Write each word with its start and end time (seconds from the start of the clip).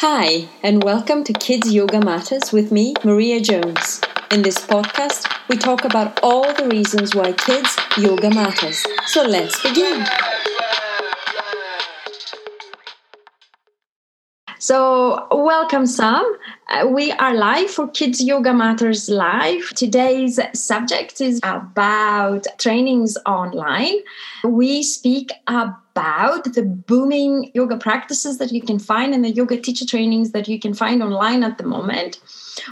Hi, 0.00 0.46
and 0.62 0.84
welcome 0.84 1.24
to 1.24 1.32
Kids 1.32 1.72
Yoga 1.72 2.00
Matters 2.04 2.52
with 2.52 2.70
me, 2.70 2.92
Maria 3.02 3.40
Jones. 3.40 4.02
In 4.30 4.42
this 4.42 4.58
podcast, 4.58 5.26
we 5.48 5.56
talk 5.56 5.86
about 5.86 6.20
all 6.22 6.52
the 6.52 6.68
reasons 6.68 7.14
why 7.14 7.32
kids 7.32 7.74
yoga 7.96 8.28
matters. 8.28 8.84
So 9.06 9.22
let's 9.22 9.62
begin. 9.62 10.04
So, 14.58 15.26
welcome, 15.30 15.86
Sam. 15.86 16.24
Uh, 16.68 16.86
we 16.88 17.12
are 17.12 17.34
live 17.34 17.70
for 17.70 17.88
Kids 17.88 18.22
Yoga 18.22 18.52
Matters 18.52 19.08
Live. 19.08 19.70
Today's 19.76 20.38
subject 20.52 21.20
is 21.22 21.40
about 21.42 22.46
trainings 22.58 23.16
online. 23.26 23.94
We 24.44 24.82
speak 24.82 25.32
about 25.46 25.76
the 25.96 26.62
booming 26.62 27.50
yoga 27.54 27.76
practices 27.76 28.38
that 28.38 28.52
you 28.52 28.62
can 28.62 28.78
find 28.78 29.14
and 29.14 29.24
the 29.24 29.30
yoga 29.30 29.60
teacher 29.60 29.86
trainings 29.86 30.32
that 30.32 30.48
you 30.48 30.60
can 30.60 30.74
find 30.74 31.02
online 31.02 31.42
at 31.42 31.58
the 31.58 31.64
moment, 31.64 32.20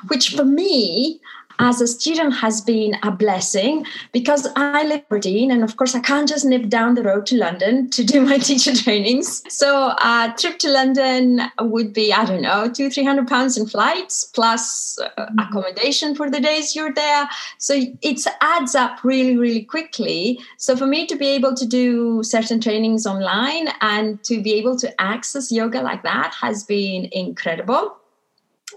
which 0.08 0.30
for 0.30 0.44
me 0.44 1.20
as 1.58 1.80
a 1.80 1.86
student 1.86 2.34
has 2.34 2.60
been 2.60 2.96
a 3.02 3.10
blessing 3.10 3.86
because 4.12 4.46
I 4.56 4.82
live 4.82 5.00
in 5.00 5.04
Aberdeen 5.06 5.50
and 5.50 5.62
of 5.62 5.76
course 5.76 5.94
I 5.94 6.00
can't 6.00 6.28
just 6.28 6.44
nip 6.44 6.68
down 6.68 6.94
the 6.94 7.02
road 7.02 7.26
to 7.26 7.36
London 7.36 7.90
to 7.90 8.04
do 8.04 8.20
my 8.20 8.38
teacher 8.48 8.74
trainings. 8.74 9.42
So 9.48 9.88
a 9.90 10.34
trip 10.38 10.58
to 10.60 10.70
London 10.70 11.42
would 11.60 11.92
be, 11.92 12.12
I 12.12 12.24
don't 12.24 12.42
know, 12.42 12.70
two, 12.70 12.90
three 12.90 13.04
hundred 13.04 13.28
pounds 13.28 13.56
in 13.56 13.66
flights 13.66 14.24
plus 14.24 14.98
uh, 14.98 15.08
mm-hmm. 15.18 15.38
accommodation 15.38 16.14
for 16.14 16.30
the 16.30 16.40
days 16.40 16.74
you're 16.74 16.92
there. 16.92 17.28
So 17.58 17.74
it 18.02 18.20
adds 18.40 18.74
up 18.74 19.02
really, 19.04 19.36
really 19.36 19.62
quickly. 19.62 20.40
So 20.58 20.76
for 20.76 20.86
me 20.86 21.06
to 21.06 21.16
be 21.16 21.28
able 21.28 21.54
to 21.54 21.66
do 21.66 22.22
certain 22.22 22.60
trainings 22.60 23.06
online 23.06 23.68
and 23.80 24.22
to 24.24 24.42
be 24.42 24.54
able 24.54 24.76
to 24.78 25.00
access 25.00 25.52
yoga 25.52 25.80
like 25.82 26.02
that 26.02 26.34
has 26.40 26.64
been 26.64 27.08
incredible. 27.12 27.96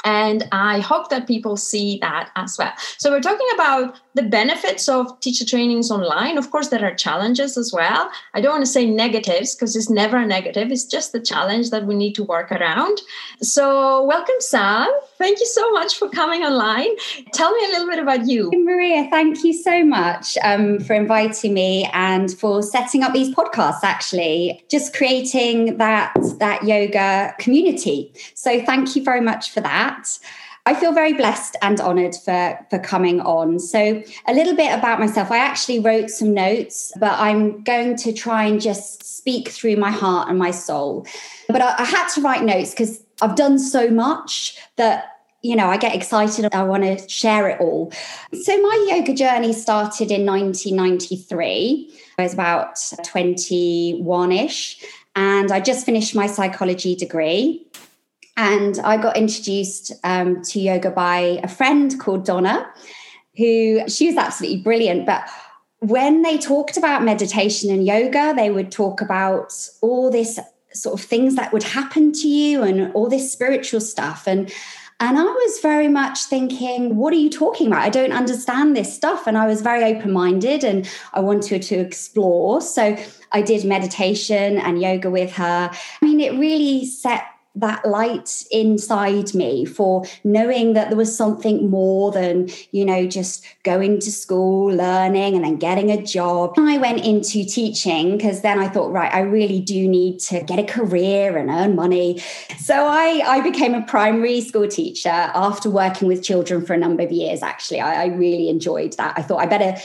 And 0.04 0.48
I 0.52 0.80
hope 0.80 1.10
that 1.10 1.28
people 1.28 1.58
see 1.58 1.98
that 2.02 2.32
as 2.36 2.58
well. 2.58 2.74
So, 2.98 3.12
we're 3.12 3.22
talking 3.22 3.48
about 3.54 4.00
the 4.18 4.24
benefits 4.24 4.90
of 4.90 5.18
teacher 5.20 5.46
trainings 5.46 5.92
online. 5.92 6.38
Of 6.38 6.50
course, 6.50 6.70
there 6.70 6.84
are 6.84 6.94
challenges 6.94 7.56
as 7.56 7.72
well. 7.72 8.10
I 8.34 8.42
don't 8.42 8.52
want 8.52 8.66
to 8.66 8.72
say 8.72 8.86
negatives 8.86 9.56
because 9.56 9.76
it's 9.76 9.90
never 9.92 10.18
a 10.18 10.26
negative, 10.26 10.72
it's 10.72 10.86
just 10.86 11.12
the 11.12 11.20
challenge 11.20 11.70
that 11.70 11.86
we 11.86 11.96
need 11.96 12.16
to 12.16 12.24
work 12.24 12.52
around. 12.52 13.00
So, 13.42 14.04
welcome, 14.04 14.36
Sam. 14.40 14.90
Thank 15.20 15.40
you 15.40 15.46
so 15.46 15.72
much 15.72 15.96
for 15.98 16.10
coming 16.10 16.42
online. 16.42 16.90
Tell 17.34 17.52
me 17.52 17.66
a 17.66 17.70
little 17.70 17.88
bit 17.88 18.00
about 18.00 18.28
you. 18.28 18.52
Maria, 18.56 19.08
thank 19.12 19.44
you 19.44 19.54
so 19.54 19.86
much 19.86 20.36
um, 20.44 20.80
for 20.80 20.96
inviting 20.96 21.54
me 21.54 21.88
and 21.94 22.32
for 22.32 22.64
setting 22.64 23.04
up 23.04 23.14
these 23.14 23.34
podcasts, 23.36 23.84
actually, 23.84 24.66
just 24.70 24.96
creating 24.96 25.78
that, 25.78 26.12
that 26.40 26.64
yoga 26.64 27.36
community. 27.38 28.12
So, 28.34 28.66
thank 28.66 28.96
you 28.96 29.04
very 29.04 29.22
much 29.22 29.52
for 29.52 29.62
that. 29.62 30.18
I 30.68 30.74
feel 30.74 30.92
very 30.92 31.14
blessed 31.14 31.56
and 31.62 31.80
honored 31.80 32.14
for, 32.14 32.60
for 32.70 32.78
coming 32.78 33.22
on. 33.22 33.58
So, 33.58 34.04
a 34.28 34.34
little 34.34 34.54
bit 34.54 34.78
about 34.78 35.00
myself. 35.00 35.32
I 35.32 35.38
actually 35.38 35.80
wrote 35.80 36.10
some 36.10 36.34
notes, 36.34 36.92
but 37.00 37.18
I'm 37.18 37.64
going 37.64 37.96
to 37.96 38.12
try 38.12 38.44
and 38.44 38.60
just 38.60 39.02
speak 39.02 39.48
through 39.48 39.78
my 39.78 39.92
heart 39.92 40.28
and 40.28 40.38
my 40.38 40.52
soul. 40.52 41.08
But 41.48 41.62
I, 41.62 41.76
I 41.78 41.86
had 41.86 42.10
to 42.16 42.22
write 42.22 42.44
notes 42.44 42.72
because 42.72 43.02
I've 43.22 43.38
done 43.38 43.60
so 43.60 43.90
much 43.90 44.58
that 44.76 45.14
you 45.42 45.56
know, 45.56 45.70
I 45.70 45.78
get 45.78 45.96
excited. 45.96 46.54
I 46.54 46.64
want 46.64 46.84
to 46.84 47.08
share 47.08 47.48
it 47.48 47.62
all. 47.62 47.94
So, 48.34 48.62
my 48.62 48.86
yoga 48.90 49.14
journey 49.14 49.54
started 49.54 50.12
in 50.12 50.26
1993. 50.26 51.94
I 52.18 52.24
was 52.24 52.34
about 52.34 52.76
21 53.06 54.32
ish, 54.34 54.84
and 55.16 55.50
I 55.50 55.62
just 55.62 55.86
finished 55.86 56.14
my 56.14 56.28
psychology 56.28 56.94
degree. 56.94 57.66
And 58.38 58.80
I 58.84 58.98
got 58.98 59.18
introduced 59.18 59.92
um, 60.04 60.44
to 60.44 60.60
yoga 60.60 60.92
by 60.92 61.40
a 61.44 61.48
friend 61.48 62.00
called 62.00 62.24
Donna, 62.24 62.72
who 63.36 63.82
she 63.90 64.08
was 64.08 64.16
absolutely 64.16 64.62
brilliant. 64.62 65.08
But 65.08 65.28
when 65.80 66.22
they 66.22 66.38
talked 66.38 66.78
about 66.78 67.04
meditation 67.04 67.72
and 67.72 67.86
yoga, 67.86 68.34
they 68.36 68.52
would 68.52 68.72
talk 68.72 69.02
about 69.02 69.54
all 69.82 70.12
this 70.12 70.40
sort 70.74 71.00
of 71.00 71.06
things 71.06 71.36
that 71.36 71.52
would 71.52 71.64
happen 71.64 72.12
to 72.12 72.28
you 72.28 72.62
and 72.62 72.94
all 72.94 73.10
this 73.10 73.32
spiritual 73.32 73.82
stuff. 73.82 74.28
And 74.28 74.54
and 75.00 75.20
I 75.20 75.24
was 75.24 75.60
very 75.60 75.88
much 75.88 76.24
thinking, 76.24 76.96
what 76.96 77.14
are 77.14 77.18
you 77.18 77.30
talking 77.30 77.68
about? 77.68 77.84
I 77.84 77.90
don't 77.90 78.12
understand 78.12 78.76
this 78.76 78.92
stuff. 78.92 79.28
And 79.28 79.38
I 79.38 79.46
was 79.46 79.62
very 79.62 79.84
open 79.84 80.12
minded 80.12 80.64
and 80.64 80.90
I 81.14 81.20
wanted 81.20 81.62
to 81.62 81.76
explore. 81.76 82.62
So 82.62 82.98
I 83.32 83.44
did 83.44 83.64
meditation 83.64 84.58
and 84.58 84.82
yoga 84.82 85.12
with 85.12 85.34
her. 85.34 85.70
I 85.72 86.06
mean, 86.06 86.20
it 86.20 86.34
really 86.34 86.84
set 86.86 87.26
that 87.60 87.86
light 87.86 88.46
inside 88.52 89.34
me 89.34 89.66
for 89.66 90.06
knowing 90.24 90.74
that 90.74 90.90
there 90.90 90.98
was 90.98 91.16
something 91.16 91.70
more 91.70 92.12
than, 92.12 92.50
you 92.72 92.86
know, 92.86 93.08
just 93.08 93.46
going 93.64 94.00
to 94.00 94.12
school, 94.12 94.74
learning, 94.74 95.36
and 95.36 95.44
then 95.44 95.58
getting 95.58 95.92
a 95.92 96.02
job. 96.02 96.54
I 96.58 96.78
went 96.78 97.06
into 97.06 97.44
teaching 97.46 98.18
because 98.18 98.42
then 98.42 98.60
I 98.60 98.68
thought, 98.68 98.92
right, 98.92 99.14
I 99.14 99.22
really 99.22 99.60
do 99.60 99.88
need 99.88 100.20
to 100.22 100.42
get 100.44 100.60
a 100.60 100.64
career 100.64 101.38
and 101.38 101.50
earn 101.50 101.76
money. 101.76 102.20
So 102.60 102.88
I, 102.88 103.22
I 103.26 103.42
became 103.42 103.74
a 103.74 103.82
primary 103.86 104.42
school 104.42 104.68
teacher 104.68 105.10
after 105.10 105.70
working 105.70 106.08
with 106.08 106.24
children 106.24 106.66
for 106.66 106.74
a 106.74 106.78
number 106.78 107.04
of 107.04 107.12
years, 107.12 107.42
actually. 107.42 107.80
I, 107.80 108.04
I 108.04 108.06
really 108.08 108.50
enjoyed 108.50 108.94
that. 108.94 109.14
I 109.18 109.22
thought 109.22 109.38
I 109.38 109.46
better 109.46 109.76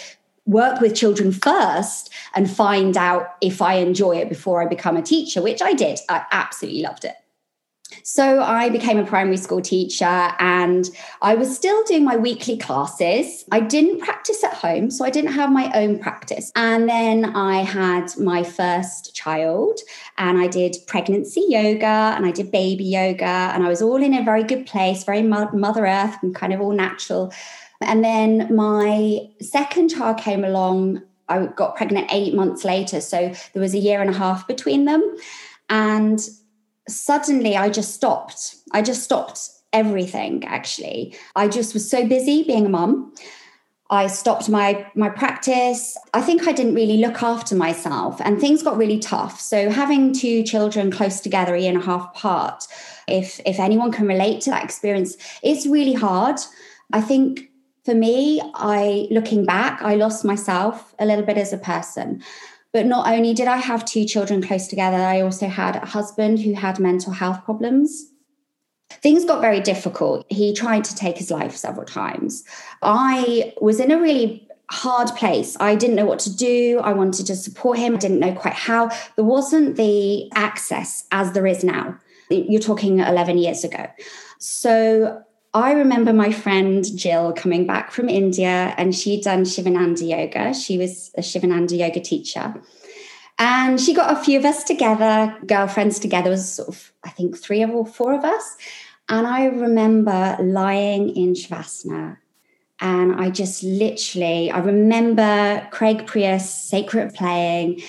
work 0.44 0.80
with 0.80 0.94
children 0.94 1.32
first 1.32 2.12
and 2.34 2.50
find 2.50 2.96
out 2.96 3.36
if 3.40 3.62
I 3.62 3.74
enjoy 3.74 4.16
it 4.16 4.28
before 4.28 4.62
I 4.62 4.66
become 4.66 4.96
a 4.96 5.02
teacher, 5.02 5.40
which 5.40 5.62
I 5.62 5.72
did. 5.72 6.00
I 6.08 6.24
absolutely 6.32 6.82
loved 6.82 7.04
it. 7.04 7.14
So 8.02 8.42
I 8.42 8.68
became 8.68 8.98
a 8.98 9.04
primary 9.04 9.36
school 9.36 9.60
teacher 9.60 10.04
and 10.04 10.88
I 11.20 11.34
was 11.34 11.54
still 11.54 11.82
doing 11.84 12.04
my 12.04 12.16
weekly 12.16 12.56
classes. 12.56 13.44
I 13.50 13.60
didn't 13.60 14.00
practice 14.00 14.42
at 14.44 14.54
home, 14.54 14.90
so 14.90 15.04
I 15.04 15.10
didn't 15.10 15.32
have 15.32 15.50
my 15.50 15.70
own 15.74 15.98
practice. 15.98 16.50
And 16.56 16.88
then 16.88 17.24
I 17.24 17.62
had 17.62 18.16
my 18.18 18.42
first 18.42 19.14
child 19.14 19.80
and 20.18 20.38
I 20.38 20.48
did 20.48 20.76
pregnancy 20.86 21.44
yoga 21.48 22.14
and 22.16 22.26
I 22.26 22.30
did 22.30 22.50
baby 22.50 22.84
yoga 22.84 23.24
and 23.24 23.64
I 23.64 23.68
was 23.68 23.82
all 23.82 24.02
in 24.02 24.14
a 24.14 24.24
very 24.24 24.42
good 24.42 24.66
place, 24.66 25.04
very 25.04 25.22
Mother 25.22 25.86
Earth 25.86 26.16
and 26.22 26.34
kind 26.34 26.52
of 26.52 26.60
all 26.60 26.72
natural. 26.72 27.32
And 27.80 28.04
then 28.04 28.54
my 28.54 29.28
second 29.40 29.88
child 29.88 30.18
came 30.18 30.44
along. 30.44 31.02
I 31.28 31.46
got 31.46 31.76
pregnant 31.76 32.12
eight 32.12 32.34
months 32.34 32.64
later. 32.64 33.00
So 33.00 33.32
there 33.52 33.62
was 33.62 33.74
a 33.74 33.78
year 33.78 34.00
and 34.00 34.10
a 34.10 34.12
half 34.12 34.46
between 34.46 34.84
them. 34.84 35.02
And 35.68 36.20
suddenly 36.88 37.56
I 37.56 37.70
just 37.70 37.94
stopped. 37.94 38.56
I 38.72 38.82
just 38.82 39.02
stopped 39.02 39.50
everything 39.72 40.44
actually. 40.44 41.16
I 41.36 41.48
just 41.48 41.74
was 41.74 41.88
so 41.88 42.06
busy 42.06 42.44
being 42.44 42.66
a 42.66 42.68
mum. 42.68 43.14
I 43.90 44.06
stopped 44.06 44.48
my 44.48 44.86
my 44.94 45.10
practice. 45.10 45.98
I 46.14 46.22
think 46.22 46.48
I 46.48 46.52
didn't 46.52 46.74
really 46.74 46.96
look 46.96 47.22
after 47.22 47.54
myself 47.54 48.20
and 48.24 48.40
things 48.40 48.62
got 48.62 48.78
really 48.78 48.98
tough. 48.98 49.38
So 49.38 49.68
having 49.68 50.14
two 50.14 50.42
children 50.44 50.90
close 50.90 51.20
together 51.20 51.54
a 51.54 51.60
year 51.60 51.72
and 51.72 51.82
a 51.82 51.84
half 51.84 52.16
apart, 52.16 52.66
if 53.06 53.38
if 53.44 53.60
anyone 53.60 53.92
can 53.92 54.06
relate 54.06 54.40
to 54.42 54.50
that 54.50 54.64
experience, 54.64 55.16
it's 55.42 55.66
really 55.66 55.92
hard. 55.92 56.40
I 56.92 57.02
think 57.02 57.50
for 57.84 57.94
me, 57.94 58.40
I 58.54 59.08
looking 59.10 59.44
back, 59.44 59.82
I 59.82 59.96
lost 59.96 60.24
myself 60.24 60.94
a 60.98 61.04
little 61.04 61.24
bit 61.24 61.36
as 61.36 61.52
a 61.52 61.58
person. 61.58 62.22
But 62.72 62.86
not 62.86 63.06
only 63.06 63.34
did 63.34 63.48
I 63.48 63.58
have 63.58 63.84
two 63.84 64.04
children 64.04 64.42
close 64.42 64.66
together, 64.66 64.96
I 64.96 65.20
also 65.20 65.48
had 65.48 65.76
a 65.76 65.86
husband 65.86 66.40
who 66.40 66.54
had 66.54 66.78
mental 66.78 67.12
health 67.12 67.44
problems. 67.44 68.06
Things 68.90 69.24
got 69.24 69.40
very 69.40 69.60
difficult. 69.60 70.26
He 70.30 70.54
tried 70.54 70.84
to 70.84 70.94
take 70.94 71.18
his 71.18 71.30
life 71.30 71.54
several 71.56 71.84
times. 71.84 72.44
I 72.82 73.52
was 73.60 73.80
in 73.80 73.90
a 73.90 74.00
really 74.00 74.48
hard 74.70 75.08
place. 75.16 75.56
I 75.60 75.74
didn't 75.74 75.96
know 75.96 76.06
what 76.06 76.18
to 76.20 76.34
do. 76.34 76.80
I 76.82 76.92
wanted 76.92 77.26
to 77.26 77.36
support 77.36 77.78
him. 77.78 77.94
I 77.94 77.98
didn't 77.98 78.20
know 78.20 78.32
quite 78.32 78.54
how. 78.54 78.88
There 79.16 79.24
wasn't 79.24 79.76
the 79.76 80.30
access 80.34 81.04
as 81.12 81.32
there 81.32 81.46
is 81.46 81.62
now. 81.62 81.98
You're 82.30 82.60
talking 82.60 83.00
11 83.00 83.36
years 83.36 83.64
ago. 83.64 83.86
So 84.38 85.22
I 85.54 85.72
remember 85.72 86.12
my 86.12 86.32
friend 86.32 86.84
Jill 86.96 87.32
coming 87.34 87.66
back 87.66 87.92
from 87.92 88.08
India 88.08 88.74
and 88.78 88.94
she'd 88.94 89.22
done 89.22 89.42
Sivananda 89.42 90.08
yoga. 90.08 90.54
She 90.54 90.78
was 90.78 91.10
a 91.16 91.20
Sivananda 91.20 91.76
yoga 91.76 92.00
teacher. 92.00 92.54
And 93.38 93.80
she 93.80 93.92
got 93.92 94.16
a 94.16 94.22
few 94.22 94.38
of 94.38 94.44
us 94.44 94.64
together, 94.64 95.36
girlfriends 95.46 95.98
together, 95.98 96.30
was 96.30 96.54
sort 96.54 96.68
of, 96.68 96.92
I 97.04 97.10
think, 97.10 97.36
three 97.36 97.64
or 97.64 97.86
four 97.86 98.14
of 98.14 98.24
us. 98.24 98.56
And 99.08 99.26
I 99.26 99.46
remember 99.46 100.38
lying 100.40 101.14
in 101.16 101.34
Shavasana 101.34 102.18
and 102.80 103.14
I 103.14 103.30
just 103.30 103.62
literally, 103.62 104.50
I 104.50 104.58
remember 104.58 105.66
Craig 105.70 106.06
Pruess, 106.06 106.40
Sacred 106.40 107.14
playing, 107.14 107.80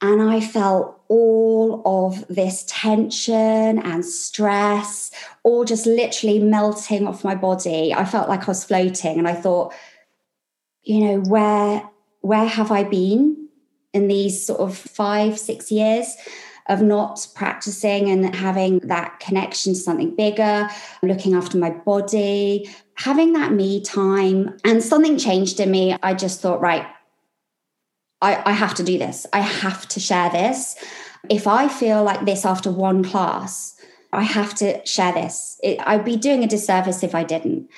and 0.00 0.22
I 0.22 0.40
felt 0.40 0.93
all 1.08 1.82
of 1.84 2.26
this 2.28 2.64
tension 2.66 3.78
and 3.78 4.04
stress, 4.04 5.10
all 5.42 5.64
just 5.64 5.86
literally 5.86 6.38
melting 6.38 7.06
off 7.06 7.24
my 7.24 7.34
body. 7.34 7.92
I 7.94 8.04
felt 8.04 8.28
like 8.28 8.42
I 8.42 8.46
was 8.46 8.64
floating. 8.64 9.18
And 9.18 9.28
I 9.28 9.34
thought, 9.34 9.74
you 10.82 11.00
know, 11.00 11.20
where 11.20 11.88
where 12.20 12.46
have 12.46 12.70
I 12.70 12.84
been 12.84 13.48
in 13.92 14.08
these 14.08 14.46
sort 14.46 14.60
of 14.60 14.76
five, 14.76 15.38
six 15.38 15.70
years? 15.70 16.16
of 16.68 16.80
not 16.80 17.26
practicing 17.34 18.08
and 18.08 18.34
having 18.34 18.78
that 18.80 19.20
connection 19.20 19.74
to 19.74 19.78
something 19.78 20.14
bigger, 20.14 20.68
looking 21.02 21.34
after 21.34 21.58
my 21.58 21.70
body, 21.70 22.68
having 22.94 23.34
that 23.34 23.52
me 23.52 23.82
time. 23.82 24.56
And 24.64 24.82
something 24.82 25.18
changed 25.18 25.60
in 25.60 25.70
me. 25.70 25.94
I 26.02 26.14
just 26.14 26.40
thought, 26.40 26.60
right, 26.60 26.86
I, 28.20 28.42
I 28.46 28.52
have 28.52 28.74
to 28.74 28.82
do 28.82 28.98
this. 28.98 29.26
I 29.32 29.40
have 29.40 29.86
to 29.88 30.00
share 30.00 30.30
this. 30.30 30.76
If 31.28 31.46
I 31.46 31.68
feel 31.68 32.02
like 32.02 32.24
this 32.24 32.44
after 32.44 32.70
one 32.70 33.04
class, 33.04 33.76
I 34.12 34.22
have 34.22 34.54
to 34.56 34.84
share 34.86 35.12
this. 35.12 35.58
It, 35.62 35.78
I'd 35.86 36.04
be 36.04 36.16
doing 36.16 36.44
a 36.44 36.46
disservice 36.46 37.02
if 37.02 37.14
I 37.14 37.24
didn't. 37.24 37.68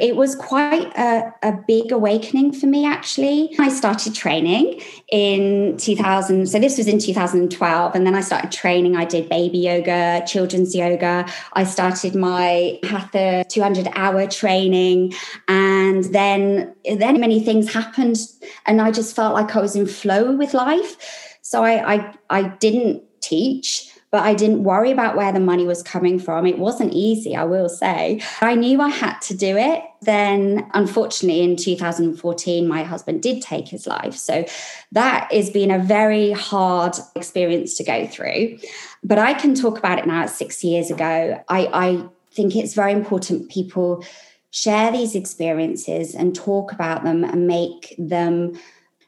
It 0.00 0.16
was 0.16 0.34
quite 0.34 0.92
a, 0.96 1.32
a, 1.42 1.52
big 1.66 1.92
awakening 1.92 2.52
for 2.52 2.66
me, 2.66 2.86
actually. 2.86 3.54
I 3.58 3.68
started 3.68 4.14
training 4.14 4.80
in 5.10 5.76
2000. 5.76 6.48
So, 6.48 6.58
this 6.58 6.78
was 6.78 6.86
in 6.86 6.98
2012. 6.98 7.94
And 7.94 8.06
then 8.06 8.14
I 8.14 8.20
started 8.20 8.52
training. 8.52 8.96
I 8.96 9.04
did 9.04 9.28
baby 9.28 9.58
yoga, 9.58 10.22
children's 10.26 10.74
yoga. 10.74 11.26
I 11.52 11.64
started 11.64 12.14
my 12.14 12.78
Hatha 12.84 13.44
200 13.48 13.88
hour 13.94 14.26
training. 14.26 15.14
And 15.48 16.04
then, 16.04 16.74
then 16.84 17.20
many 17.20 17.40
things 17.40 17.72
happened. 17.72 18.18
And 18.66 18.80
I 18.80 18.90
just 18.90 19.14
felt 19.14 19.34
like 19.34 19.54
I 19.54 19.60
was 19.60 19.76
in 19.76 19.86
flow 19.86 20.36
with 20.36 20.54
life. 20.54 21.38
So, 21.42 21.64
I, 21.64 21.94
I, 21.94 22.14
I 22.30 22.42
didn't 22.58 23.02
teach 23.20 23.92
but 24.10 24.22
I 24.22 24.34
didn't 24.34 24.64
worry 24.64 24.90
about 24.90 25.16
where 25.16 25.32
the 25.32 25.40
money 25.40 25.66
was 25.66 25.82
coming 25.82 26.18
from. 26.18 26.46
It 26.46 26.58
wasn't 26.58 26.94
easy, 26.94 27.36
I 27.36 27.44
will 27.44 27.68
say. 27.68 28.22
I 28.40 28.54
knew 28.54 28.80
I 28.80 28.88
had 28.88 29.18
to 29.22 29.36
do 29.36 29.56
it. 29.56 29.82
Then, 30.00 30.68
unfortunately, 30.72 31.42
in 31.42 31.56
2014, 31.56 32.66
my 32.66 32.84
husband 32.84 33.22
did 33.22 33.42
take 33.42 33.68
his 33.68 33.86
life. 33.86 34.14
So 34.14 34.46
that 34.92 35.30
has 35.32 35.50
been 35.50 35.70
a 35.70 35.78
very 35.78 36.32
hard 36.32 36.96
experience 37.14 37.74
to 37.74 37.84
go 37.84 38.06
through. 38.06 38.58
But 39.04 39.18
I 39.18 39.34
can 39.34 39.54
talk 39.54 39.78
about 39.78 39.98
it 39.98 40.06
now, 40.06 40.24
It's 40.24 40.34
six 40.34 40.64
years 40.64 40.90
ago. 40.90 41.42
I, 41.48 41.66
I 41.72 42.08
think 42.32 42.56
it's 42.56 42.74
very 42.74 42.92
important 42.92 43.50
people 43.50 44.04
share 44.50 44.90
these 44.90 45.14
experiences 45.14 46.14
and 46.14 46.34
talk 46.34 46.72
about 46.72 47.04
them 47.04 47.24
and 47.24 47.46
make 47.46 47.94
them 47.98 48.58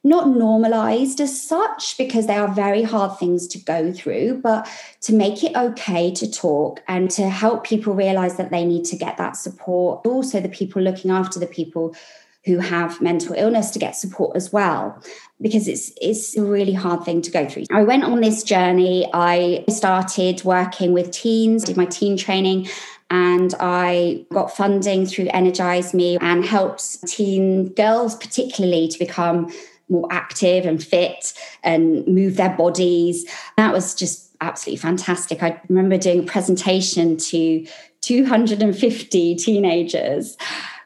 not 0.02 0.28
normalized 0.28 1.20
as 1.20 1.40
such 1.40 1.96
because 1.98 2.26
they 2.26 2.36
are 2.36 2.48
very 2.48 2.82
hard 2.82 3.18
things 3.18 3.46
to 3.48 3.58
go 3.58 3.92
through, 3.92 4.40
but 4.42 4.68
to 5.02 5.12
make 5.12 5.44
it 5.44 5.54
okay 5.54 6.10
to 6.12 6.30
talk 6.30 6.82
and 6.88 7.10
to 7.10 7.28
help 7.28 7.64
people 7.64 7.94
realize 7.94 8.36
that 8.36 8.50
they 8.50 8.64
need 8.64 8.84
to 8.86 8.96
get 8.96 9.18
that 9.18 9.36
support. 9.36 10.06
Also, 10.06 10.40
the 10.40 10.48
people 10.48 10.80
looking 10.80 11.10
after 11.10 11.38
the 11.38 11.46
people 11.46 11.94
who 12.46 12.58
have 12.58 13.02
mental 13.02 13.34
illness 13.34 13.70
to 13.70 13.78
get 13.78 13.94
support 13.94 14.34
as 14.34 14.50
well 14.50 14.98
because 15.42 15.68
it's 15.68 15.92
it's 16.00 16.34
a 16.38 16.42
really 16.42 16.72
hard 16.72 17.04
thing 17.04 17.20
to 17.20 17.30
go 17.30 17.46
through. 17.46 17.64
I 17.70 17.82
went 17.82 18.04
on 18.04 18.22
this 18.22 18.42
journey. 18.42 19.06
I 19.12 19.64
started 19.68 20.42
working 20.44 20.94
with 20.94 21.10
teens, 21.10 21.64
did 21.64 21.76
my 21.76 21.84
teen 21.84 22.16
training 22.16 22.68
and 23.10 23.54
I 23.58 24.24
got 24.32 24.56
funding 24.56 25.04
through 25.04 25.28
Energise 25.34 25.92
Me 25.92 26.16
and 26.20 26.44
helped 26.44 27.06
teen 27.08 27.68
girls 27.74 28.14
particularly 28.14 28.88
to 28.88 28.98
become 28.98 29.52
more 29.90 30.06
active 30.10 30.66
and 30.66 30.82
fit 30.82 31.32
and 31.62 32.06
move 32.06 32.36
their 32.36 32.56
bodies. 32.56 33.28
That 33.56 33.72
was 33.72 33.94
just 33.94 34.30
absolutely 34.40 34.78
fantastic. 34.78 35.42
I 35.42 35.60
remember 35.68 35.98
doing 35.98 36.20
a 36.20 36.26
presentation 36.26 37.16
to 37.16 37.66
250 38.00 39.34
teenagers 39.36 40.36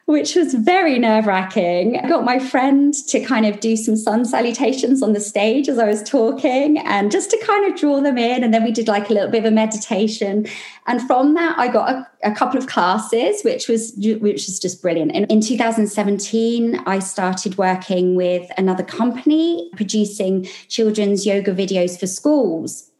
which 0.05 0.35
was 0.35 0.53
very 0.53 0.99
nerve 0.99 1.25
wracking. 1.25 1.97
I 1.97 2.07
got 2.07 2.23
my 2.23 2.37
friend 2.37 2.93
to 3.07 3.19
kind 3.21 3.45
of 3.45 3.59
do 3.59 3.75
some 3.75 3.95
sun 3.95 4.23
salutations 4.23 5.01
on 5.01 5.13
the 5.13 5.19
stage 5.19 5.67
as 5.67 5.79
I 5.79 5.85
was 5.85 6.03
talking 6.03 6.77
and 6.77 7.11
just 7.11 7.31
to 7.31 7.43
kind 7.43 7.71
of 7.71 7.79
draw 7.79 8.01
them 8.01 8.19
in. 8.19 8.43
And 8.43 8.53
then 8.53 8.63
we 8.63 8.71
did 8.71 8.87
like 8.87 9.09
a 9.09 9.13
little 9.13 9.31
bit 9.31 9.39
of 9.39 9.45
a 9.45 9.51
meditation. 9.51 10.45
And 10.85 11.01
from 11.07 11.33
that, 11.33 11.57
I 11.57 11.69
got 11.69 11.89
a, 11.89 12.07
a 12.23 12.35
couple 12.35 12.59
of 12.59 12.67
classes, 12.67 13.41
which 13.41 13.67
was 13.67 13.93
which 13.97 14.45
was 14.45 14.59
just 14.59 14.79
brilliant. 14.79 15.11
And 15.15 15.29
in 15.31 15.41
2017, 15.41 16.83
I 16.85 16.99
started 16.99 17.57
working 17.57 18.15
with 18.15 18.47
another 18.59 18.83
company 18.83 19.71
producing 19.75 20.45
children's 20.67 21.25
yoga 21.25 21.51
videos 21.51 21.99
for 21.99 22.05
schools 22.05 22.91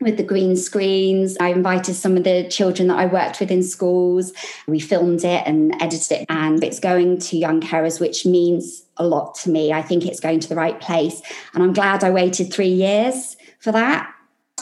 with 0.00 0.16
the 0.16 0.22
green 0.22 0.56
screens. 0.56 1.36
I 1.40 1.48
invited 1.48 1.94
some 1.94 2.16
of 2.16 2.24
the 2.24 2.48
children 2.48 2.88
that 2.88 2.98
I 2.98 3.06
worked 3.06 3.40
with 3.40 3.50
in 3.50 3.62
schools. 3.62 4.32
We 4.66 4.80
filmed 4.80 5.24
it 5.24 5.42
and 5.46 5.74
edited 5.80 6.20
it, 6.20 6.26
and 6.28 6.62
it's 6.62 6.80
going 6.80 7.18
to 7.18 7.36
young 7.36 7.60
carers, 7.60 8.00
which 8.00 8.26
means 8.26 8.84
a 8.96 9.06
lot 9.06 9.34
to 9.36 9.50
me. 9.50 9.72
I 9.72 9.82
think 9.82 10.06
it's 10.06 10.20
going 10.20 10.40
to 10.40 10.48
the 10.48 10.56
right 10.56 10.80
place. 10.80 11.20
And 11.54 11.62
I'm 11.62 11.72
glad 11.72 12.04
I 12.04 12.10
waited 12.10 12.52
three 12.52 12.68
years 12.68 13.36
for 13.60 13.72
that. 13.72 14.12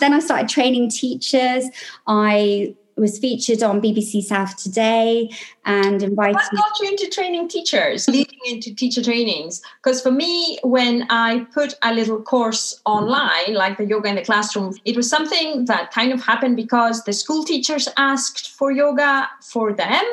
Then 0.00 0.12
I 0.12 0.18
started 0.18 0.48
training 0.48 0.90
teachers. 0.90 1.66
I 2.06 2.74
was 2.96 3.18
featured 3.18 3.62
on 3.62 3.80
BBC 3.80 4.22
South 4.22 4.56
Today 4.56 5.30
and 5.64 6.02
invited. 6.02 6.34
What 6.34 6.54
got 6.54 6.80
you 6.80 6.90
into 6.90 7.08
training 7.10 7.48
teachers, 7.48 8.08
leading 8.08 8.38
into 8.46 8.74
teacher 8.74 9.02
trainings? 9.02 9.62
Because 9.82 10.00
for 10.00 10.10
me, 10.10 10.58
when 10.62 11.06
I 11.10 11.46
put 11.52 11.74
a 11.82 11.92
little 11.92 12.20
course 12.20 12.80
online, 12.84 13.54
like 13.54 13.78
the 13.78 13.84
yoga 13.84 14.08
in 14.08 14.16
the 14.16 14.24
classroom, 14.24 14.74
it 14.84 14.96
was 14.96 15.08
something 15.08 15.64
that 15.66 15.92
kind 15.92 16.12
of 16.12 16.22
happened 16.22 16.56
because 16.56 17.04
the 17.04 17.12
school 17.12 17.44
teachers 17.44 17.88
asked 17.96 18.50
for 18.50 18.70
yoga 18.70 19.28
for 19.40 19.72
them 19.72 20.04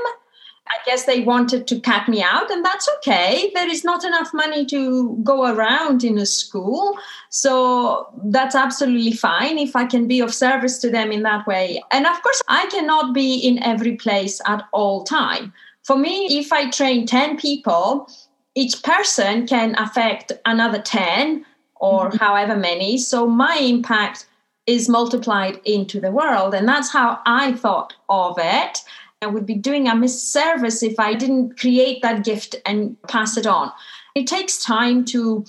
I 0.71 0.77
guess 0.85 1.06
they 1.06 1.19
wanted 1.21 1.68
to 1.68 1.79
cut 1.79 2.07
me 2.07 2.23
out, 2.23 2.50
and 2.50 2.63
that's 2.63 2.88
okay. 2.97 3.51
There 3.53 3.69
is 3.69 3.83
not 3.83 4.06
enough 4.06 4.33
money 4.33 4.65
to 4.68 5.18
go 5.23 5.53
around 5.53 6.03
in 6.03 6.18
a 6.18 6.25
school. 6.25 6.97
So 7.29 8.07
that's 8.25 8.56
absolutely 8.56 9.12
fine 9.12 9.57
if 9.57 9.75
I 9.75 9.85
can 9.85 10.07
be 10.07 10.21
of 10.21 10.33
service 10.33 10.79
to 10.79 10.89
them 10.89 11.12
in 11.12 11.23
that 11.23 11.45
way. 11.45 11.83
And 11.91 12.06
of 12.06 12.21
course, 12.23 12.41
I 12.47 12.68
cannot 12.68 13.13
be 13.13 13.35
in 13.35 13.62
every 13.62 13.97
place 13.97 14.39
at 14.47 14.63
all 14.71 15.03
time. 15.03 15.53
For 15.83 15.97
me, 15.97 16.39
if 16.39 16.53
I 16.53 16.69
train 16.69 17.06
10 17.06 17.38
people, 17.38 18.09
each 18.56 18.81
person 18.83 19.47
can 19.47 19.75
affect 19.77 20.31
another 20.45 20.81
10 20.81 21.45
or 21.75 22.07
mm-hmm. 22.07 22.18
however 22.18 22.56
many. 22.56 22.97
So 22.97 23.27
my 23.27 23.57
impact 23.57 24.25
is 24.68 24.88
multiplied 24.88 25.59
into 25.65 26.00
the 26.00 26.12
world. 26.12 26.53
And 26.53 26.68
that's 26.68 26.91
how 26.91 27.19
I 27.25 27.53
thought 27.53 27.94
of 28.09 28.38
it. 28.39 28.79
I 29.21 29.27
would 29.27 29.45
be 29.45 29.56
doing 29.56 29.88
a 29.88 29.91
misservice 29.91 30.81
if 30.81 31.00
I 31.00 31.13
didn't 31.13 31.59
create 31.59 32.01
that 32.01 32.25
gift 32.25 32.56
and 32.65 32.97
pass 33.03 33.38
it 33.38 33.45
on. 33.45 33.71
It 34.15 34.25
takes 34.27 34.63
time 34.63 35.06
to 35.06 35.45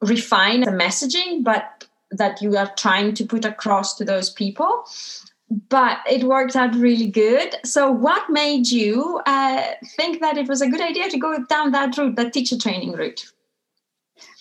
refine 0.00 0.60
the 0.60 0.70
messaging, 0.70 1.44
but 1.44 1.86
that 2.10 2.40
you 2.40 2.56
are 2.56 2.72
trying 2.76 3.14
to 3.14 3.24
put 3.24 3.44
across 3.44 3.96
to 3.98 4.04
those 4.04 4.30
people. 4.30 4.84
But 5.68 5.98
it 6.08 6.24
worked 6.24 6.56
out 6.56 6.74
really 6.74 7.08
good. 7.08 7.56
So, 7.64 7.90
what 7.90 8.30
made 8.30 8.70
you 8.70 9.20
uh, 9.26 9.62
think 9.96 10.20
that 10.20 10.38
it 10.38 10.48
was 10.48 10.62
a 10.62 10.68
good 10.68 10.80
idea 10.80 11.10
to 11.10 11.18
go 11.18 11.44
down 11.44 11.72
that 11.72 11.96
route, 11.98 12.16
that 12.16 12.32
teacher 12.32 12.56
training 12.56 12.92
route? 12.92 13.32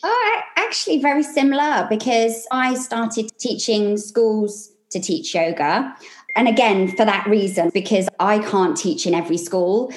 Oh, 0.04 0.42
actually, 0.56 1.02
very 1.02 1.24
similar 1.24 1.88
because 1.90 2.48
I 2.52 2.76
started 2.76 3.32
teaching 3.40 3.98
schools 3.98 4.72
to 4.92 5.00
teach 5.00 5.34
yoga. 5.34 5.96
And 6.40 6.48
again, 6.48 6.88
for 6.88 7.04
that 7.04 7.28
reason, 7.28 7.70
because 7.74 8.08
I 8.18 8.40
can't 8.40 8.78
teach 8.78 9.06
in 9.06 9.14
every 9.14 9.36
school. 9.36 9.92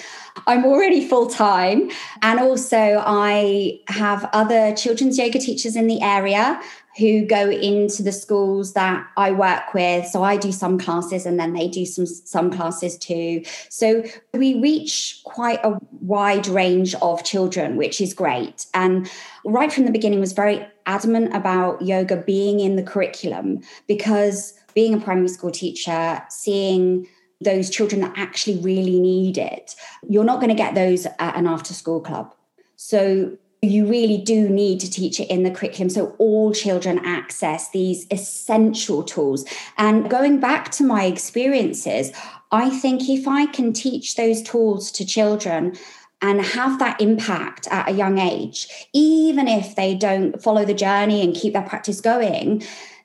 I'm 0.48 0.64
already 0.64 1.06
full 1.06 1.28
time. 1.28 1.88
And 2.20 2.40
also, 2.40 3.00
I 3.06 3.78
have 3.86 4.28
other 4.32 4.74
children's 4.74 5.18
yoga 5.18 5.38
teachers 5.38 5.76
in 5.76 5.86
the 5.86 6.02
area 6.02 6.60
who 6.98 7.24
go 7.24 7.48
into 7.48 8.02
the 8.02 8.10
schools 8.10 8.72
that 8.72 9.06
I 9.16 9.30
work 9.30 9.72
with. 9.72 10.06
So 10.06 10.24
I 10.24 10.36
do 10.36 10.50
some 10.50 10.80
classes 10.80 11.26
and 11.26 11.38
then 11.38 11.52
they 11.52 11.68
do 11.68 11.86
some 11.86 12.06
some 12.06 12.50
classes 12.50 12.98
too. 12.98 13.44
So 13.68 14.02
we 14.34 14.60
reach 14.60 15.20
quite 15.24 15.64
a 15.64 15.78
wide 16.00 16.48
range 16.48 16.96
of 16.96 17.22
children, 17.22 17.76
which 17.76 18.00
is 18.00 18.14
great. 18.14 18.66
And 18.74 19.08
right 19.44 19.72
from 19.72 19.84
the 19.84 19.92
beginning 19.92 20.18
was 20.18 20.32
very 20.32 20.66
adamant 20.86 21.34
about 21.36 21.80
yoga 21.82 22.16
being 22.16 22.58
in 22.58 22.74
the 22.74 22.82
curriculum 22.82 23.60
because 23.86 24.54
being 24.74 24.94
a 24.94 25.00
primary 25.00 25.28
school 25.28 25.50
teacher, 25.50 26.22
seeing 26.28 27.06
those 27.40 27.70
children 27.70 28.00
that 28.02 28.12
actually 28.16 28.58
really 28.58 29.00
need 29.00 29.38
it, 29.38 29.74
you're 30.08 30.24
not 30.24 30.40
going 30.40 30.48
to 30.48 30.54
get 30.54 30.74
those 30.74 31.06
at 31.06 31.36
an 31.36 31.46
after 31.46 31.74
school 31.74 32.00
club. 32.00 32.34
So 32.76 33.36
you 33.62 33.86
really 33.86 34.18
do 34.18 34.48
need 34.48 34.80
to 34.80 34.90
teach 34.90 35.20
it 35.20 35.30
in 35.30 35.44
the 35.44 35.50
curriculum 35.50 35.88
so 35.88 36.16
all 36.18 36.52
children 36.52 37.00
access 37.04 37.70
these 37.70 38.06
essential 38.10 39.04
tools. 39.04 39.44
And 39.78 40.10
going 40.10 40.40
back 40.40 40.72
to 40.72 40.84
my 40.84 41.04
experiences, 41.04 42.12
I 42.50 42.70
think 42.70 43.08
if 43.08 43.28
I 43.28 43.46
can 43.46 43.72
teach 43.72 44.16
those 44.16 44.42
tools 44.42 44.90
to 44.92 45.04
children, 45.04 45.76
and 46.22 46.40
have 46.40 46.78
that 46.78 47.00
impact 47.00 47.66
at 47.68 47.88
a 47.88 47.92
young 47.92 48.18
age, 48.18 48.68
even 48.92 49.48
if 49.48 49.74
they 49.74 49.92
don't 49.92 50.40
follow 50.40 50.64
the 50.64 50.72
journey 50.72 51.20
and 51.20 51.34
keep 51.34 51.52
their 51.52 51.62
practice 51.62 52.00
going, 52.00 52.62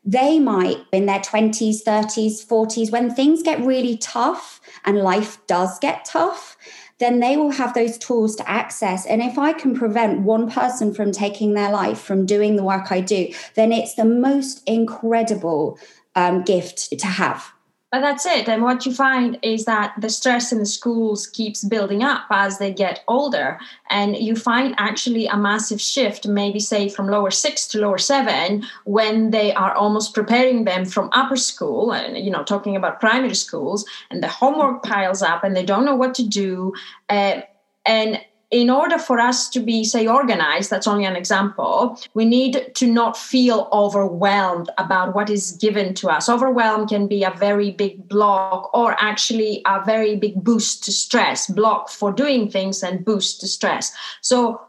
they 0.08 0.40
might 0.40 0.78
in 0.94 1.06
their 1.06 1.20
20s, 1.20 1.84
30s, 1.84 2.46
40s, 2.48 2.92
when 2.92 3.14
things 3.14 3.44
get 3.44 3.60
really 3.60 3.98
tough 3.98 4.62
and 4.86 5.00
life 5.00 5.46
does 5.48 5.78
get 5.80 6.06
tough, 6.06 6.56
then 7.00 7.20
they 7.20 7.36
will 7.36 7.52
have 7.52 7.74
those 7.74 7.98
tools 7.98 8.38
to 8.38 8.50
access. 8.50 9.06
And 9.06 9.22
if 9.22 9.38
I 9.38 9.52
can 9.52 9.76
prevent 9.76 10.22
one 10.22 10.50
person 10.50 10.94
from 10.94 11.12
taking 11.12 11.54
their 11.54 11.72
life, 11.72 12.00
from 12.00 12.26
doing 12.26 12.56
the 12.56 12.64
work 12.64 12.90
I 12.90 13.02
do, 13.02 13.34
then 13.56 13.74
it's 13.74 13.96
the 13.96 14.06
most 14.06 14.64
incredible 14.66 15.78
um, 16.16 16.42
gift 16.44 16.98
to 16.98 17.06
have. 17.06 17.52
But 17.90 18.02
that's 18.02 18.26
it. 18.26 18.50
And 18.50 18.64
what 18.64 18.86
you 18.86 18.94
find 18.94 19.40
is 19.42 19.64
that 19.64 19.94
the 19.98 20.10
stress 20.10 20.52
in 20.52 20.60
the 20.60 20.66
schools 20.66 21.26
keeps 21.26 21.64
building 21.64 22.04
up 22.04 22.26
as 22.30 22.58
they 22.58 22.74
get 22.74 23.02
older. 23.08 23.60
And 23.90 24.18
you 24.18 24.36
find 24.36 24.76
actually 24.78 25.26
a 25.28 25.38
massive 25.38 25.80
shift, 25.80 26.28
maybe 26.28 26.60
say 26.60 26.90
from 26.90 27.08
lower 27.08 27.32
six 27.32 27.66
to 27.68 27.80
lower 27.80 27.98
seven, 27.98 28.66
when 28.84 29.32
they 29.32 29.54
are 29.54 29.74
almost 29.74 30.14
preparing 30.14 30.66
them 30.66 30.84
from 30.84 31.10
upper 31.14 31.38
school 31.38 31.94
and, 31.94 32.18
you 32.18 32.30
know, 32.30 32.44
talking 32.44 32.76
about 32.76 33.00
primary 33.00 33.36
schools, 33.36 33.86
and 34.12 34.22
the 34.22 34.28
homework 34.28 34.84
piles 34.84 35.22
up 35.22 35.46
and 35.46 35.56
they 35.56 35.64
don't 35.64 35.86
know 35.86 35.96
what 35.96 36.14
to 36.16 36.28
do. 36.28 36.74
Uh, 37.08 37.40
and 37.86 38.20
in 38.50 38.70
order 38.70 38.98
for 38.98 39.20
us 39.20 39.50
to 39.50 39.60
be 39.60 39.84
say 39.84 40.08
organized 40.08 40.70
that's 40.70 40.88
only 40.88 41.04
an 41.04 41.18
example 41.18 42.00
we 42.14 42.24
need 42.24 42.72
to 42.76 42.88
not 42.88 43.18
feel 43.18 43.68
overwhelmed 43.74 44.70
about 44.78 45.14
what 45.14 45.30
is 45.30 45.52
given 45.54 45.94
to 45.96 46.10
us. 46.10 46.30
Overwhelm 46.30 46.88
can 46.88 47.08
be 47.08 47.24
a 47.24 47.32
very 47.32 47.72
big 47.72 48.08
block 48.08 48.70
or 48.74 48.96
actually 49.00 49.62
a 49.66 49.84
very 49.86 50.16
big 50.16 50.44
boost 50.44 50.84
to 50.86 50.92
stress 50.92 51.48
block 51.48 51.90
for 51.90 52.12
doing 52.12 52.50
things 52.50 52.84
and 52.84 53.04
boost 53.04 53.42
to 53.42 53.48
stress. 53.48 53.92
So 54.22 54.62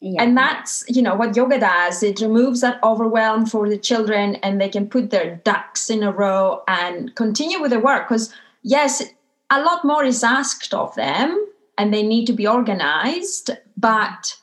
yeah. 0.00 0.22
and 0.22 0.36
that's 0.36 0.84
you 0.88 1.00
know 1.00 1.14
what 1.14 1.36
yoga 1.36 1.60
does. 1.60 2.02
It 2.02 2.20
removes 2.20 2.60
that 2.62 2.82
overwhelm 2.82 3.46
for 3.46 3.68
the 3.68 3.78
children 3.78 4.36
and 4.36 4.60
they 4.60 4.68
can 4.68 4.88
put 4.88 5.10
their 5.10 5.36
ducks 5.44 5.88
in 5.88 6.02
a 6.02 6.10
row 6.10 6.62
and 6.66 7.14
continue 7.14 7.60
with 7.60 7.70
the 7.70 7.78
work 7.78 8.08
because 8.08 8.34
yes 8.62 9.02
a 9.50 9.62
lot 9.62 9.84
more 9.84 10.04
is 10.04 10.24
asked 10.24 10.74
of 10.74 10.94
them 10.96 11.43
and 11.78 11.92
they 11.92 12.02
need 12.02 12.26
to 12.26 12.32
be 12.32 12.46
organized, 12.46 13.50
but 13.76 14.36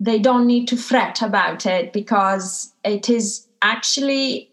they 0.00 0.18
don't 0.18 0.46
need 0.46 0.66
to 0.68 0.76
fret 0.76 1.22
about 1.22 1.66
it 1.66 1.92
because 1.92 2.72
it 2.84 3.08
is 3.08 3.46
actually 3.62 4.50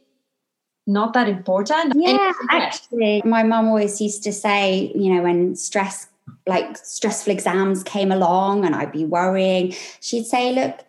not 0.88 1.14
that 1.14 1.28
important. 1.28 1.94
Yeah, 1.96 2.34
actually, 2.50 3.22
my 3.26 3.44
mum 3.44 3.68
always 3.68 4.00
used 4.02 4.24
to 4.24 4.34
say, 4.34 4.92
you 4.96 5.14
know, 5.14 5.24
when 5.24 5.56
stress, 5.56 6.08
like 6.48 6.78
stressful 6.78 7.34
exams 7.34 7.84
came 7.84 8.12
along 8.12 8.66
and 8.66 8.76
I'd 8.76 8.92
be 8.92 9.06
worrying, 9.06 9.74
she'd 10.00 10.26
say, 10.26 10.54
look, 10.54 10.80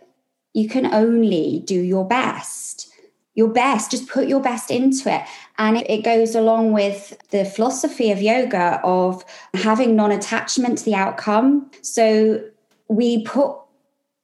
you 0.55 0.69
can 0.69 0.93
only 0.95 1.63
do 1.67 1.81
your 1.81 2.07
best 2.07 2.93
your 3.35 3.49
best, 3.49 3.91
just 3.91 4.09
put 4.09 4.29
your 4.29 4.41
best 4.41 4.71
into 4.71 5.13
it. 5.13 5.23
And 5.63 5.77
it, 5.77 6.03
goes 6.03 6.35
along 6.35 6.73
with 6.73 7.17
the 7.31 7.45
philosophy 7.45 8.11
of 8.11 8.21
yoga 8.21 8.81
of 8.83 9.25
having 9.55 9.95
non 9.95 10.11
attachment 10.11 10.79
to 10.79 10.85
the 10.85 10.97
outcome. 10.97 11.71
So 11.83 12.43
we 12.89 13.23
put 13.23 13.57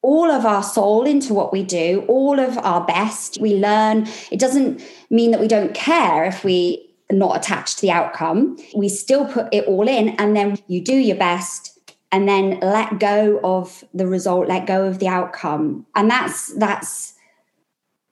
all 0.03 0.29
of 0.33 0.45
our 0.45 0.65
soul 0.65 1.05
into 1.05 1.35
what 1.35 1.53
we 1.53 1.63
do, 1.63 2.05
all 2.09 2.41
of 2.41 2.59
our 2.59 2.85
best. 2.85 3.39
We 3.41 3.55
learn. 3.55 4.09
It 4.33 4.41
doesn't 4.41 4.83
mean 5.11 5.31
that 5.31 5.41
we 5.41 5.47
don't 5.47 5.75
care 5.75 6.25
if 6.25 6.43
we 6.43 6.93
are 7.09 7.17
not 7.17 7.37
attached 7.37 7.77
to 7.79 7.83
the 7.83 7.93
outcome. 7.93 8.57
We 8.75 8.89
still 8.89 9.25
put 9.25 9.47
it 9.53 9.65
all 9.67 9.87
in, 9.87 10.09
and 10.19 10.35
then 10.35 10.59
you 10.67 10.83
do 10.83 10.97
your 10.97 11.17
best 11.17 11.79
and 12.11 12.29
then 12.29 12.59
let 12.61 12.99
go 12.99 13.39
of 13.45 13.85
the 13.95 14.09
result 14.09 14.49
let 14.49 14.67
go 14.67 14.87
of 14.87 14.99
the 14.99 15.07
outcome 15.07 15.85
and 15.95 16.11
that's 16.11 16.55
that's 16.55 17.18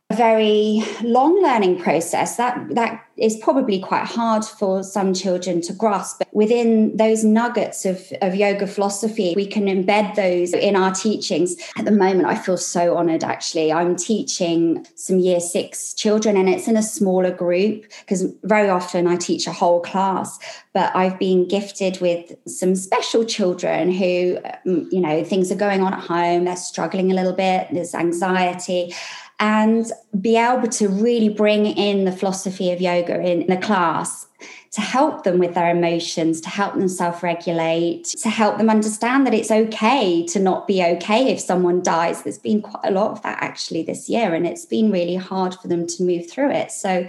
a 0.08 0.16
very 0.16 0.82
long 1.02 1.42
learning 1.42 1.80
process. 1.80 2.36
That 2.36 2.74
that 2.74 3.02
is 3.16 3.36
probably 3.38 3.80
quite 3.80 4.04
hard 4.04 4.44
for 4.44 4.82
some 4.82 5.14
children 5.14 5.60
to 5.62 5.72
grasp 5.72 6.18
but 6.18 6.28
within 6.32 6.94
those 6.98 7.24
nuggets 7.24 7.86
of, 7.86 8.12
of 8.20 8.34
yoga 8.34 8.66
philosophy 8.66 9.32
we 9.34 9.46
can 9.46 9.64
embed 9.64 10.14
those 10.14 10.52
in 10.52 10.76
our 10.76 10.92
teachings. 10.92 11.56
At 11.78 11.86
the 11.86 11.90
moment 11.90 12.26
i 12.26 12.36
feel 12.36 12.58
so 12.58 12.96
honored 12.96 13.24
actually. 13.24 13.72
I'm 13.72 13.96
teaching 13.96 14.86
some 14.94 15.18
year 15.18 15.40
six 15.40 15.94
children 15.94 16.36
and 16.36 16.48
it's 16.48 16.68
in 16.68 16.76
a 16.76 16.82
smaller 16.82 17.32
group 17.32 17.86
because 18.00 18.24
very 18.44 18.68
often 18.68 19.06
i 19.06 19.16
teach 19.16 19.46
a 19.46 19.52
whole 19.52 19.80
class 19.80 20.38
but 20.72 20.94
i've 20.94 21.18
been 21.18 21.48
gifted 21.48 22.00
with 22.00 22.32
some 22.46 22.76
special 22.76 23.24
children 23.24 23.90
who 23.90 24.38
you 24.64 25.00
know 25.00 25.24
things 25.24 25.50
are 25.50 25.56
going 25.56 25.80
on 25.80 25.94
at 25.94 26.00
home 26.00 26.44
they're 26.44 26.56
struggling 26.56 27.10
a 27.10 27.14
little 27.14 27.32
bit 27.32 27.66
there's 27.72 27.94
anxiety 27.94 28.94
and 29.38 29.92
be 30.18 30.36
able 30.36 30.68
to 30.68 30.88
really 30.88 31.28
bring 31.28 31.66
in 31.66 32.04
the 32.04 32.12
philosophy 32.12 32.70
of 32.72 32.80
yoga 32.80 33.20
in 33.20 33.46
the 33.46 33.56
class 33.56 34.26
to 34.72 34.80
help 34.80 35.24
them 35.24 35.38
with 35.38 35.54
their 35.54 35.70
emotions, 35.70 36.40
to 36.40 36.48
help 36.48 36.74
them 36.74 36.88
self 36.88 37.22
regulate, 37.22 38.04
to 38.04 38.28
help 38.28 38.58
them 38.58 38.68
understand 38.68 39.26
that 39.26 39.34
it's 39.34 39.50
okay 39.50 40.24
to 40.26 40.38
not 40.38 40.66
be 40.66 40.82
okay 40.82 41.32
if 41.32 41.40
someone 41.40 41.82
dies. 41.82 42.22
There's 42.22 42.38
been 42.38 42.62
quite 42.62 42.84
a 42.84 42.90
lot 42.90 43.12
of 43.12 43.22
that 43.22 43.42
actually 43.42 43.82
this 43.82 44.08
year, 44.08 44.34
and 44.34 44.46
it's 44.46 44.66
been 44.66 44.90
really 44.90 45.16
hard 45.16 45.54
for 45.54 45.68
them 45.68 45.86
to 45.86 46.02
move 46.02 46.30
through 46.30 46.50
it. 46.50 46.72
So, 46.72 47.06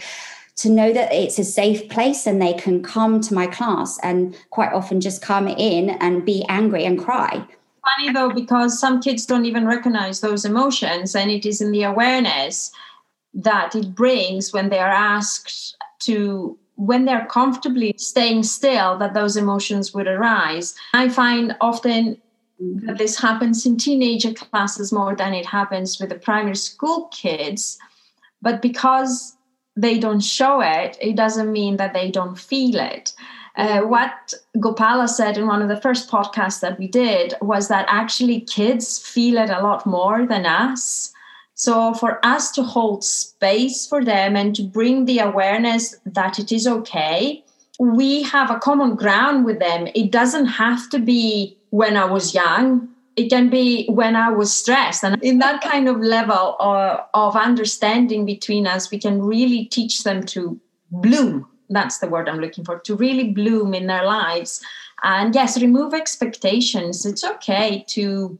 to 0.58 0.70
know 0.70 0.92
that 0.92 1.14
it's 1.14 1.38
a 1.38 1.44
safe 1.44 1.88
place 1.88 2.26
and 2.26 2.42
they 2.42 2.54
can 2.54 2.82
come 2.82 3.22
to 3.22 3.34
my 3.34 3.48
class 3.48 4.00
and 4.02 4.36
quite 4.50 4.74
often 4.74 5.00
just 5.00 5.22
come 5.22 5.48
in 5.48 5.92
and 5.92 6.26
be 6.26 6.44
angry 6.50 6.84
and 6.84 6.98
cry 6.98 7.48
funny 7.88 8.12
though 8.12 8.30
because 8.30 8.80
some 8.80 9.02
kids 9.02 9.26
don't 9.26 9.46
even 9.46 9.66
recognize 9.66 10.20
those 10.20 10.46
emotions 10.46 11.16
and 11.16 11.32
it 11.32 11.46
is 11.46 11.62
in 11.62 11.72
the 11.72 11.84
awareness 11.84 12.72
that 13.34 13.76
it 13.76 13.94
brings 13.96 14.52
when 14.54 14.70
they 14.70 14.80
are 14.80 14.90
asked 14.90 15.76
to 16.00 16.58
when 16.76 17.06
they're 17.06 17.26
comfortably 17.26 17.94
staying 17.98 18.44
still 18.44 18.98
that 19.00 19.16
those 19.16 19.36
emotions 19.36 19.96
would 19.96 20.08
arise. 20.08 20.76
I 20.94 21.10
find 21.10 21.56
often 21.60 22.22
that 22.60 22.98
this 22.98 23.20
happens 23.20 23.66
in 23.66 23.78
teenager 23.78 24.34
classes 24.34 24.92
more 24.92 25.16
than 25.16 25.34
it 25.34 25.46
happens 25.46 26.00
with 26.00 26.10
the 26.10 26.16
primary 26.16 26.56
school 26.56 27.08
kids 27.08 27.78
but 28.42 28.62
because 28.62 29.36
they 29.76 30.00
don't 30.00 30.22
show 30.22 30.62
it 30.62 30.98
it 31.00 31.16
doesn't 31.16 31.52
mean 31.52 31.78
that 31.78 31.94
they 31.94 32.10
don't 32.10 32.38
feel 32.38 32.80
it 32.80 33.14
uh, 33.58 33.82
what 33.82 34.34
Gopala 34.58 35.10
said 35.10 35.38
in 35.38 35.48
one 35.48 35.64
of 35.64 35.68
the 35.68 35.82
first 35.82 36.10
podcasts 36.10 36.60
that 36.62 36.78
we 36.78 36.88
did 36.88 37.34
was 37.42 37.68
that 37.68 37.88
actually 37.90 38.42
kids 38.42 39.00
feel 39.00 39.38
it 39.38 39.50
a 39.50 39.62
lot 39.62 39.86
more 39.86 40.28
than 40.28 40.46
us. 40.46 41.12
So, 41.56 41.96
for 41.96 42.24
us 42.24 42.52
to 42.52 42.62
hold 42.62 43.04
space 43.04 43.88
for 43.88 44.06
them 44.06 44.36
and 44.36 44.56
to 44.56 44.62
bring 44.62 45.06
the 45.06 45.18
awareness 45.20 45.96
that 46.06 46.38
it 46.38 46.52
is 46.52 46.68
okay, 46.68 47.44
we 47.80 48.22
have 48.24 48.52
a 48.52 48.60
common 48.60 48.96
ground 48.96 49.44
with 49.44 49.58
them. 49.58 49.88
It 49.96 50.12
doesn't 50.12 50.46
have 50.46 50.88
to 50.92 51.00
be 51.00 51.58
when 51.72 51.98
I 51.98 52.06
was 52.06 52.36
young, 52.36 52.88
it 53.16 53.30
can 53.30 53.50
be 53.50 53.88
when 53.88 54.16
I 54.16 54.30
was 54.30 54.56
stressed. 54.56 55.04
And 55.04 55.22
in 55.24 55.40
that 55.40 55.62
kind 55.62 55.90
of 55.90 55.98
level 55.98 56.56
of, 56.60 57.00
of 57.16 57.36
understanding 57.36 58.28
between 58.28 58.68
us, 58.68 58.92
we 58.92 59.00
can 59.00 59.20
really 59.24 59.66
teach 59.66 60.04
them 60.04 60.24
to 60.28 60.60
bloom 60.92 61.48
that's 61.70 62.00
the 62.00 62.08
word 62.08 62.30
i'm 62.30 62.40
looking 62.40 62.64
for 62.64 62.80
to 62.80 62.96
really 62.96 63.32
bloom 63.32 63.74
in 63.74 63.88
their 63.88 64.06
lives. 64.06 64.62
And 65.04 65.36
yes 65.36 65.62
remove 65.62 65.94
expectations. 65.94 67.06
It's 67.06 67.24
okay 67.24 67.84
to 67.90 68.38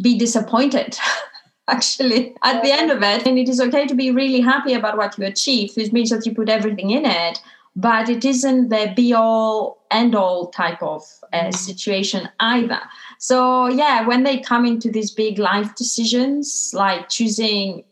be 0.00 0.18
disappointed 0.18 0.98
actually 1.68 2.34
at 2.42 2.62
the 2.62 2.72
end 2.72 2.90
of 2.90 3.02
it. 3.02 3.26
And 3.26 3.38
it 3.38 3.48
is 3.48 3.60
okay 3.60 3.86
to 3.86 3.94
be 3.94 4.10
really 4.10 4.40
happy 4.40 4.74
about 4.74 4.96
what 4.96 5.18
you 5.18 5.26
achieve 5.26 5.76
which 5.76 5.92
means 5.92 6.10
that 6.10 6.24
you 6.24 6.34
put 6.34 6.48
everything 6.48 6.90
in 6.90 7.04
it. 7.04 7.40
But 7.78 8.08
it 8.08 8.24
isn't 8.24 8.70
the 8.70 8.92
be 8.96 9.12
all 9.12 9.84
end 9.90 10.14
all 10.14 10.46
type 10.48 10.82
of 10.82 11.02
uh, 11.32 11.44
mm. 11.44 11.54
situation 11.54 12.28
either. 12.40 12.80
So 13.18 13.68
yeah 13.68 14.06
when 14.06 14.22
they 14.22 14.38
come 14.38 14.64
into 14.64 14.90
these 14.90 15.10
big 15.10 15.38
life 15.38 15.74
decisions 15.74 16.72
like 16.74 17.10
choosing 17.10 17.84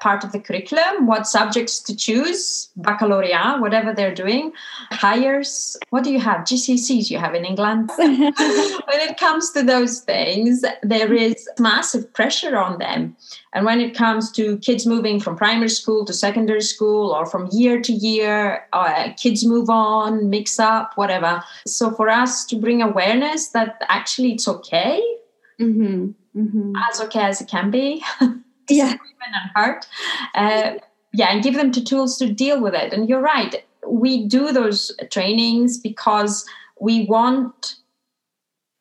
part 0.00 0.24
of 0.24 0.32
the 0.32 0.40
curriculum, 0.40 1.06
what 1.06 1.26
subjects 1.26 1.80
to 1.80 1.94
choose, 1.94 2.70
baccalaureate, 2.76 3.60
whatever 3.60 3.92
they're 3.92 4.14
doing, 4.14 4.52
Highers. 4.92 5.76
What 5.90 6.04
do 6.04 6.12
you 6.12 6.18
have? 6.20 6.40
GCSEs 6.40 7.10
you 7.10 7.18
have 7.18 7.34
in 7.34 7.44
England. 7.44 7.90
when 7.96 8.32
it 9.08 9.18
comes 9.18 9.50
to 9.52 9.62
those 9.62 10.00
things, 10.00 10.64
there 10.82 11.12
is 11.12 11.48
massive 11.58 12.12
pressure 12.12 12.56
on 12.56 12.78
them. 12.78 13.16
And 13.52 13.64
when 13.64 13.80
it 13.80 13.94
comes 13.94 14.30
to 14.32 14.58
kids 14.58 14.86
moving 14.86 15.20
from 15.20 15.36
primary 15.36 15.68
school 15.68 16.04
to 16.04 16.12
secondary 16.12 16.62
school 16.62 17.10
or 17.10 17.26
from 17.26 17.48
year 17.52 17.80
to 17.80 17.92
year, 17.92 18.66
uh, 18.72 19.12
kids 19.16 19.44
move 19.44 19.70
on, 19.70 20.28
mix 20.28 20.58
up, 20.58 20.92
whatever. 20.96 21.42
So 21.66 21.90
for 21.92 22.08
us 22.08 22.44
to 22.46 22.56
bring 22.56 22.82
awareness 22.82 23.48
that 23.48 23.82
actually 23.88 24.32
it's 24.32 24.48
okay, 24.48 25.02
mm-hmm. 25.60 26.10
Mm-hmm. 26.36 26.72
as 26.90 27.00
okay 27.02 27.22
as 27.22 27.40
it 27.40 27.48
can 27.48 27.70
be. 27.70 28.04
yeah. 28.70 28.90
and 28.90 29.50
hurt. 29.54 29.86
Uh, 30.34 30.74
yeah, 31.12 31.28
and 31.30 31.42
give 31.42 31.54
them 31.54 31.72
the 31.72 31.80
tools 31.80 32.18
to 32.18 32.32
deal 32.32 32.60
with 32.60 32.74
it. 32.74 32.92
And 32.92 33.08
you're 33.08 33.20
right. 33.20 33.64
We 33.86 34.26
do 34.26 34.52
those 34.52 34.92
trainings 35.10 35.78
because 35.78 36.46
we 36.80 37.06
want 37.06 37.76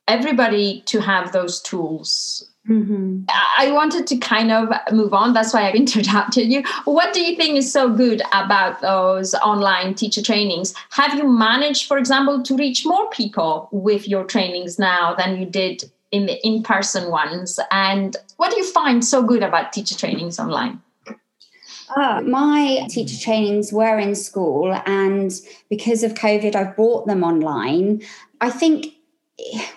everybody 0.08 0.82
to 0.88 1.00
have 1.02 1.32
those 1.32 1.62
tools. 1.62 2.46
Mm-hmm. 2.68 3.24
I 3.58 3.72
wanted 3.72 4.06
to 4.08 4.18
kind 4.18 4.52
of 4.52 4.70
move 4.92 5.14
on. 5.14 5.34
That's 5.34 5.54
why 5.54 5.68
I 5.68 5.72
interrupted 5.74 6.52
you. 6.52 6.64
What 6.86 7.14
do 7.14 7.22
you 7.22 7.36
think 7.36 7.58
is 7.58 7.72
so 7.72 7.90
good 7.90 8.22
about 8.32 8.82
those 8.82 9.34
online 9.36 9.96
teacher 9.96 10.22
trainings? 10.22 10.74
Have 10.92 11.16
you 11.16 11.28
managed, 11.28 11.88
for 11.88 11.98
example, 11.98 12.44
to 12.44 12.56
reach 12.56 12.86
more 12.86 13.10
people 13.10 13.70
with 13.72 14.08
your 14.08 14.24
trainings 14.24 14.78
now 14.78 15.16
than 15.16 15.40
you 15.40 15.46
did 15.46 15.90
in 16.12 16.26
the 16.26 16.46
in-person 16.46 17.10
ones 17.12 17.60
and 17.72 18.18
what 18.38 18.52
do 18.52 18.58
you 18.58 18.66
find 18.72 19.06
so 19.06 19.24
good 19.24 19.44
about 19.44 19.74
teacher 19.74 19.96
trainings 19.96 20.40
online 20.40 20.82
Uh, 21.96 22.22
my 22.22 22.86
teacher 22.88 23.18
trainings 23.18 23.74
were 23.74 23.98
in 23.98 24.14
school, 24.14 24.80
and 24.86 25.32
because 25.70 26.04
of 26.04 26.14
COVID, 26.14 26.54
I've 26.56 26.76
brought 26.76 27.08
them 27.08 27.24
online. 27.24 28.04
I 28.42 28.52
think 28.52 28.94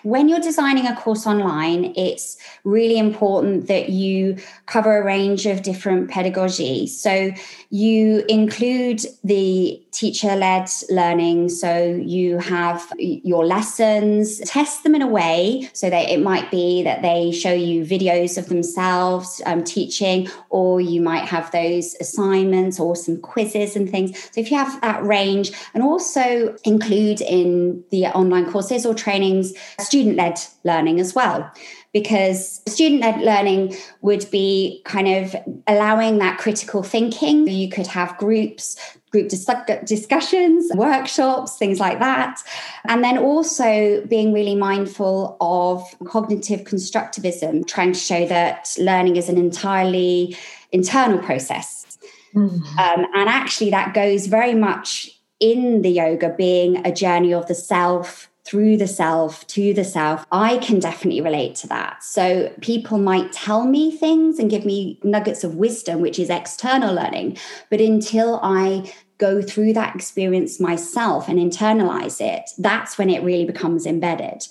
when 0.02 0.28
you're 0.28 0.40
designing 0.40 0.86
a 0.86 0.96
course 0.96 1.26
online, 1.26 1.92
it's 1.96 2.36
really 2.64 2.98
important 2.98 3.68
that 3.68 3.90
you 3.90 4.36
cover 4.66 4.96
a 4.96 5.04
range 5.04 5.46
of 5.46 5.62
different 5.62 6.10
pedagogy. 6.10 6.86
So 6.86 7.32
you 7.70 8.24
include 8.28 9.02
the 9.22 9.82
teacher 9.92 10.34
led 10.34 10.68
learning. 10.90 11.50
So 11.50 11.84
you 11.84 12.38
have 12.38 12.92
your 12.98 13.46
lessons, 13.46 14.40
test 14.40 14.82
them 14.82 14.94
in 14.94 15.02
a 15.02 15.06
way 15.06 15.68
so 15.72 15.90
that 15.90 16.08
it 16.08 16.20
might 16.20 16.50
be 16.50 16.82
that 16.82 17.02
they 17.02 17.30
show 17.30 17.52
you 17.52 17.84
videos 17.84 18.38
of 18.38 18.48
themselves 18.48 19.40
um, 19.46 19.62
teaching, 19.62 20.28
or 20.48 20.80
you 20.80 21.00
might 21.00 21.24
have 21.24 21.50
those 21.52 21.94
assignments 22.00 22.80
or 22.80 22.96
some 22.96 23.20
quizzes 23.20 23.76
and 23.76 23.90
things. 23.90 24.18
So 24.32 24.40
if 24.40 24.50
you 24.50 24.56
have 24.56 24.80
that 24.80 25.04
range, 25.04 25.52
and 25.74 25.82
also 25.82 26.56
include 26.64 27.20
in 27.20 27.84
the 27.90 28.06
online 28.06 28.50
courses 28.50 28.86
or 28.86 28.94
trainings 28.94 29.51
student 29.78 30.16
led 30.16 30.38
learning 30.64 31.00
as 31.00 31.14
well 31.14 31.50
because 31.92 32.62
student 32.66 33.02
led 33.02 33.20
learning 33.20 33.76
would 34.00 34.30
be 34.30 34.80
kind 34.84 35.08
of 35.08 35.36
allowing 35.66 36.18
that 36.18 36.38
critical 36.38 36.82
thinking. 36.82 37.46
You 37.46 37.68
could 37.68 37.86
have 37.86 38.16
groups, 38.16 38.76
group 39.10 39.28
dis- 39.28 39.46
discussions, 39.84 40.70
workshops, 40.74 41.58
things 41.58 41.78
like 41.78 41.98
that. 41.98 42.42
And 42.84 43.04
then 43.04 43.18
also 43.18 44.04
being 44.06 44.32
really 44.32 44.54
mindful 44.54 45.36
of 45.40 45.84
cognitive 46.06 46.60
constructivism, 46.60 47.66
trying 47.66 47.92
to 47.92 47.98
show 47.98 48.26
that 48.26 48.74
learning 48.78 49.16
is 49.16 49.28
an 49.28 49.36
entirely 49.36 50.36
internal 50.72 51.18
process. 51.18 51.98
Mm. 52.34 52.62
Um, 52.78 53.06
and 53.14 53.28
actually, 53.28 53.70
that 53.70 53.92
goes 53.92 54.26
very 54.26 54.54
much 54.54 55.10
in 55.38 55.82
the 55.82 55.90
yoga 55.90 56.30
being 56.30 56.86
a 56.86 56.92
journey 56.92 57.34
of 57.34 57.46
the 57.48 57.54
self 57.54 58.30
through 58.44 58.76
the 58.76 58.88
self 58.88 59.46
to 59.48 59.72
the 59.72 59.84
self, 59.84 60.26
I 60.32 60.58
can 60.58 60.80
definitely 60.80 61.20
relate 61.20 61.54
to 61.56 61.68
that. 61.68 62.02
So 62.02 62.52
people 62.60 62.98
might 62.98 63.32
tell 63.32 63.64
me 63.66 63.96
things 63.96 64.38
and 64.38 64.50
give 64.50 64.64
me 64.64 64.98
nuggets 65.04 65.44
of 65.44 65.54
wisdom, 65.54 66.00
which 66.00 66.18
is 66.18 66.28
external 66.28 66.94
learning. 66.94 67.38
But 67.70 67.80
until 67.80 68.40
I 68.42 68.92
go 69.18 69.40
through 69.40 69.72
that 69.74 69.94
experience 69.94 70.58
myself 70.58 71.28
and 71.28 71.38
internalize 71.38 72.20
it, 72.20 72.50
that's 72.58 72.98
when 72.98 73.08
it 73.08 73.22
really 73.22 73.44
becomes 73.44 73.86
embedded. 73.86 74.46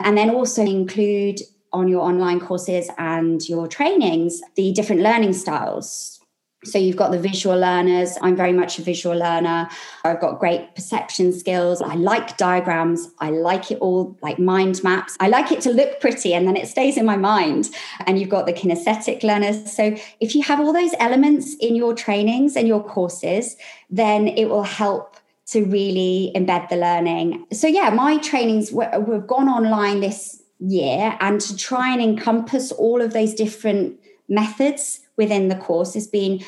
And 0.00 0.16
then 0.16 0.30
also 0.30 0.62
include 0.62 1.40
on 1.72 1.88
your 1.88 2.02
online 2.02 2.38
courses 2.38 2.88
and 2.98 3.46
your 3.48 3.66
trainings 3.66 4.40
the 4.54 4.72
different 4.72 5.02
learning 5.02 5.32
styles 5.32 6.20
so 6.64 6.78
you've 6.78 6.96
got 6.96 7.10
the 7.10 7.18
visual 7.18 7.58
learners. 7.58 8.16
I'm 8.20 8.36
very 8.36 8.52
much 8.52 8.78
a 8.78 8.82
visual 8.82 9.16
learner. 9.16 9.68
I've 10.04 10.20
got 10.20 10.38
great 10.38 10.74
perception 10.74 11.32
skills. 11.32 11.82
I 11.82 11.94
like 11.94 12.36
diagrams. 12.36 13.08
I 13.18 13.30
like 13.30 13.70
it 13.70 13.78
all 13.78 14.16
like 14.22 14.38
mind 14.38 14.82
maps. 14.82 15.16
I 15.20 15.28
like 15.28 15.52
it 15.52 15.60
to 15.62 15.70
look 15.70 16.00
pretty 16.00 16.34
and 16.34 16.46
then 16.46 16.56
it 16.56 16.68
stays 16.68 16.96
in 16.96 17.04
my 17.04 17.16
mind. 17.16 17.70
And 18.06 18.18
you've 18.18 18.28
got 18.28 18.46
the 18.46 18.52
kinesthetic 18.52 19.22
learners. 19.22 19.72
So 19.72 19.96
if 20.20 20.34
you 20.34 20.42
have 20.42 20.60
all 20.60 20.72
those 20.72 20.92
elements 20.98 21.54
in 21.60 21.74
your 21.74 21.94
trainings 21.94 22.56
and 22.56 22.66
your 22.66 22.82
courses, 22.82 23.56
then 23.90 24.28
it 24.28 24.46
will 24.46 24.62
help 24.62 25.16
to 25.46 25.64
really 25.64 26.32
embed 26.34 26.68
the 26.70 26.76
learning. 26.76 27.46
So 27.52 27.66
yeah, 27.66 27.90
my 27.90 28.16
trainings 28.18 28.72
we've 28.72 29.26
gone 29.26 29.48
online 29.48 30.00
this 30.00 30.42
year 30.58 31.16
and 31.20 31.40
to 31.40 31.56
try 31.56 31.92
and 31.92 32.00
encompass 32.00 32.72
all 32.72 33.02
of 33.02 33.12
those 33.12 33.34
different 33.34 34.00
methods 34.28 35.00
within 35.16 35.48
the 35.48 35.56
course 35.56 35.94
has 35.94 36.06
been 36.06 36.44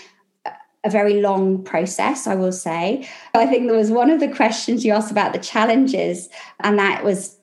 a 0.84 0.90
very 0.90 1.20
long 1.20 1.62
process, 1.64 2.26
I 2.26 2.36
will 2.36 2.52
say. 2.52 3.08
I 3.34 3.46
think 3.46 3.66
there 3.66 3.76
was 3.76 3.90
one 3.90 4.10
of 4.10 4.20
the 4.20 4.28
questions 4.28 4.84
you 4.84 4.92
asked 4.92 5.10
about 5.10 5.32
the 5.32 5.38
challenges, 5.38 6.28
and 6.60 6.78
that 6.78 7.04
was 7.04 7.36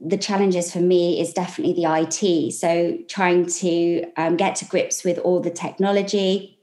the 0.00 0.16
challenges 0.18 0.72
for 0.72 0.80
me 0.80 1.20
is 1.20 1.32
definitely 1.32 1.74
the 1.74 1.90
IT. 1.90 2.52
So 2.52 2.98
trying 3.08 3.46
to 3.46 4.04
um, 4.16 4.36
get 4.36 4.56
to 4.56 4.64
grips 4.64 5.04
with 5.04 5.18
all 5.18 5.40
the 5.40 5.50
technology, 5.50 6.57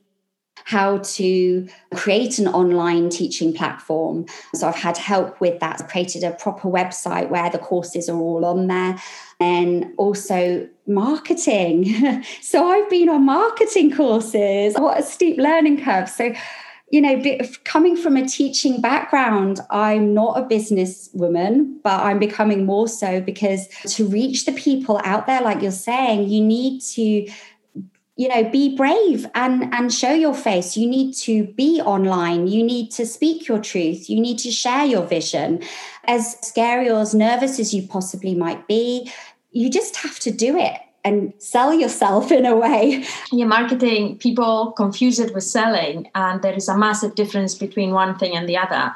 how 0.64 0.98
to 1.00 1.68
create 1.94 2.40
an 2.40 2.48
online 2.48 3.10
teaching 3.10 3.54
platform. 3.54 4.26
So 4.56 4.68
I've 4.68 4.76
had 4.76 4.98
help 4.98 5.40
with 5.40 5.60
that. 5.60 5.88
Created 5.90 6.24
a 6.24 6.32
proper 6.32 6.70
website 6.70 7.30
where 7.30 7.50
the 7.50 7.60
courses 7.60 8.10
are 8.10 8.18
all 8.18 8.46
on 8.46 8.68
there. 8.68 8.98
And 9.40 9.94
also 9.98 10.68
marketing. 10.88 12.24
so 12.42 12.68
I've 12.68 12.90
been 12.90 13.10
on 13.10 13.26
marketing 13.26 13.96
courses. 13.96 14.76
What 14.76 15.00
a 15.00 15.04
steep 15.04 15.38
learning 15.38 15.84
curve. 15.84 16.10
So 16.10 16.34
you 16.92 17.02
know, 17.02 17.22
coming 17.64 17.98
from 17.98 18.16
a 18.16 18.28
teaching 18.28 18.80
background, 18.80 19.60
I'm 19.72 20.14
not 20.14 20.40
a 20.40 20.44
business 20.44 21.10
woman, 21.14 21.80
but 21.84 22.00
I'm 22.00 22.20
becoming 22.20 22.66
more 22.66 22.88
so 22.88 23.20
because 23.20 23.68
to 23.96 24.08
reach 24.08 24.46
the 24.46 24.52
people 24.52 25.02
out 25.04 25.26
there, 25.26 25.42
like 25.42 25.62
you're 25.62 25.72
saying, 25.72 26.30
you 26.30 26.42
need 26.42 26.82
to 26.94 27.28
you 28.18 28.28
know 28.30 28.50
be 28.50 28.76
brave 28.76 29.26
and 29.36 29.74
and 29.74 29.94
show 29.94 30.14
your 30.14 30.34
face. 30.34 30.78
You 30.78 30.88
need 30.88 31.14
to 31.16 31.44
be 31.44 31.82
online. 31.82 32.48
You 32.48 32.64
need 32.64 32.92
to 32.92 33.06
speak 33.06 33.48
your 33.48 33.60
truth. 33.60 34.10
You 34.10 34.22
need 34.22 34.40
to 34.40 34.52
share 34.52 34.86
your 34.86 35.06
vision. 35.06 35.64
As 36.06 36.38
scary 36.42 36.90
or 36.90 37.00
as 37.00 37.14
nervous 37.14 37.60
as 37.60 37.74
you 37.74 37.88
possibly 37.88 38.36
might 38.36 38.68
be 38.68 39.12
you 39.56 39.70
just 39.70 39.96
have 39.96 40.20
to 40.20 40.32
do 40.32 40.58
it 40.58 40.82
and 41.06 41.34
sell 41.38 41.74
yourself 41.74 42.32
in 42.32 42.46
a 42.46 42.56
way. 42.56 43.06
Yeah, 43.32 43.46
marketing, 43.46 44.18
people 44.18 44.74
confuse 44.74 45.18
it 45.18 45.34
with 45.34 45.46
selling, 45.46 46.10
and 46.14 46.42
there 46.42 46.54
is 46.54 46.68
a 46.68 46.78
massive 46.78 47.16
difference 47.16 47.56
between 47.56 47.92
one 47.92 48.18
thing 48.18 48.36
and 48.36 48.50
the 48.50 48.58
other 48.58 48.94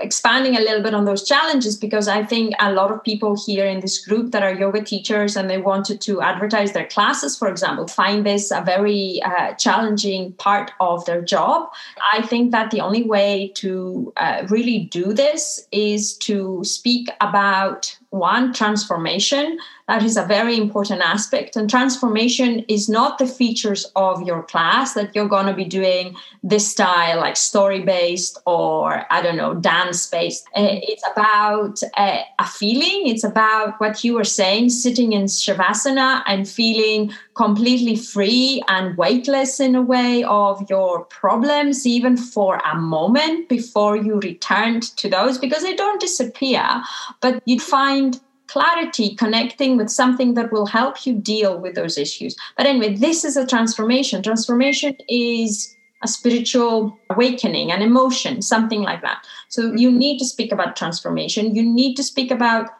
expanding 0.00 0.56
a 0.56 0.60
little 0.60 0.82
bit 0.82 0.94
on 0.94 1.04
those 1.04 1.26
challenges 1.26 1.76
because 1.76 2.08
I 2.08 2.24
think 2.24 2.54
a 2.60 2.72
lot 2.72 2.90
of 2.90 3.02
people 3.02 3.36
here 3.46 3.66
in 3.66 3.80
this 3.80 4.04
group 4.04 4.32
that 4.32 4.42
are 4.42 4.52
yoga 4.52 4.82
teachers 4.82 5.36
and 5.36 5.48
they 5.48 5.58
wanted 5.58 6.00
to 6.02 6.20
advertise 6.20 6.72
their 6.72 6.86
classes, 6.86 7.36
for 7.36 7.48
example, 7.48 7.86
find 7.88 8.24
this 8.24 8.50
a 8.50 8.62
very 8.62 9.20
uh, 9.24 9.54
challenging 9.54 10.32
part 10.34 10.72
of 10.80 11.04
their 11.04 11.22
job. 11.22 11.70
I 12.12 12.22
think 12.22 12.52
that 12.52 12.70
the 12.70 12.80
only 12.80 13.04
way 13.04 13.52
to 13.56 14.12
uh, 14.16 14.46
really 14.48 14.80
do 14.90 15.12
this 15.12 15.66
is 15.72 16.16
to 16.18 16.62
speak 16.64 17.08
about 17.20 17.96
one 18.10 18.52
transformation 18.52 19.58
that 19.88 20.02
is 20.02 20.16
a 20.16 20.24
very 20.24 20.56
important 20.56 21.00
aspect. 21.00 21.56
And 21.56 21.68
transformation 21.68 22.60
is 22.68 22.88
not 22.88 23.18
the 23.18 23.26
features 23.26 23.90
of 23.96 24.22
your 24.22 24.42
class 24.42 24.94
that 24.94 25.14
you're 25.14 25.28
going 25.28 25.46
to 25.46 25.54
be 25.54 25.64
doing 25.64 26.14
this 26.42 26.70
style 26.70 27.18
like 27.18 27.36
story 27.36 27.80
based 27.80 28.38
or 28.46 29.04
i 29.10 29.20
don't 29.20 29.36
know 29.36 29.54
dance 29.54 30.06
based 30.06 30.46
eh, 30.54 30.80
it's 30.82 31.02
about 31.10 31.82
a, 31.82 32.00
eh, 32.00 32.22
a 32.38 32.46
feeling. 32.46 33.08
It's 33.08 33.24
about 33.24 33.80
what 33.80 34.04
you 34.04 34.14
were 34.14 34.24
saying 34.24 34.70
sitting 34.70 35.12
in 35.12 35.24
shavasana 35.24 36.22
and 36.26 36.48
feeling 36.48 37.12
completely 37.34 37.96
free 37.96 38.62
and 38.68 38.96
weightless 38.96 39.60
in 39.60 39.74
a 39.74 39.82
way 39.82 40.24
of 40.24 40.68
your 40.68 41.04
problems 41.04 41.86
even 41.86 42.16
for 42.16 42.60
a 42.64 42.76
moment 42.76 43.48
before 43.48 43.96
you 43.96 44.20
returned 44.20 44.82
to 44.96 45.08
those 45.08 45.38
because 45.38 45.62
they 45.62 45.74
don't 45.74 46.00
disappear. 46.00 46.82
But 47.20 47.42
you 47.44 47.58
find 47.60 48.20
clarity 48.48 49.14
connecting 49.14 49.76
with 49.76 49.88
something 49.88 50.34
that 50.34 50.50
will 50.50 50.66
help 50.66 51.06
you 51.06 51.14
deal 51.14 51.58
with 51.58 51.74
those 51.74 51.96
issues. 51.96 52.34
But 52.56 52.66
anyway, 52.66 52.96
this 52.96 53.24
is 53.24 53.36
a 53.36 53.46
transformation. 53.46 54.22
Transformation 54.22 54.96
is 55.08 55.76
a 56.02 56.08
spiritual 56.08 56.98
awakening, 57.10 57.72
an 57.72 57.82
emotion, 57.82 58.42
something 58.42 58.82
like 58.82 59.02
that. 59.02 59.24
So 59.48 59.62
mm-hmm. 59.62 59.76
you 59.78 59.90
need 59.90 60.18
to 60.18 60.24
speak 60.24 60.52
about 60.52 60.76
transformation. 60.76 61.54
You 61.54 61.62
need 61.62 61.94
to 61.96 62.02
speak 62.02 62.30
about 62.30 62.70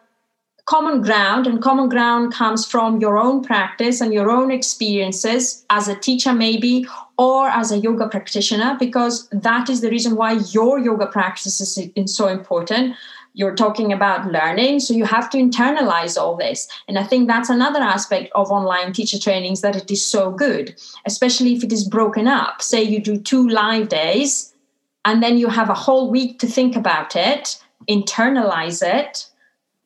common 0.66 1.00
ground, 1.00 1.46
and 1.46 1.62
common 1.62 1.88
ground 1.88 2.30
comes 2.34 2.66
from 2.66 3.00
your 3.00 3.16
own 3.16 3.42
practice 3.42 4.02
and 4.02 4.12
your 4.12 4.30
own 4.30 4.50
experiences 4.50 5.64
as 5.70 5.88
a 5.88 5.96
teacher, 5.96 6.34
maybe, 6.34 6.86
or 7.16 7.48
as 7.48 7.72
a 7.72 7.78
yoga 7.78 8.06
practitioner, 8.06 8.76
because 8.78 9.28
that 9.30 9.70
is 9.70 9.80
the 9.80 9.88
reason 9.88 10.14
why 10.14 10.32
your 10.52 10.78
yoga 10.78 11.06
practice 11.06 11.58
is 11.96 12.14
so 12.14 12.28
important 12.28 12.94
you're 13.34 13.54
talking 13.54 13.92
about 13.92 14.30
learning 14.32 14.80
so 14.80 14.94
you 14.94 15.04
have 15.04 15.30
to 15.30 15.38
internalize 15.38 16.20
all 16.20 16.36
this. 16.36 16.68
And 16.88 16.98
i 16.98 17.04
think 17.04 17.28
that's 17.28 17.50
another 17.50 17.80
aspect 17.80 18.30
of 18.34 18.50
online 18.50 18.92
teacher 18.92 19.18
trainings 19.18 19.60
that 19.60 19.76
it 19.76 19.90
is 19.90 20.04
so 20.04 20.30
good 20.30 20.74
especially 21.06 21.54
if 21.54 21.64
it 21.64 21.72
is 21.72 21.88
broken 21.88 22.26
up. 22.26 22.62
Say 22.62 22.82
you 22.82 23.00
do 23.00 23.18
two 23.18 23.48
live 23.48 23.88
days 23.88 24.54
and 25.04 25.22
then 25.22 25.38
you 25.38 25.48
have 25.48 25.70
a 25.70 25.74
whole 25.74 26.10
week 26.10 26.38
to 26.40 26.46
think 26.46 26.76
about 26.76 27.16
it 27.16 27.62
internalize 27.88 28.82
it. 28.82 29.26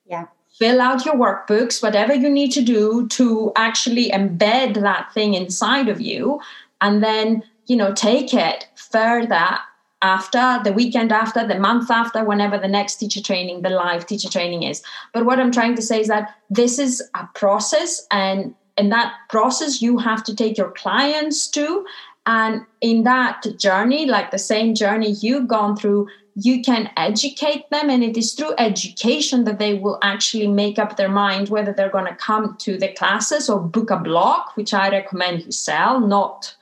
Yeah. 0.07 0.27
Fill 0.59 0.81
out 0.81 1.05
your 1.05 1.15
workbooks 1.15 1.83
whatever 1.83 2.15
you 2.15 2.29
need 2.29 2.53
to 2.53 2.63
do 2.63 3.09
to 3.09 3.53
actually 3.57 4.11
embed 4.11 4.81
that 4.81 5.13
thing 5.13 5.35
inside 5.35 5.89
of 5.89 6.01
you 6.01 6.41
and 6.81 7.03
then 7.03 7.43
you 7.67 7.77
know 7.77 7.93
take 7.93 8.35
it 8.35 8.69
further 8.75 9.59
after, 10.03 10.61
the 10.65 10.73
weekend 10.73 11.13
after, 11.13 11.47
the 11.47 11.59
month 11.59 11.91
after, 11.91 12.25
whenever 12.25 12.59
the 12.59 12.69
next 12.69 12.97
teacher 12.97 13.23
training, 13.23 13.63
the 13.63 13.71
live 13.71 14.07
teacher 14.07 14.29
training 14.29 14.65
is. 14.65 14.83
But 15.15 15.25
what 15.25 15.41
I'm 15.41 15.53
trying 15.53 15.77
to 15.77 15.83
say 15.83 16.01
is 16.01 16.09
that 16.09 16.35
this 16.51 16.79
is 16.79 17.03
a 17.15 17.29
process, 17.35 18.07
and 18.11 18.55
in 18.77 18.89
that 18.91 19.15
process, 19.29 19.81
you 19.81 19.99
have 19.99 20.25
to 20.25 20.35
take 20.35 20.59
your 20.59 20.71
clients 20.73 21.47
to 21.49 21.85
And 22.27 22.65
in 22.81 23.03
that 23.05 23.45
journey, 23.59 24.07
like 24.07 24.31
the 24.31 24.39
same 24.39 24.75
journey 24.75 25.11
you've 25.21 25.49
gone 25.49 25.77
through, 25.77 26.09
you 26.35 26.63
can 26.63 26.91
educate 26.97 27.69
them. 27.71 27.91
And 27.91 28.03
it 28.05 28.17
is 28.17 28.35
through 28.35 28.55
education 28.59 29.45
that 29.45 29.59
they 29.59 29.75
will 29.75 29.99
actually 30.03 30.47
make 30.47 30.79
up 30.79 30.97
their 30.97 31.09
mind 31.09 31.49
whether 31.49 31.73
they're 31.73 31.91
going 31.91 32.07
to 32.07 32.15
come 32.15 32.57
to 32.61 32.79
the 32.79 32.93
classes 32.93 33.51
or 33.51 33.61
book 33.61 33.91
a 33.91 33.99
block, 33.99 34.57
which 34.57 34.73
I 34.73 34.89
recommend 34.89 35.45
you 35.45 35.53
sell, 35.53 36.01
not 36.01 36.55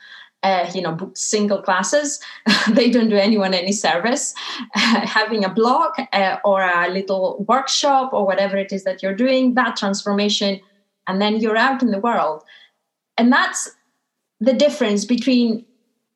uh, 0.42 0.70
you 0.74 0.80
know, 0.80 1.10
single 1.14 1.60
classes. 1.60 2.20
they 2.70 2.90
don't 2.90 3.10
do 3.10 3.16
anyone 3.16 3.54
any 3.54 3.72
service. 3.72 4.34
Uh, 4.74 5.06
having 5.06 5.44
a 5.44 5.48
blog 5.48 5.92
uh, 6.12 6.36
or 6.44 6.62
a 6.62 6.88
little 6.88 7.44
workshop 7.48 8.12
or 8.12 8.26
whatever 8.26 8.56
it 8.56 8.72
is 8.72 8.84
that 8.84 9.02
you're 9.02 9.14
doing, 9.14 9.54
that 9.54 9.76
transformation, 9.76 10.60
and 11.06 11.20
then 11.20 11.40
you're 11.40 11.56
out 11.56 11.82
in 11.82 11.90
the 11.90 11.98
world. 11.98 12.42
And 13.18 13.32
that's 13.32 13.70
the 14.40 14.54
difference 14.54 15.04
between 15.04 15.66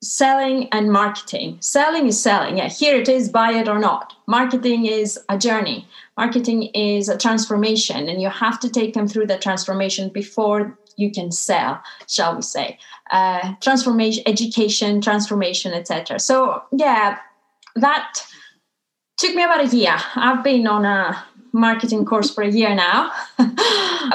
selling 0.03 0.69
and 0.71 0.93
marketing. 0.93 1.59
Selling 1.61 2.07
is 2.07 2.21
selling. 2.21 2.59
Yeah, 2.59 2.69
here 2.69 2.97
it 2.97 3.09
is, 3.09 3.29
buy 3.29 3.53
it 3.53 3.69
or 3.69 3.79
not. 3.79 4.15
Marketing 4.27 4.87
is 4.87 5.19
a 5.29 5.39
journey. 5.39 5.87
Marketing 6.17 6.65
is 6.75 7.09
a 7.09 7.19
transformation, 7.19 8.09
and 8.09 8.21
you 8.23 8.29
have 8.29 8.61
to 8.61 8.71
take 8.71 8.95
them 8.95 9.09
through 9.09 9.27
the 9.27 9.39
transformation 9.39 10.11
before 10.11 10.79
you 10.97 11.11
can 11.11 11.31
sell, 11.31 11.83
shall 12.09 12.37
we 12.37 12.43
say. 12.43 12.79
Uh, 13.11 13.55
transformation, 13.61 14.23
education, 14.27 15.01
transformation, 15.01 15.73
etc. 15.73 16.19
So, 16.19 16.63
yeah, 16.73 17.19
that 17.77 18.21
took 19.19 19.35
me 19.35 19.43
about 19.43 19.73
a 19.73 19.77
year. 19.77 19.97
I've 20.17 20.43
been 20.43 20.67
on 20.67 20.85
a 20.85 21.25
marketing 21.53 22.05
course 22.05 22.35
for 22.35 22.43
a 22.43 22.51
year 22.51 22.75
now, 22.75 23.13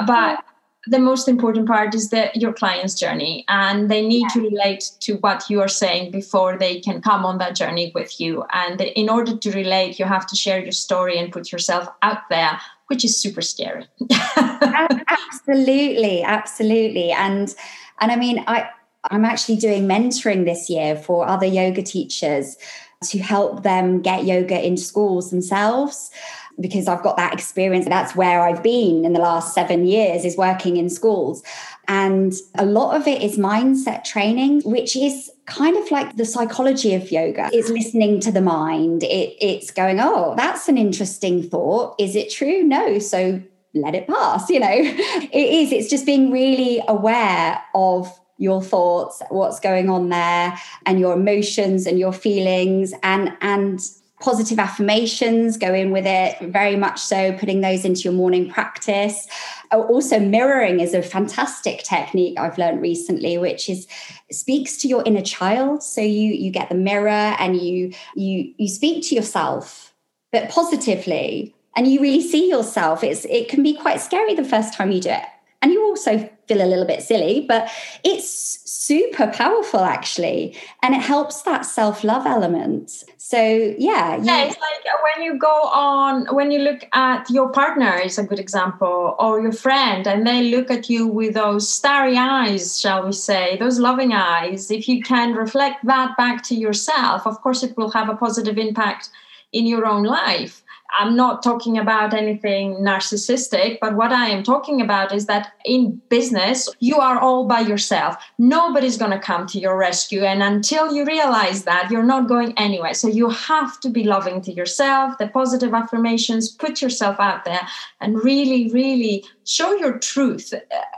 but 0.07 0.43
the 0.87 0.99
most 0.99 1.27
important 1.27 1.67
part 1.67 1.93
is 1.93 2.09
that 2.09 2.35
your 2.35 2.53
client's 2.53 2.95
journey 2.95 3.45
and 3.47 3.91
they 3.91 4.05
need 4.05 4.27
to 4.29 4.41
relate 4.41 4.91
to 5.01 5.15
what 5.17 5.49
you 5.49 5.61
are 5.61 5.67
saying 5.67 6.11
before 6.11 6.57
they 6.57 6.79
can 6.79 7.01
come 7.01 7.25
on 7.25 7.37
that 7.37 7.55
journey 7.55 7.91
with 7.93 8.19
you 8.19 8.43
and 8.53 8.81
in 8.81 9.09
order 9.09 9.37
to 9.37 9.51
relate 9.51 9.99
you 9.99 10.05
have 10.05 10.25
to 10.25 10.35
share 10.35 10.59
your 10.59 10.71
story 10.71 11.19
and 11.19 11.33
put 11.33 11.51
yourself 11.51 11.87
out 12.01 12.27
there 12.29 12.59
which 12.89 13.05
is 13.05 13.19
super 13.19 13.41
scary 13.41 13.85
absolutely 14.37 16.21
absolutely 16.23 17.11
and 17.11 17.55
and 18.01 18.11
i 18.11 18.15
mean 18.15 18.43
i 18.47 18.69
i'm 19.11 19.25
actually 19.25 19.55
doing 19.55 19.87
mentoring 19.87 20.45
this 20.45 20.69
year 20.69 20.95
for 20.95 21.27
other 21.27 21.45
yoga 21.45 21.81
teachers 21.81 22.57
to 23.03 23.19
help 23.19 23.63
them 23.63 24.01
get 24.01 24.25
yoga 24.25 24.65
into 24.65 24.81
schools 24.81 25.29
themselves 25.29 26.11
because 26.59 26.87
I've 26.87 27.03
got 27.03 27.17
that 27.17 27.33
experience. 27.33 27.85
That's 27.85 28.15
where 28.15 28.41
I've 28.41 28.61
been 28.61 29.05
in 29.05 29.13
the 29.13 29.19
last 29.19 29.53
seven 29.53 29.85
years 29.85 30.25
is 30.25 30.37
working 30.37 30.77
in 30.77 30.89
schools. 30.89 31.43
And 31.87 32.33
a 32.55 32.65
lot 32.65 32.95
of 32.95 33.07
it 33.07 33.21
is 33.21 33.37
mindset 33.37 34.03
training, 34.03 34.61
which 34.61 34.95
is 34.95 35.31
kind 35.49 35.77
of 35.77 35.91
like 35.91 36.15
the 36.15 36.25
psychology 36.25 36.93
of 36.93 37.11
yoga. 37.11 37.49
It's 37.51 37.69
listening 37.69 38.19
to 38.21 38.31
the 38.31 38.41
mind. 38.41 39.03
It, 39.03 39.35
it's 39.41 39.71
going, 39.71 39.99
oh, 39.99 40.33
that's 40.37 40.67
an 40.67 40.77
interesting 40.77 41.43
thought. 41.43 41.95
Is 41.99 42.15
it 42.15 42.31
true? 42.31 42.63
No. 42.63 42.99
So 42.99 43.41
let 43.73 43.95
it 43.95 44.07
pass. 44.07 44.49
You 44.49 44.59
know, 44.59 44.67
it 44.71 45.33
is. 45.33 45.71
It's 45.71 45.89
just 45.89 46.05
being 46.05 46.31
really 46.31 46.81
aware 46.87 47.61
of 47.75 48.19
your 48.39 48.63
thoughts 48.63 49.21
what's 49.29 49.59
going 49.59 49.89
on 49.89 50.07
there 50.07 50.57
and 50.85 50.97
your 50.97 51.13
emotions 51.13 51.85
and 51.85 51.99
your 51.99 52.13
feelings 52.13 52.93
and 53.03 53.33
and 53.41 53.81
positive 54.19 54.59
affirmations 54.59 55.57
go 55.57 55.73
in 55.73 55.91
with 55.91 56.05
it 56.05 56.37
very 56.41 56.75
much 56.75 56.99
so 56.99 57.31
putting 57.33 57.61
those 57.61 57.85
into 57.85 58.01
your 58.01 58.13
morning 58.13 58.49
practice. 58.49 59.27
Oh, 59.71 59.83
also 59.83 60.19
mirroring 60.19 60.79
is 60.79 60.93
a 60.93 61.01
fantastic 61.01 61.83
technique 61.83 62.37
i've 62.39 62.57
learned 62.57 62.81
recently 62.81 63.37
which 63.37 63.69
is 63.69 63.87
speaks 64.31 64.77
to 64.77 64.87
your 64.87 65.03
inner 65.05 65.21
child. 65.21 65.83
So 65.83 66.01
you 66.01 66.33
you 66.33 66.51
get 66.51 66.69
the 66.69 66.75
mirror 66.75 67.09
and 67.39 67.59
you 67.59 67.93
you 68.15 68.53
you 68.57 68.67
speak 68.67 69.07
to 69.07 69.15
yourself 69.15 69.93
but 70.31 70.49
positively 70.49 71.55
and 71.75 71.87
you 71.87 72.01
really 72.01 72.21
see 72.21 72.49
yourself. 72.49 73.03
It's 73.03 73.25
it 73.25 73.49
can 73.49 73.63
be 73.63 73.73
quite 73.73 74.01
scary 74.01 74.35
the 74.35 74.43
first 74.43 74.73
time 74.73 74.91
you 74.91 75.01
do 75.01 75.09
it. 75.09 75.25
And 75.61 75.71
you 75.71 75.83
also 75.83 76.29
feel 76.49 76.61
a 76.65 76.69
little 76.73 76.89
bit 76.93 77.01
silly, 77.11 77.45
but 77.47 77.69
it's 78.03 78.29
super 78.65 79.27
powerful 79.27 79.81
actually. 79.81 80.41
And 80.83 80.95
it 80.95 81.03
helps 81.13 81.43
that 81.43 81.61
self 81.79 82.03
love 82.03 82.25
element. 82.25 83.03
So, 83.17 83.39
yeah. 83.77 84.17
You- 84.17 84.23
yeah, 84.29 84.45
it's 84.47 84.57
like 84.67 84.83
when 85.07 85.19
you 85.25 85.37
go 85.37 85.57
on, 85.71 86.13
when 86.37 86.49
you 86.53 86.59
look 86.69 86.81
at 86.93 87.29
your 87.29 87.49
partner, 87.61 87.93
is 88.07 88.17
a 88.17 88.23
good 88.23 88.39
example, 88.39 89.15
or 89.19 89.31
your 89.45 89.51
friend, 89.65 90.07
and 90.07 90.25
they 90.25 90.41
look 90.55 90.71
at 90.77 90.89
you 90.89 91.01
with 91.19 91.35
those 91.35 91.63
starry 91.79 92.17
eyes, 92.17 92.79
shall 92.81 93.05
we 93.05 93.13
say, 93.13 93.45
those 93.63 93.77
loving 93.89 94.13
eyes. 94.13 94.71
If 94.71 94.83
you 94.89 94.97
can 95.03 95.33
reflect 95.33 95.85
that 95.85 96.17
back 96.17 96.37
to 96.49 96.55
yourself, 96.55 97.27
of 97.27 97.35
course, 97.43 97.61
it 97.67 97.77
will 97.77 97.91
have 97.91 98.09
a 98.09 98.15
positive 98.25 98.57
impact 98.57 99.09
in 99.51 99.63
your 99.67 99.85
own 99.85 100.03
life. 100.03 100.63
I'm 100.97 101.15
not 101.15 101.43
talking 101.43 101.77
about 101.77 102.13
anything 102.13 102.75
narcissistic, 102.77 103.77
but 103.79 103.95
what 103.95 104.11
I 104.11 104.27
am 104.27 104.43
talking 104.43 104.81
about 104.81 105.13
is 105.13 105.27
that 105.27 105.53
in 105.65 106.01
business, 106.09 106.67
you 106.79 106.97
are 106.97 107.19
all 107.19 107.45
by 107.45 107.59
yourself. 107.59 108.15
Nobody's 108.37 108.97
going 108.97 109.11
to 109.11 109.19
come 109.19 109.45
to 109.47 109.59
your 109.59 109.77
rescue. 109.77 110.23
And 110.23 110.41
until 110.41 110.93
you 110.93 111.05
realize 111.05 111.63
that, 111.65 111.91
you're 111.91 112.03
not 112.03 112.27
going 112.27 112.57
anywhere. 112.57 112.93
So 112.93 113.07
you 113.07 113.29
have 113.29 113.79
to 113.81 113.89
be 113.89 114.03
loving 114.03 114.41
to 114.41 114.51
yourself, 114.51 115.17
the 115.19 115.27
positive 115.27 115.73
affirmations, 115.73 116.49
put 116.49 116.81
yourself 116.81 117.19
out 117.19 117.45
there 117.45 117.67
and 118.01 118.23
really, 118.23 118.71
really 118.71 119.23
show 119.45 119.73
your 119.75 119.99
truth. 119.99 120.53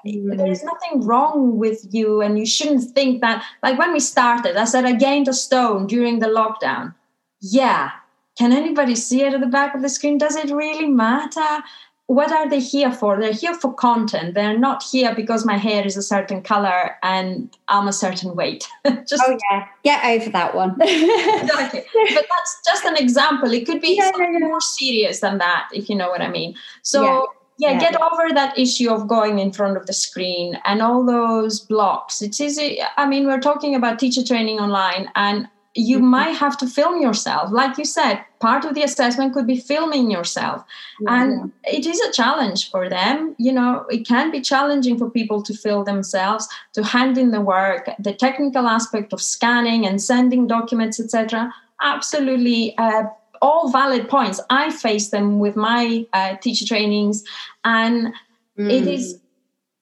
Mm-hmm. 0.05 0.37
There 0.37 0.51
is 0.51 0.63
nothing 0.63 1.05
wrong 1.05 1.57
with 1.57 1.85
you. 1.91 2.21
And 2.21 2.39
you 2.39 2.45
shouldn't 2.45 2.93
think 2.95 3.21
that, 3.21 3.43
like 3.61 3.77
when 3.77 3.93
we 3.93 3.99
started, 3.99 4.55
I 4.55 4.65
said 4.65 4.85
I 4.85 4.93
gained 4.93 5.27
a 5.27 5.33
stone 5.33 5.87
during 5.87 6.19
the 6.19 6.27
lockdown. 6.27 6.95
Yeah, 7.41 7.89
can 8.37 8.53
anybody 8.53 8.95
see 8.95 9.23
it 9.23 9.33
at 9.33 9.41
the 9.41 9.47
back 9.47 9.75
of 9.75 9.81
the 9.81 9.89
screen? 9.89 10.17
Does 10.17 10.35
it 10.35 10.51
really 10.51 10.87
matter? 10.87 11.63
What 12.07 12.31
are 12.31 12.49
they 12.49 12.59
here 12.59 12.91
for? 12.91 13.19
They're 13.19 13.31
here 13.31 13.53
for 13.53 13.73
content. 13.73 14.33
They're 14.33 14.57
not 14.57 14.83
here 14.83 15.15
because 15.15 15.45
my 15.45 15.57
hair 15.57 15.85
is 15.85 15.95
a 15.95 16.01
certain 16.01 16.41
color 16.41 16.97
and 17.03 17.55
I'm 17.69 17.87
a 17.87 17.93
certain 17.93 18.35
weight. 18.35 18.67
just 19.07 19.23
oh 19.25 19.37
yeah, 19.51 19.67
get 19.83 20.03
over 20.03 20.29
that 20.31 20.55
one. 20.55 20.75
exactly. 20.81 21.83
But 21.93 22.25
that's 22.29 22.61
just 22.65 22.85
an 22.85 22.97
example. 22.97 23.51
It 23.53 23.65
could 23.65 23.81
be 23.81 23.95
yeah, 23.95 24.11
yeah, 24.17 24.31
yeah. 24.31 24.39
more 24.39 24.59
serious 24.59 25.21
than 25.21 25.37
that, 25.37 25.69
if 25.73 25.89
you 25.89 25.95
know 25.95 26.09
what 26.09 26.21
I 26.21 26.29
mean. 26.29 26.55
So 26.81 27.29
yeah, 27.57 27.73
yeah, 27.73 27.79
get 27.79 28.01
over 28.01 28.33
that 28.33 28.57
issue 28.57 28.89
of 28.89 29.07
going 29.07 29.39
in 29.39 29.53
front 29.53 29.77
of 29.77 29.85
the 29.85 29.93
screen 29.93 30.59
and 30.65 30.81
all 30.81 31.05
those 31.05 31.59
blocks. 31.59 32.21
It's 32.21 32.41
easy. 32.41 32.79
I 32.97 33.07
mean, 33.07 33.25
we're 33.25 33.39
talking 33.39 33.75
about 33.75 33.99
teacher 33.99 34.23
training 34.23 34.59
online, 34.59 35.09
and 35.15 35.47
you 35.73 35.97
mm-hmm. 35.97 36.07
might 36.07 36.35
have 36.35 36.57
to 36.57 36.67
film 36.67 37.01
yourself. 37.01 37.51
Like 37.51 37.77
you 37.77 37.85
said 37.85 38.23
part 38.39 38.65
of 38.65 38.73
the 38.73 38.81
assessment 38.81 39.33
could 39.33 39.45
be 39.45 39.57
filming 39.57 40.09
yourself. 40.09 40.63
And 41.07 41.51
it 41.63 41.85
is 41.85 42.01
a 42.01 42.11
challenge 42.11 42.71
for 42.71 42.89
them. 42.89 43.35
You 43.37 43.53
know 43.53 43.85
it 43.89 44.07
can 44.07 44.31
be 44.31 44.41
challenging 44.41 44.97
for 44.97 45.09
people 45.09 45.41
to 45.43 45.53
film 45.53 45.85
themselves 45.85 46.47
to 46.73 46.83
hand 46.83 47.17
in 47.17 47.31
the 47.31 47.41
work 47.41 47.89
the 47.99 48.13
technical 48.13 48.67
aspect 48.67 49.13
of 49.13 49.21
scanning 49.21 49.85
and 49.85 50.01
sending 50.01 50.47
documents 50.47 50.99
etc 50.99 51.53
absolutely 51.81 52.77
uh, 52.77 53.03
all 53.41 53.71
valid 53.71 54.07
points. 54.07 54.39
I 54.49 54.69
face 54.69 55.09
them 55.09 55.39
with 55.39 55.55
my 55.55 56.05
uh, 56.13 56.35
teacher 56.37 56.65
trainings. 56.65 57.23
And 57.63 58.13
mm. 58.57 58.71
it 58.71 58.87
is 58.87 59.19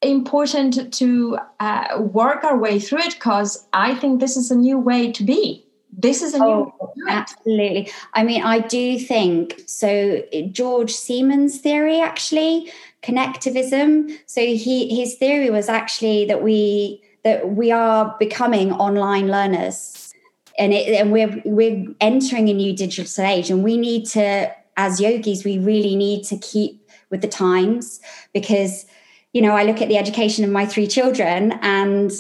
important 0.02 0.94
to 0.94 1.38
uh, 1.60 1.98
work 2.00 2.44
our 2.44 2.58
way 2.58 2.80
through 2.80 3.00
it 3.00 3.16
because 3.16 3.68
i 3.74 3.94
think 3.94 4.22
this 4.22 4.38
is 4.38 4.50
a 4.50 4.56
new 4.56 4.80
way 4.80 5.12
to 5.12 5.26
be 5.26 5.66
this 5.92 6.22
is 6.22 6.34
a 6.34 6.40
new 6.40 6.46
oh, 6.46 6.94
absolutely. 7.08 7.92
I 8.14 8.24
mean 8.24 8.44
i 8.44 8.60
do 8.60 9.00
think 9.00 9.62
so 9.66 10.24
george 10.52 10.94
siemens 10.94 11.60
theory 11.60 12.00
actually 12.00 12.72
connectivism. 13.02 14.18
So 14.26 14.42
he 14.42 14.96
his 14.96 15.16
theory 15.16 15.50
was 15.50 15.70
actually 15.70 16.26
that 16.26 16.44
we 16.44 17.02
that 17.24 17.50
we 17.50 17.72
are 17.72 18.16
becoming 18.20 18.72
online 18.74 19.28
learners. 19.28 20.14
And 20.58 20.74
it 20.74 20.90
and 20.90 21.12
we're 21.12 21.42
we're 21.46 21.86
entering 22.02 22.50
a 22.50 22.54
new 22.54 22.76
digital 22.76 23.26
age 23.26 23.50
and 23.50 23.64
we 23.64 23.78
need 23.78 24.06
to 24.08 24.54
as 24.78 25.00
yogis 25.00 25.44
we 25.44 25.58
really 25.58 25.96
need 25.96 26.24
to 26.26 26.38
keep 26.38 26.90
with 27.10 27.22
the 27.22 27.28
times 27.28 28.00
because 28.34 28.86
you 29.34 29.42
know 29.42 29.56
i 29.56 29.64
look 29.64 29.82
at 29.82 29.90
the 29.90 29.98
education 29.98 30.44
of 30.44 30.50
my 30.50 30.66
three 30.66 30.88
children 30.88 31.54
and 31.62 32.12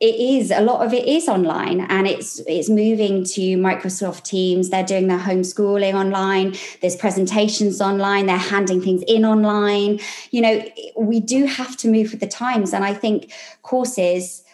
it 0.00 0.14
is 0.14 0.52
a 0.52 0.60
lot 0.60 0.86
of 0.86 0.94
it 0.94 1.06
is 1.08 1.28
online 1.28 1.80
and 1.80 2.06
it's 2.06 2.40
it's 2.46 2.68
moving 2.68 3.24
to 3.24 3.56
microsoft 3.56 4.22
teams. 4.22 4.70
They're 4.70 4.84
doing 4.84 5.08
their 5.08 5.18
homeschooling 5.18 5.94
online. 5.94 6.54
There's 6.80 6.94
presentations 6.94 7.80
online. 7.80 8.26
They're 8.26 8.36
handing 8.36 8.80
things 8.80 9.02
in 9.08 9.24
online. 9.24 9.98
You 10.30 10.42
know 10.42 10.64
we 10.96 11.18
do 11.18 11.46
have 11.46 11.76
to 11.78 11.88
move 11.88 12.12
with 12.12 12.20
the 12.20 12.28
times 12.28 12.72
and 12.72 12.84
i 12.84 12.94
think 12.94 13.32
courses 13.62 14.44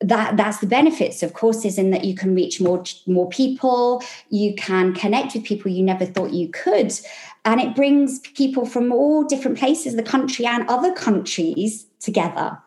that 0.00 0.36
that's 0.36 0.58
the 0.58 0.66
benefits 0.66 1.22
of 1.22 1.32
courses 1.32 1.78
in 1.78 1.90
that 1.90 2.04
you 2.04 2.14
can 2.14 2.34
reach 2.34 2.60
more 2.60 2.84
more 3.06 3.28
people. 3.28 4.02
You 4.28 4.54
can 4.54 4.92
connect 4.92 5.34
with 5.34 5.44
people 5.44 5.70
you 5.70 5.82
never 5.82 6.04
thought 6.04 6.32
you 6.32 6.48
could. 6.48 6.92
And 7.44 7.60
it 7.60 7.74
brings 7.74 8.20
people 8.20 8.66
from 8.66 8.92
all 8.92 9.24
different 9.24 9.58
places 9.58 9.96
the 9.96 10.02
country 10.02 10.46
and 10.46 10.68
other 10.68 10.92
countries 10.92 11.86
together 12.00 12.58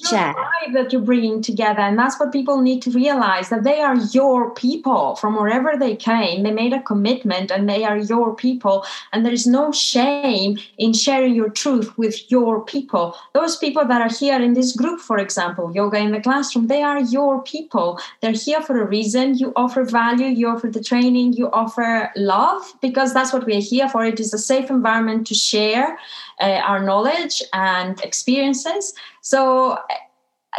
but 0.00 0.12
it, 0.12 0.16
share 0.16 0.34
that 0.72 0.92
you're 0.92 1.02
bringing 1.02 1.42
together 1.42 1.80
and 1.80 1.98
that's 1.98 2.18
what 2.18 2.32
people 2.32 2.60
need 2.60 2.82
to 2.82 2.90
realize 2.90 3.48
that 3.48 3.64
they 3.64 3.80
are 3.80 3.96
your 4.12 4.50
people 4.54 5.16
from 5.16 5.36
wherever 5.36 5.76
they 5.76 5.96
came. 5.96 6.42
They 6.42 6.52
made 6.52 6.72
a 6.72 6.82
commitment 6.82 7.50
and 7.50 7.68
they 7.68 7.84
are 7.84 7.98
your 7.98 8.34
people 8.34 8.84
and 9.12 9.24
there 9.24 9.32
is 9.32 9.46
no 9.46 9.72
shame 9.72 10.58
in 10.78 10.92
sharing 10.92 11.34
your 11.34 11.48
truth 11.48 11.96
with 11.96 12.30
your 12.30 12.64
people. 12.64 13.16
Those 13.32 13.56
people 13.56 13.84
that 13.86 14.00
are 14.00 14.14
here 14.14 14.40
in 14.40 14.54
this 14.54 14.74
group 14.74 15.00
for 15.00 15.18
example 15.18 15.72
yoga 15.74 15.98
in 15.98 16.12
the 16.12 16.20
classroom 16.20 16.66
they 16.66 16.82
are 16.82 17.00
your 17.00 17.42
people. 17.42 18.00
They're 18.20 18.32
here 18.32 18.62
for 18.62 18.80
a 18.80 18.86
reason. 18.86 19.36
You 19.36 19.52
offer 19.56 19.84
value 19.84 20.26
you 20.26 20.48
offer 20.48 20.68
the 20.68 20.82
training 20.82 21.34
you 21.34 21.50
offer 21.50 22.10
love 22.16 22.62
because 22.80 23.14
that's 23.14 23.32
what 23.32 23.46
we 23.46 23.56
are 23.56 23.60
here 23.60 23.88
for. 23.88 24.04
It 24.04 24.20
is 24.20 24.32
a 24.34 24.38
safe 24.38 24.70
environment 24.70 25.26
to 25.28 25.34
share 25.34 25.98
uh, 26.40 26.60
our 26.70 26.82
knowledge 26.82 27.42
and 27.52 28.00
experiences 28.02 28.94
so 29.26 29.76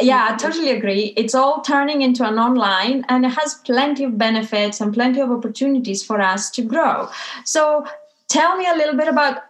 yeah, 0.01 0.27
I 0.29 0.35
totally 0.35 0.71
agree. 0.71 1.13
It's 1.15 1.33
all 1.33 1.61
turning 1.61 2.01
into 2.01 2.27
an 2.27 2.37
online 2.37 3.05
and 3.07 3.23
it 3.23 3.29
has 3.29 3.53
plenty 3.53 4.03
of 4.03 4.17
benefits 4.17 4.81
and 4.81 4.93
plenty 4.93 5.21
of 5.21 5.31
opportunities 5.31 6.03
for 6.03 6.19
us 6.19 6.49
to 6.51 6.61
grow. 6.63 7.07
So 7.45 7.85
tell 8.27 8.57
me 8.57 8.67
a 8.67 8.75
little 8.75 8.97
bit 8.97 9.07
about 9.07 9.43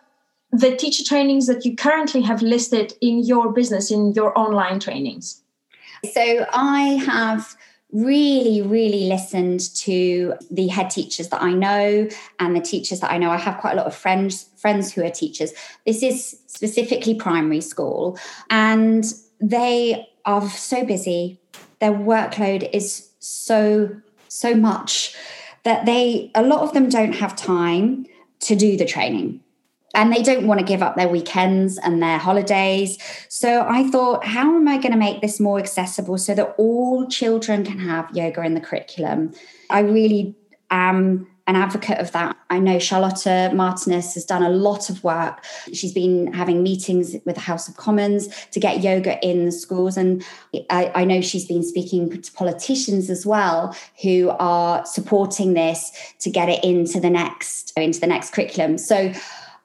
the 0.52 0.76
teacher 0.76 1.04
trainings 1.04 1.48
that 1.48 1.66
you 1.66 1.76
currently 1.76 2.22
have 2.22 2.44
listed 2.44 2.94
in 3.02 3.24
your 3.24 3.52
business, 3.52 3.90
in 3.90 4.14
your 4.14 4.38
online 4.38 4.80
trainings. 4.80 5.42
So 6.14 6.46
I 6.54 7.02
have 7.08 7.58
really, 7.92 8.62
really 8.62 9.08
listened 9.08 9.74
to 9.76 10.34
the 10.52 10.68
head 10.68 10.90
teachers 10.90 11.30
that 11.30 11.42
I 11.42 11.54
know 11.54 12.10
and 12.40 12.56
the 12.56 12.62
teachers 12.62 13.00
that 13.00 13.12
I 13.12 13.18
know. 13.18 13.30
I 13.30 13.38
have 13.38 13.60
quite 13.60 13.74
a 13.74 13.76
lot 13.78 13.88
of 13.88 13.96
friends 13.96 14.50
friends 14.58 14.92
who 14.92 15.04
are 15.04 15.10
teachers. 15.10 15.54
This 15.86 16.04
is 16.04 16.40
specifically 16.48 17.16
primary 17.16 17.62
school, 17.62 18.18
and 18.50 19.06
they 19.40 20.08
are 20.26 20.48
so 20.50 20.84
busy. 20.86 21.40
Their 21.80 21.94
workload 21.94 22.70
is 22.74 23.10
so 23.20 23.96
so 24.28 24.54
much 24.54 25.16
that 25.64 25.86
they 25.86 26.32
a 26.36 26.44
lot 26.44 26.62
of 26.62 26.74
them 26.74 26.90
don't 26.90 27.14
have 27.14 27.36
time 27.36 28.06
to 28.40 28.56
do 28.56 28.78
the 28.78 28.86
training 28.86 29.42
and 29.96 30.12
they 30.12 30.22
don't 30.22 30.48
want 30.48 30.60
to 30.60 30.66
give 30.66 30.84
up 30.84 30.96
their 30.96 31.08
weekends 31.08 31.78
and 31.78 32.02
their 32.04 32.18
holidays. 32.18 32.98
So 33.30 33.66
I 33.68 33.90
thought, 33.90 34.26
how 34.26 34.56
am 34.56 34.68
I 34.68 34.78
going 34.78 34.92
to 34.92 34.98
make 34.98 35.22
this 35.22 35.40
more 35.40 35.60
accessible 35.60 36.18
so 36.18 36.36
that 36.36 36.56
all 36.58 37.08
children 37.08 37.64
can 37.64 37.80
have 37.80 38.10
yoga 38.16 38.42
in 38.44 38.54
the 38.54 38.62
curriculum? 38.62 39.34
I 39.70 39.80
really 39.80 40.36
am 40.70 41.28
an 41.48 41.56
advocate 41.56 41.98
of 42.00 42.12
that. 42.12 42.36
I 42.50 42.60
know 42.60 42.78
Charlotte 42.78 43.54
Martinez 43.56 44.14
has 44.16 44.26
done 44.26 44.44
a 44.44 44.50
lot 44.50 44.90
of 44.90 45.02
work. 45.02 45.46
She's 45.72 45.94
been 45.94 46.34
having 46.34 46.62
meetings 46.62 47.16
with 47.26 47.36
the 47.36 47.42
House 47.42 47.70
of 47.70 47.78
Commons 47.78 48.28
to 48.52 48.60
get 48.60 48.84
yoga 48.84 49.18
in 49.26 49.46
the 49.46 49.52
schools. 49.54 49.96
And 49.96 50.26
I, 50.70 50.92
I, 50.94 51.06
know 51.06 51.22
she's 51.22 51.46
been 51.46 51.64
speaking 51.64 52.22
to 52.22 52.32
politicians 52.34 53.10
as 53.10 53.26
well 53.26 53.74
who 54.02 54.30
are 54.40 54.86
supporting 54.86 55.54
this 55.54 55.92
to 56.20 56.30
get 56.30 56.50
it 56.50 56.62
into 56.66 57.00
the 57.00 57.10
next 57.10 57.72
into 57.78 58.02
the 58.02 58.08
next 58.08 58.34
curriculum. 58.34 58.78
So 58.78 59.14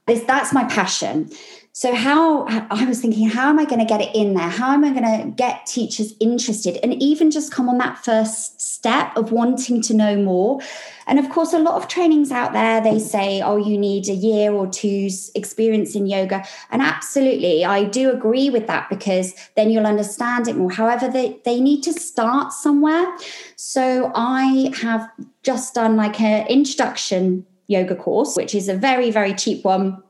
this, 0.07 0.23
that's 0.25 0.53
my 0.53 0.65
passion. 0.65 1.31
So, 1.75 1.95
how 1.95 2.45
I 2.71 2.85
was 2.85 3.01
thinking, 3.01 3.31
how 3.31 3.49
am 3.49 3.59
I 3.59 3.65
going 3.65 3.79
to 3.79 3.87
get 3.87 4.03
it 4.03 4.15
in 4.15 4.35
there? 4.35 4.51
How 4.51 4.73
am 4.75 4.85
I 4.85 4.91
going 4.91 5.23
to 5.23 5.31
get 5.31 5.65
teachers 5.65 6.13
interested 6.21 6.79
and 6.83 7.03
even 7.03 7.31
just 7.31 7.51
come 7.51 7.67
on 7.67 7.79
that 7.79 8.05
first 8.05 8.61
step 8.61 9.17
of 9.17 9.33
wanting 9.33 9.81
to 9.83 9.95
know 9.95 10.17
more? 10.17 10.61
And 11.07 11.19
of 11.19 11.31
course, 11.31 11.55
a 11.55 11.59
lot 11.59 11.77
of 11.81 11.89
trainings 11.89 12.31
out 12.31 12.53
there, 12.53 12.83
they 12.83 12.99
say, 12.99 13.41
oh, 13.41 13.57
you 13.57 13.79
need 13.79 14.07
a 14.11 14.13
year 14.13 14.53
or 14.53 14.67
two's 14.67 15.31
experience 15.35 15.95
in 15.95 16.07
yoga. 16.07 16.45
And 16.71 16.83
absolutely, 16.83 17.65
I 17.65 17.85
do 17.85 18.11
agree 18.11 18.51
with 18.51 18.67
that 18.67 18.91
because 18.91 19.35
then 19.57 19.71
you'll 19.71 19.87
understand 19.87 20.49
it 20.49 20.57
more. 20.57 20.71
However, 20.71 21.09
they, 21.09 21.41
they 21.47 21.59
need 21.59 21.81
to 21.85 21.95
start 21.95 22.53
somewhere. 22.53 23.17
So, 23.57 24.13
I 24.15 24.75
have 24.83 25.09
just 25.43 25.75
done 25.75 25.97
like 25.97 26.21
an 26.21 26.47
introduction 26.49 27.47
yoga 27.73 27.97
course, 27.97 28.37
which 28.37 28.55
is 28.55 28.69
a 28.69 28.75
very, 28.75 29.11
very 29.11 29.35
cheap 29.35 29.65
one 29.65 30.03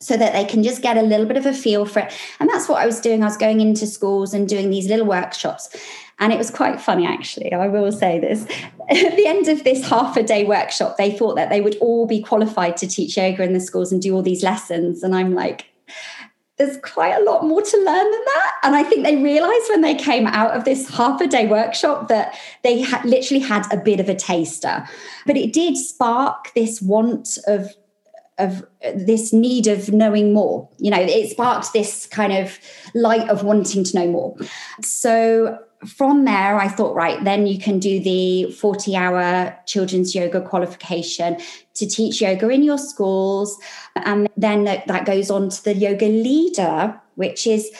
so 0.00 0.16
that 0.16 0.32
they 0.32 0.44
can 0.44 0.62
just 0.62 0.80
get 0.80 0.96
a 0.96 1.02
little 1.02 1.26
bit 1.26 1.36
of 1.36 1.44
a 1.44 1.52
feel 1.52 1.84
for 1.84 2.00
it. 2.00 2.12
And 2.40 2.48
that's 2.48 2.68
what 2.68 2.80
I 2.80 2.86
was 2.86 3.00
doing. 3.00 3.22
I 3.22 3.26
was 3.26 3.36
going 3.36 3.60
into 3.60 3.86
schools 3.86 4.32
and 4.32 4.48
doing 4.48 4.70
these 4.70 4.88
little 4.88 5.06
workshops. 5.06 5.68
And 6.18 6.32
it 6.32 6.38
was 6.38 6.50
quite 6.50 6.80
funny, 6.80 7.06
actually. 7.06 7.52
I 7.52 7.68
will 7.68 7.92
say 7.92 8.18
this. 8.18 8.44
At 8.90 9.16
the 9.16 9.26
end 9.26 9.48
of 9.48 9.62
this 9.64 9.88
half 9.88 10.16
a 10.16 10.22
day 10.22 10.44
workshop, 10.44 10.96
they 10.96 11.16
thought 11.16 11.36
that 11.36 11.50
they 11.50 11.60
would 11.60 11.76
all 11.78 12.06
be 12.06 12.22
qualified 12.22 12.76
to 12.78 12.86
teach 12.86 13.16
yoga 13.16 13.42
in 13.42 13.52
the 13.52 13.60
schools 13.60 13.92
and 13.92 14.00
do 14.00 14.14
all 14.14 14.22
these 14.22 14.42
lessons. 14.42 15.02
And 15.02 15.14
I'm 15.14 15.34
like, 15.34 15.66
there's 16.60 16.76
quite 16.82 17.18
a 17.18 17.24
lot 17.24 17.42
more 17.42 17.62
to 17.62 17.76
learn 17.78 17.86
than 17.86 18.24
that. 18.26 18.54
And 18.64 18.76
I 18.76 18.82
think 18.82 19.02
they 19.02 19.16
realized 19.16 19.70
when 19.70 19.80
they 19.80 19.94
came 19.94 20.26
out 20.26 20.50
of 20.50 20.66
this 20.66 20.90
half 20.90 21.18
a 21.22 21.26
day 21.26 21.46
workshop 21.46 22.08
that 22.08 22.38
they 22.62 22.84
literally 23.02 23.42
had 23.42 23.64
a 23.72 23.78
bit 23.78 23.98
of 23.98 24.10
a 24.10 24.14
taster. 24.14 24.86
But 25.24 25.38
it 25.38 25.54
did 25.54 25.78
spark 25.78 26.52
this 26.54 26.82
want 26.82 27.38
of 27.46 27.70
of 28.38 28.64
this 28.94 29.32
need 29.32 29.66
of 29.66 29.92
knowing 29.92 30.32
more. 30.32 30.68
You 30.78 30.90
know, 30.90 31.00
it 31.00 31.30
sparked 31.30 31.72
this 31.72 32.06
kind 32.06 32.32
of 32.32 32.58
light 32.94 33.28
of 33.28 33.42
wanting 33.42 33.84
to 33.84 33.96
know 33.98 34.08
more. 34.08 34.36
So 34.82 35.58
from 35.86 36.24
there, 36.24 36.58
I 36.58 36.68
thought, 36.68 36.94
right, 36.94 37.22
then 37.24 37.46
you 37.46 37.58
can 37.58 37.78
do 37.78 38.00
the 38.00 38.52
40 38.52 38.96
hour 38.96 39.56
children's 39.66 40.14
yoga 40.14 40.40
qualification 40.40 41.38
to 41.74 41.86
teach 41.86 42.20
yoga 42.20 42.48
in 42.50 42.62
your 42.62 42.78
schools. 42.78 43.58
And 43.96 44.28
then 44.36 44.64
that 44.64 45.06
goes 45.06 45.30
on 45.30 45.48
to 45.48 45.64
the 45.64 45.74
yoga 45.74 46.06
leader, 46.06 47.00
which 47.14 47.46
is 47.46 47.70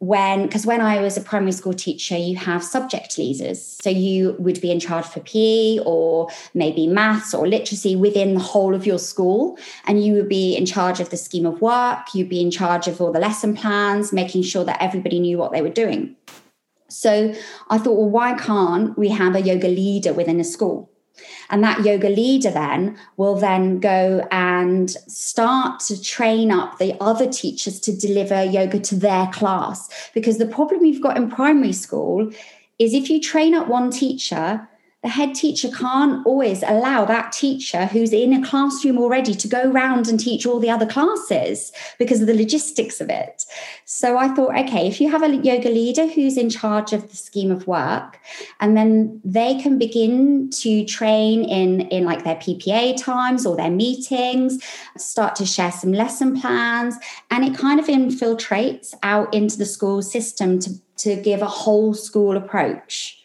when 0.00 0.46
because 0.46 0.66
when 0.66 0.80
I 0.80 1.00
was 1.00 1.16
a 1.16 1.20
primary 1.20 1.52
school 1.52 1.72
teacher, 1.72 2.16
you 2.16 2.36
have 2.36 2.64
subject 2.64 3.16
leaders. 3.16 3.62
So 3.62 3.88
you 3.88 4.34
would 4.38 4.60
be 4.60 4.72
in 4.72 4.80
charge 4.80 5.06
for 5.06 5.20
PE 5.20 5.78
or 5.86 6.28
maybe 6.52 6.88
maths 6.88 7.32
or 7.32 7.46
literacy 7.46 7.94
within 7.94 8.34
the 8.34 8.40
whole 8.40 8.74
of 8.74 8.84
your 8.84 8.98
school. 8.98 9.56
And 9.86 10.04
you 10.04 10.14
would 10.14 10.28
be 10.28 10.56
in 10.56 10.66
charge 10.66 10.98
of 10.98 11.10
the 11.10 11.16
scheme 11.16 11.46
of 11.46 11.60
work, 11.60 12.14
you'd 12.14 12.28
be 12.28 12.40
in 12.40 12.50
charge 12.50 12.88
of 12.88 13.00
all 13.00 13.12
the 13.12 13.20
lesson 13.20 13.56
plans, 13.56 14.12
making 14.12 14.42
sure 14.42 14.64
that 14.64 14.82
everybody 14.82 15.20
knew 15.20 15.38
what 15.38 15.52
they 15.52 15.62
were 15.62 15.70
doing. 15.70 16.16
So 16.96 17.34
I 17.70 17.78
thought, 17.78 17.96
well, 17.96 18.10
why 18.10 18.34
can't 18.34 18.96
we 18.98 19.08
have 19.10 19.34
a 19.34 19.42
yoga 19.42 19.68
leader 19.68 20.12
within 20.12 20.40
a 20.40 20.44
school? 20.44 20.90
And 21.50 21.62
that 21.62 21.84
yoga 21.84 22.08
leader 22.08 22.50
then 22.50 22.98
will 23.16 23.36
then 23.36 23.78
go 23.78 24.26
and 24.30 24.90
start 24.90 25.80
to 25.80 26.00
train 26.02 26.50
up 26.50 26.78
the 26.78 26.96
other 27.00 27.30
teachers 27.30 27.78
to 27.80 27.96
deliver 27.96 28.42
yoga 28.42 28.80
to 28.80 28.96
their 28.96 29.28
class. 29.28 30.10
Because 30.12 30.38
the 30.38 30.46
problem 30.46 30.84
you've 30.84 31.02
got 31.02 31.16
in 31.16 31.30
primary 31.30 31.72
school 31.72 32.32
is 32.78 32.94
if 32.94 33.08
you 33.08 33.20
train 33.20 33.54
up 33.54 33.68
one 33.68 33.90
teacher, 33.90 34.68
the 35.04 35.10
head 35.10 35.34
teacher 35.34 35.68
can't 35.68 36.26
always 36.26 36.62
allow 36.62 37.04
that 37.04 37.30
teacher 37.30 37.84
who's 37.84 38.10
in 38.10 38.32
a 38.32 38.42
classroom 38.42 38.96
already 38.96 39.34
to 39.34 39.46
go 39.46 39.70
round 39.70 40.08
and 40.08 40.18
teach 40.18 40.46
all 40.46 40.58
the 40.58 40.70
other 40.70 40.86
classes 40.86 41.72
because 41.98 42.22
of 42.22 42.26
the 42.26 42.32
logistics 42.32 43.02
of 43.02 43.10
it. 43.10 43.44
So 43.84 44.16
I 44.16 44.28
thought, 44.28 44.56
okay, 44.60 44.88
if 44.88 45.02
you 45.02 45.10
have 45.10 45.22
a 45.22 45.36
yoga 45.36 45.68
leader 45.68 46.06
who's 46.06 46.38
in 46.38 46.48
charge 46.48 46.94
of 46.94 47.10
the 47.10 47.16
scheme 47.16 47.50
of 47.50 47.66
work, 47.66 48.18
and 48.60 48.78
then 48.78 49.20
they 49.22 49.60
can 49.60 49.78
begin 49.78 50.48
to 50.62 50.86
train 50.86 51.44
in, 51.44 51.82
in 51.88 52.04
like 52.04 52.24
their 52.24 52.36
PPA 52.36 52.96
times 52.96 53.44
or 53.44 53.58
their 53.58 53.70
meetings, 53.70 54.64
start 54.96 55.36
to 55.36 55.44
share 55.44 55.70
some 55.70 55.92
lesson 55.92 56.40
plans, 56.40 56.96
and 57.30 57.44
it 57.44 57.54
kind 57.54 57.78
of 57.78 57.88
infiltrates 57.88 58.94
out 59.02 59.34
into 59.34 59.58
the 59.58 59.66
school 59.66 60.00
system 60.00 60.58
to, 60.60 60.70
to 60.96 61.16
give 61.16 61.42
a 61.42 61.46
whole 61.46 61.92
school 61.92 62.38
approach 62.38 63.20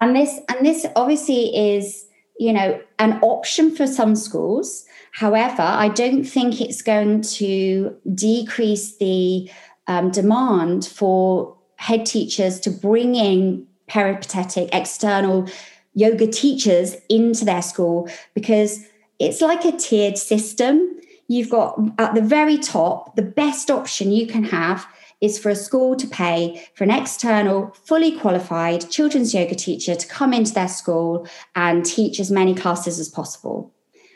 and 0.00 0.14
this 0.14 0.40
and 0.48 0.64
this 0.64 0.86
obviously 0.96 1.74
is 1.76 2.06
you 2.38 2.52
know 2.52 2.80
an 2.98 3.18
option 3.22 3.74
for 3.74 3.86
some 3.86 4.14
schools. 4.16 4.84
However 5.12 5.62
i 5.62 5.88
don't 5.88 6.24
think 6.24 6.60
it's 6.60 6.82
going 6.82 7.22
to 7.22 7.96
decrease 8.14 8.98
the 8.98 9.50
um, 9.86 10.10
demand 10.10 10.84
for 10.86 11.56
head 11.76 12.04
teachers 12.04 12.60
to 12.60 12.70
bring 12.70 13.14
in 13.14 13.66
peripatetic 13.86 14.68
external 14.72 15.48
yoga 15.94 16.26
teachers 16.26 16.96
into 17.08 17.44
their 17.44 17.62
school 17.62 18.08
because 18.34 18.84
it's 19.18 19.40
like 19.40 19.64
a 19.64 19.72
tiered 19.72 20.18
system. 20.18 20.94
You've 21.28 21.50
got 21.50 21.78
at 21.98 22.14
the 22.14 22.20
very 22.20 22.58
top 22.58 23.16
the 23.16 23.22
best 23.22 23.70
option 23.70 24.12
you 24.12 24.26
can 24.26 24.44
have 24.44 24.86
is 25.20 25.38
for 25.38 25.48
a 25.48 25.56
school 25.56 25.96
to 25.96 26.06
pay 26.06 26.68
for 26.74 26.84
an 26.84 26.90
external, 26.90 27.74
fully 27.84 28.18
qualified 28.18 28.90
children's 28.90 29.32
yoga 29.32 29.54
teacher 29.54 29.94
to 29.94 30.06
come 30.06 30.32
into 30.32 30.52
their 30.52 30.68
school 30.68 31.26
and 31.54 31.86
teach 31.86 32.20
as 32.20 32.30
many 32.30 32.54
classes 32.54 32.98
as 32.98 33.08
possible. 33.08 33.72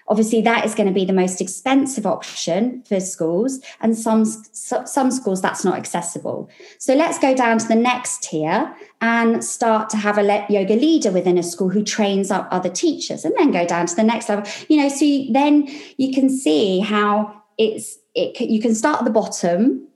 Obviously, 0.09 0.41
that 0.43 0.65
is 0.67 0.75
going 0.75 0.89
to 0.89 0.93
be 0.93 1.05
the 1.05 1.13
most 1.13 1.41
expensive 1.41 2.05
option 2.05 2.83
for 2.83 2.99
schools, 2.99 3.61
and 3.81 3.97
some, 3.97 4.25
some 4.25 5.11
schools 5.13 5.41
that's 5.41 5.65
not 5.65 5.79
accessible. 5.79 6.51
So 6.79 6.95
let's 6.95 7.21
go 7.21 7.33
down 7.33 7.59
to 7.59 7.69
the 7.69 7.77
next 7.77 8.25
tier 8.25 8.75
and 9.01 9.45
start 9.45 9.89
to 9.91 9.97
have 9.97 10.19
a 10.19 10.45
yoga 10.49 10.75
leader 10.75 11.13
within 11.13 11.39
a 11.39 11.45
school 11.45 11.69
who 11.69 11.85
trains 11.85 12.33
up 12.33 12.49
other 12.51 12.69
teachers, 12.69 13.25
and 13.25 13.33
then 13.39 13.53
go 13.53 13.65
down 13.65 13.87
to 13.87 13.95
the 13.95 14.03
next 14.03 14.29
level. 14.29 14.51
You 14.69 14.79
know, 14.79 14.89
so 14.89 15.07
then 15.31 15.69
you 15.97 16.13
can 16.13 16.29
see 16.29 16.81
how 16.81 17.43
it's 17.57 17.97
it. 18.17 18.41
You 18.41 18.61
can 18.61 18.75
start 18.75 18.99
at 18.99 19.05
the 19.05 19.13
bottom 19.13 19.87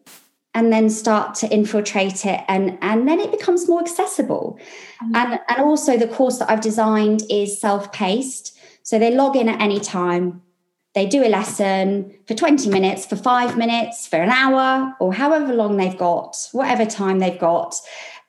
and 0.54 0.72
then 0.72 0.88
start 0.88 1.34
to 1.34 1.48
infiltrate 1.52 2.24
it 2.24 2.40
and 2.48 2.78
and 2.80 3.08
then 3.08 3.20
it 3.20 3.30
becomes 3.30 3.68
more 3.68 3.80
accessible. 3.80 4.58
Mm-hmm. 5.02 5.16
and 5.16 5.40
and 5.48 5.60
also 5.60 5.96
the 5.96 6.08
course 6.08 6.38
that 6.38 6.50
i've 6.50 6.60
designed 6.60 7.22
is 7.28 7.60
self-paced. 7.60 8.56
So 8.82 8.98
they 8.98 9.14
log 9.14 9.34
in 9.36 9.48
at 9.48 9.60
any 9.60 9.80
time. 9.80 10.42
They 10.94 11.06
do 11.06 11.24
a 11.24 11.28
lesson 11.28 12.14
for 12.28 12.34
20 12.34 12.68
minutes 12.68 13.04
for 13.04 13.16
5 13.16 13.56
minutes 13.56 14.06
for 14.06 14.16
an 14.16 14.30
hour 14.30 14.94
or 15.00 15.12
however 15.12 15.52
long 15.52 15.76
they've 15.76 15.98
got 15.98 16.36
whatever 16.52 16.86
time 16.86 17.18
they've 17.18 17.38
got 17.38 17.74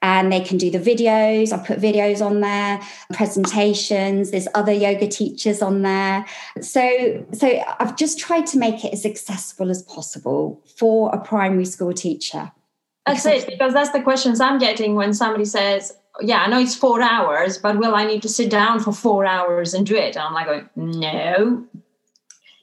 and 0.02 0.30
they 0.30 0.40
can 0.40 0.58
do 0.58 0.70
the 0.70 0.78
videos. 0.78 1.52
I 1.52 1.58
put 1.64 1.80
videos 1.80 2.24
on 2.24 2.40
there, 2.40 2.80
presentations. 3.12 4.30
There's 4.30 4.48
other 4.54 4.72
yoga 4.72 5.08
teachers 5.08 5.62
on 5.62 5.82
there. 5.82 6.26
So, 6.60 7.26
so 7.32 7.62
I've 7.80 7.96
just 7.96 8.18
tried 8.18 8.46
to 8.48 8.58
make 8.58 8.84
it 8.84 8.92
as 8.92 9.06
accessible 9.06 9.70
as 9.70 9.82
possible 9.82 10.62
for 10.76 11.14
a 11.14 11.18
primary 11.18 11.64
school 11.64 11.92
teacher. 11.92 12.52
That's 13.06 13.24
it, 13.24 13.46
because 13.46 13.72
that's 13.72 13.90
the 13.90 14.02
questions 14.02 14.40
I'm 14.40 14.58
getting 14.58 14.96
when 14.96 15.14
somebody 15.14 15.44
says, 15.44 15.96
yeah, 16.20 16.42
I 16.42 16.48
know 16.48 16.58
it's 16.58 16.74
four 16.74 17.00
hours, 17.02 17.56
but 17.58 17.78
will 17.78 17.94
I 17.94 18.04
need 18.04 18.22
to 18.22 18.28
sit 18.28 18.50
down 18.50 18.80
for 18.80 18.92
four 18.92 19.24
hours 19.24 19.74
and 19.74 19.86
do 19.86 19.94
it? 19.94 20.16
And 20.16 20.24
I'm 20.24 20.32
like, 20.34 20.46
going, 20.46 20.68
no, 20.74 21.64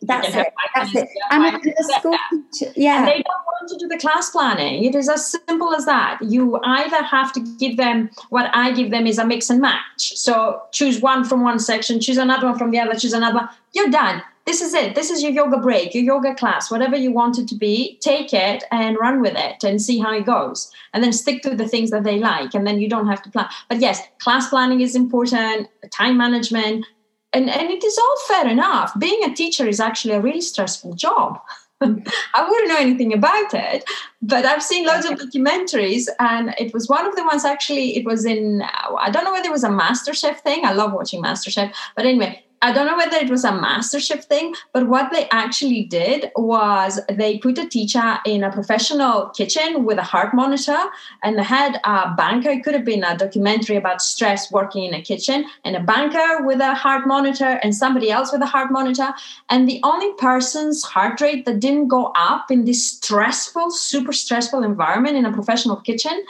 that's 0.02 0.36
it. 0.36 0.48
That's 0.76 0.96
it. 0.96 1.08
And 1.30 1.56
a 1.56 1.84
school 2.00 2.18
teacher, 2.52 2.74
yeah. 2.76 3.00
And 3.00 3.08
they 3.08 3.24
don't 3.24 3.44
want 3.64 3.80
to 3.80 3.86
do 3.86 3.88
the 3.88 4.00
class 4.00 4.30
planning. 4.30 4.84
It 4.84 4.96
is 4.96 5.08
as 5.08 5.26
simple 5.26 5.74
as 5.74 5.86
that. 5.86 6.20
You 6.22 6.60
either 6.64 7.02
have 7.04 7.32
to 7.34 7.40
give 7.58 7.78
them 7.78 8.10
what 8.30 8.50
I 8.54 8.72
give 8.72 8.92
them 8.92 9.08
is 9.08 9.18
a 9.18 9.26
mix 9.26 9.50
and 9.50 9.62
match. 9.62 10.18
So 10.18 10.62
choose 10.72 11.00
one 11.02 11.24
from 11.24 11.44
one 11.44 11.60
section, 11.60 12.02
choose 12.02 12.18
another 12.18 12.48
one 12.48 12.58
from 12.58 12.72
the 12.72 12.80
other, 12.80 12.96
choose 12.96 13.14
another. 13.14 13.50
You're 13.74 13.90
done. 13.90 14.22
This 14.46 14.62
is 14.62 14.74
it. 14.74 14.96
This 14.96 15.10
is 15.10 15.24
your 15.24 15.32
yoga 15.32 15.58
break, 15.58 15.94
your 15.94 16.04
yoga 16.04 16.36
class, 16.36 16.70
whatever 16.70 16.98
you 16.98 17.14
want 17.14 17.40
it 17.40 17.48
to 17.48 17.56
be. 17.56 17.98
Take 18.02 18.34
it 18.34 18.66
and 18.72 18.98
run 19.00 19.22
with 19.22 19.36
it 19.38 19.64
and 19.64 19.82
see 19.82 20.00
how 20.00 20.14
it 20.14 20.26
goes. 20.26 20.70
And 20.94 21.02
then 21.02 21.14
stick 21.14 21.42
to 21.44 21.56
the 21.56 21.68
things 21.68 21.92
that 21.92 22.04
they 22.04 22.20
like. 22.20 22.54
And 22.54 22.68
then 22.68 22.82
you 22.82 22.90
don't 22.90 23.08
have 23.08 23.22
to 23.24 23.32
plan. 23.32 23.48
But 23.70 23.80
yes, 23.80 24.02
class 24.20 24.50
planning 24.50 24.82
is 24.82 24.98
important, 24.98 25.70
time 25.92 26.18
management, 26.18 26.86
and, 27.32 27.50
and 27.50 27.70
it 27.72 27.84
is 27.84 27.98
all 27.98 28.18
fair 28.28 28.48
enough. 28.50 28.92
Being 29.00 29.24
a 29.24 29.34
teacher 29.34 29.66
is 29.66 29.80
actually 29.80 30.14
a 30.14 30.22
really 30.22 30.42
stressful 30.42 30.94
job. 30.96 31.40
I 32.34 32.50
wouldn't 32.50 32.70
know 32.70 32.78
anything 32.78 33.14
about 33.14 33.54
it, 33.54 33.84
but 34.22 34.46
I've 34.46 34.64
seen 34.64 34.86
loads 34.86 35.06
of 35.06 35.20
documentaries, 35.20 36.08
and 36.20 36.54
it 36.58 36.74
was 36.74 36.88
one 36.88 37.06
of 37.06 37.16
the 37.16 37.24
ones 37.24 37.46
actually. 37.46 37.98
It 37.98 38.06
was 38.06 38.26
in 38.26 38.64
I 39.00 39.10
don't 39.10 39.24
know 39.24 39.32
whether 39.34 39.48
it 39.48 39.52
was 39.52 39.64
a 39.64 39.70
MasterChef 39.70 40.40
thing. 40.40 40.66
I 40.66 40.74
love 40.74 40.94
watching 40.94 41.22
MasterChef, 41.22 41.74
but 41.96 42.06
anyway, 42.06 42.44
I 42.64 42.72
don't 42.72 42.88
know 42.88 42.96
whether 42.96 43.18
it 43.18 43.30
was 43.30 43.44
a 43.44 43.52
MasterChef 43.52 44.24
thing, 44.24 44.56
but 44.72 44.88
what 44.88 45.12
they 45.12 45.28
actually 45.32 45.84
did 45.84 46.32
was 46.38 46.98
they 47.12 47.38
put 47.38 47.58
a 47.58 47.68
teacher 47.68 48.20
in 48.26 48.42
a 48.42 48.50
professional 48.50 49.32
kitchen 49.32 49.84
with 49.84 49.98
a 49.98 50.02
heart 50.02 50.34
monitor, 50.34 50.78
and 51.24 51.38
they 51.38 51.44
had 51.44 51.82
a 51.84 52.14
banker. 52.16 52.52
It 52.52 52.64
could 52.64 52.74
have 52.74 52.86
been 52.86 53.04
a 53.04 53.18
documentary 53.18 53.76
about 53.76 54.02
stress 54.02 54.50
working 54.50 54.86
in 54.86 54.94
a 54.94 55.02
kitchen, 55.02 55.44
and 55.66 55.76
a 55.76 55.82
banker 55.82 56.46
with 56.46 56.62
a 56.62 56.74
heart 56.74 57.06
monitor, 57.06 57.60
and 57.62 57.76
somebody 57.76 58.10
else 58.10 58.32
with 58.32 58.42
a 58.42 58.46
heart 58.46 58.72
monitor. 58.72 59.14
And 59.50 59.68
the 59.68 59.82
only 59.84 60.14
person's 60.14 60.84
heart 60.84 61.20
rate 61.20 61.44
that 61.44 61.60
didn't 61.60 61.90
go 61.90 62.14
up 62.16 62.50
in 62.50 62.64
this 62.64 62.88
stressful, 62.88 63.72
super 63.72 64.14
stressful 64.14 64.64
environment 64.64 65.18
in 65.18 65.26
a 65.26 65.34
professional 65.34 65.82
kitchen 65.82 66.24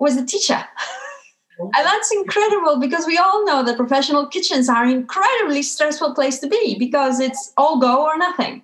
was 0.00 0.16
the 0.16 0.26
teacher. 0.26 0.64
And 1.58 1.72
that's 1.72 2.12
incredible 2.12 2.78
because 2.78 3.06
we 3.06 3.16
all 3.16 3.44
know 3.46 3.62
that 3.64 3.76
professional 3.76 4.26
kitchens 4.26 4.68
are 4.68 4.86
incredibly 4.86 5.62
stressful 5.62 6.14
place 6.14 6.38
to 6.40 6.48
be 6.48 6.78
because 6.78 7.18
it's 7.20 7.52
all 7.56 7.78
go 7.80 8.04
or 8.04 8.18
nothing. 8.18 8.62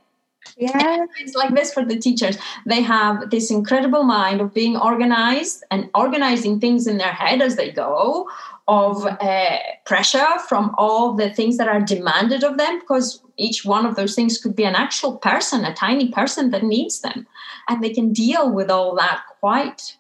Yeah. 0.59 1.07
It's 1.21 1.35
like 1.35 1.55
this 1.55 1.73
for 1.73 1.85
the 1.85 1.99
teachers. 1.99 2.37
They 2.67 2.83
have 2.83 3.31
this 3.31 3.51
incredible 3.51 4.03
mind 4.03 4.41
of 4.41 4.53
being 4.53 4.77
organized 4.77 5.65
and 5.71 5.89
organizing 5.95 6.61
things 6.61 6.87
in 6.87 6.99
their 6.99 7.13
head 7.13 7.41
as 7.41 7.57
they 7.57 7.71
go, 7.71 8.29
of 8.69 9.07
uh, 9.07 9.57
pressure 9.87 10.39
from 10.49 10.75
all 10.79 11.15
the 11.15 11.31
things 11.31 11.57
that 11.57 11.69
are 11.69 11.81
demanded 11.81 12.45
of 12.45 12.59
them, 12.59 12.79
because 12.79 13.23
each 13.37 13.65
one 13.65 13.87
of 13.87 13.97
those 13.97 14.15
things 14.15 14.39
could 14.39 14.55
be 14.55 14.65
an 14.65 14.75
actual 14.75 15.17
person, 15.17 15.65
a 15.65 15.75
tiny 15.75 16.11
person 16.11 16.51
that 16.51 16.63
needs 16.63 17.01
them. 17.01 17.27
And 17.69 17.83
they 17.83 17.91
can 17.91 18.13
deal 18.13 18.53
with 18.53 18.71
all 18.71 18.95
that 18.97 19.23
quite 19.41 19.97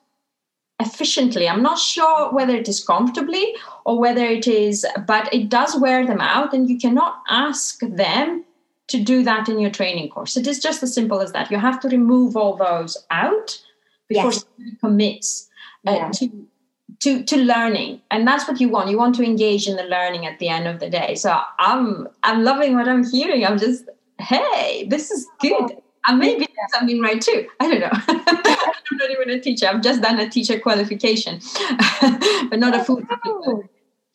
efficiently. 0.82 1.48
I'm 1.48 1.62
not 1.62 1.78
sure 1.78 2.32
whether 2.32 2.54
it 2.54 2.68
is 2.68 2.84
comfortably 2.84 3.54
or 3.86 3.98
whether 3.98 4.24
it 4.24 4.46
is, 4.46 4.86
but 5.06 5.32
it 5.32 5.48
does 5.48 5.78
wear 5.78 6.06
them 6.06 6.20
out, 6.20 6.52
and 6.52 6.68
you 6.68 6.78
cannot 6.78 7.22
ask 7.28 7.80
them 7.80 8.44
to 8.88 9.02
do 9.02 9.22
that 9.22 9.48
in 9.48 9.58
your 9.58 9.70
training 9.70 10.10
course. 10.10 10.36
It 10.36 10.46
is 10.46 10.58
just 10.58 10.82
as 10.82 10.94
simple 10.94 11.20
as 11.20 11.32
that. 11.32 11.50
You 11.50 11.58
have 11.58 11.80
to 11.80 11.88
remove 11.88 12.36
all 12.36 12.56
those 12.56 12.96
out 13.10 13.58
before 14.08 14.32
yes. 14.32 14.44
somebody 14.44 14.76
commits 14.80 15.48
uh, 15.86 15.92
yeah. 15.92 16.10
to 16.10 16.46
to 17.00 17.24
to 17.24 17.36
learning 17.36 18.00
and 18.10 18.26
that's 18.26 18.46
what 18.46 18.60
you 18.60 18.68
want 18.68 18.88
you 18.88 18.98
want 18.98 19.14
to 19.14 19.24
engage 19.24 19.66
in 19.66 19.76
the 19.76 19.84
learning 19.84 20.26
at 20.26 20.38
the 20.38 20.48
end 20.48 20.68
of 20.68 20.78
the 20.78 20.88
day 20.88 21.14
so 21.14 21.40
i'm 21.58 22.06
i'm 22.22 22.44
loving 22.44 22.76
what 22.76 22.88
i'm 22.88 23.04
hearing 23.10 23.44
i'm 23.44 23.58
just 23.58 23.88
hey 24.18 24.86
this 24.88 25.10
is 25.10 25.26
good 25.40 25.81
I 26.04 26.14
may 26.14 26.34
be 26.34 26.46
doing 26.46 26.68
something 26.72 27.00
right 27.00 27.20
too. 27.20 27.48
I 27.60 27.68
don't 27.68 27.80
know. 27.80 27.90
I'm 27.92 28.98
not 28.98 29.10
even 29.10 29.30
a 29.30 29.40
teacher. 29.40 29.66
I've 29.66 29.82
just 29.82 30.02
done 30.02 30.18
a 30.18 30.28
teacher 30.28 30.58
qualification, 30.58 31.40
but 32.50 32.58
not 32.58 32.74
a. 32.74 32.84
Oh, 33.24 33.64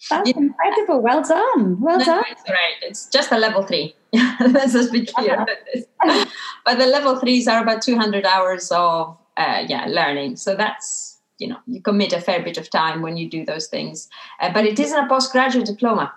that's 0.09 0.29
yeah. 0.29 0.37
incredible. 0.37 1.01
Well 1.01 1.23
done. 1.23 1.79
Well 1.79 1.99
no, 1.99 2.05
done. 2.05 2.23
right. 2.49 2.75
It's 2.81 3.07
just 3.07 3.31
a 3.31 3.37
level 3.37 3.63
three. 3.63 3.95
Let's 4.13 4.73
just 4.73 4.91
be 4.91 5.05
clear 5.05 5.41
uh-huh. 5.41 6.25
but 6.65 6.77
the 6.77 6.85
level 6.85 7.19
threes 7.19 7.45
are 7.45 7.61
about 7.61 7.81
200 7.81 8.25
hours 8.25 8.71
of 8.71 9.17
uh, 9.35 9.63
yeah 9.67 9.85
learning. 9.87 10.35
So 10.35 10.55
that's 10.55 11.19
you 11.39 11.47
know 11.47 11.57
you 11.67 11.81
commit 11.81 12.13
a 12.13 12.21
fair 12.21 12.43
bit 12.43 12.57
of 12.57 12.69
time 12.69 13.01
when 13.01 13.17
you 13.17 13.29
do 13.29 13.45
those 13.45 13.67
things. 13.67 14.09
Uh, 14.39 14.51
but 14.53 14.65
it 14.65 14.79
isn't 14.79 15.05
a 15.05 15.07
postgraduate 15.07 15.65
diploma. 15.65 16.13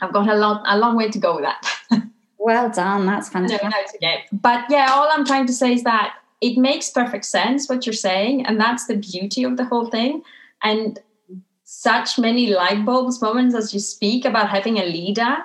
I've 0.00 0.12
got 0.12 0.28
a 0.28 0.34
lot 0.34 0.62
a 0.66 0.78
long 0.78 0.96
way 0.96 1.08
to 1.10 1.18
go 1.18 1.36
with 1.36 1.44
that. 1.44 2.02
Well 2.42 2.70
done. 2.70 3.06
That's 3.06 3.28
fantastic. 3.28 4.00
No, 4.02 4.16
but 4.32 4.64
yeah, 4.68 4.88
all 4.90 5.08
I'm 5.12 5.24
trying 5.24 5.46
to 5.46 5.52
say 5.52 5.74
is 5.74 5.84
that 5.84 6.16
it 6.40 6.58
makes 6.58 6.90
perfect 6.90 7.24
sense 7.24 7.68
what 7.68 7.86
you're 7.86 7.92
saying. 7.92 8.44
And 8.46 8.60
that's 8.60 8.86
the 8.86 8.96
beauty 8.96 9.44
of 9.44 9.56
the 9.56 9.64
whole 9.64 9.86
thing. 9.86 10.22
And 10.64 10.98
such 11.62 12.18
many 12.18 12.48
light 12.48 12.84
bulbs 12.84 13.22
moments 13.22 13.54
as 13.54 13.72
you 13.72 13.78
speak 13.78 14.24
about 14.24 14.48
having 14.48 14.78
a 14.78 14.84
leader 14.84 15.36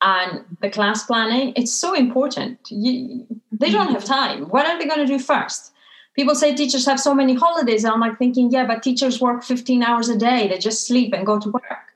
and 0.00 0.44
the 0.62 0.70
class 0.70 1.04
planning, 1.04 1.52
it's 1.54 1.72
so 1.72 1.92
important. 1.94 2.58
You, 2.70 3.26
they 3.52 3.70
don't 3.70 3.92
have 3.92 4.04
time. 4.06 4.44
What 4.46 4.64
are 4.64 4.78
they 4.78 4.86
going 4.86 5.06
to 5.06 5.06
do 5.06 5.18
first? 5.18 5.70
People 6.16 6.34
say 6.34 6.54
teachers 6.54 6.86
have 6.86 6.98
so 6.98 7.14
many 7.14 7.34
holidays. 7.34 7.84
And 7.84 7.92
I'm 7.92 8.00
like 8.00 8.18
thinking, 8.18 8.50
yeah, 8.50 8.66
but 8.66 8.82
teachers 8.82 9.20
work 9.20 9.44
15 9.44 9.82
hours 9.82 10.08
a 10.08 10.16
day. 10.16 10.48
They 10.48 10.56
just 10.56 10.86
sleep 10.86 11.12
and 11.12 11.26
go 11.26 11.38
to 11.38 11.50
work. 11.50 11.92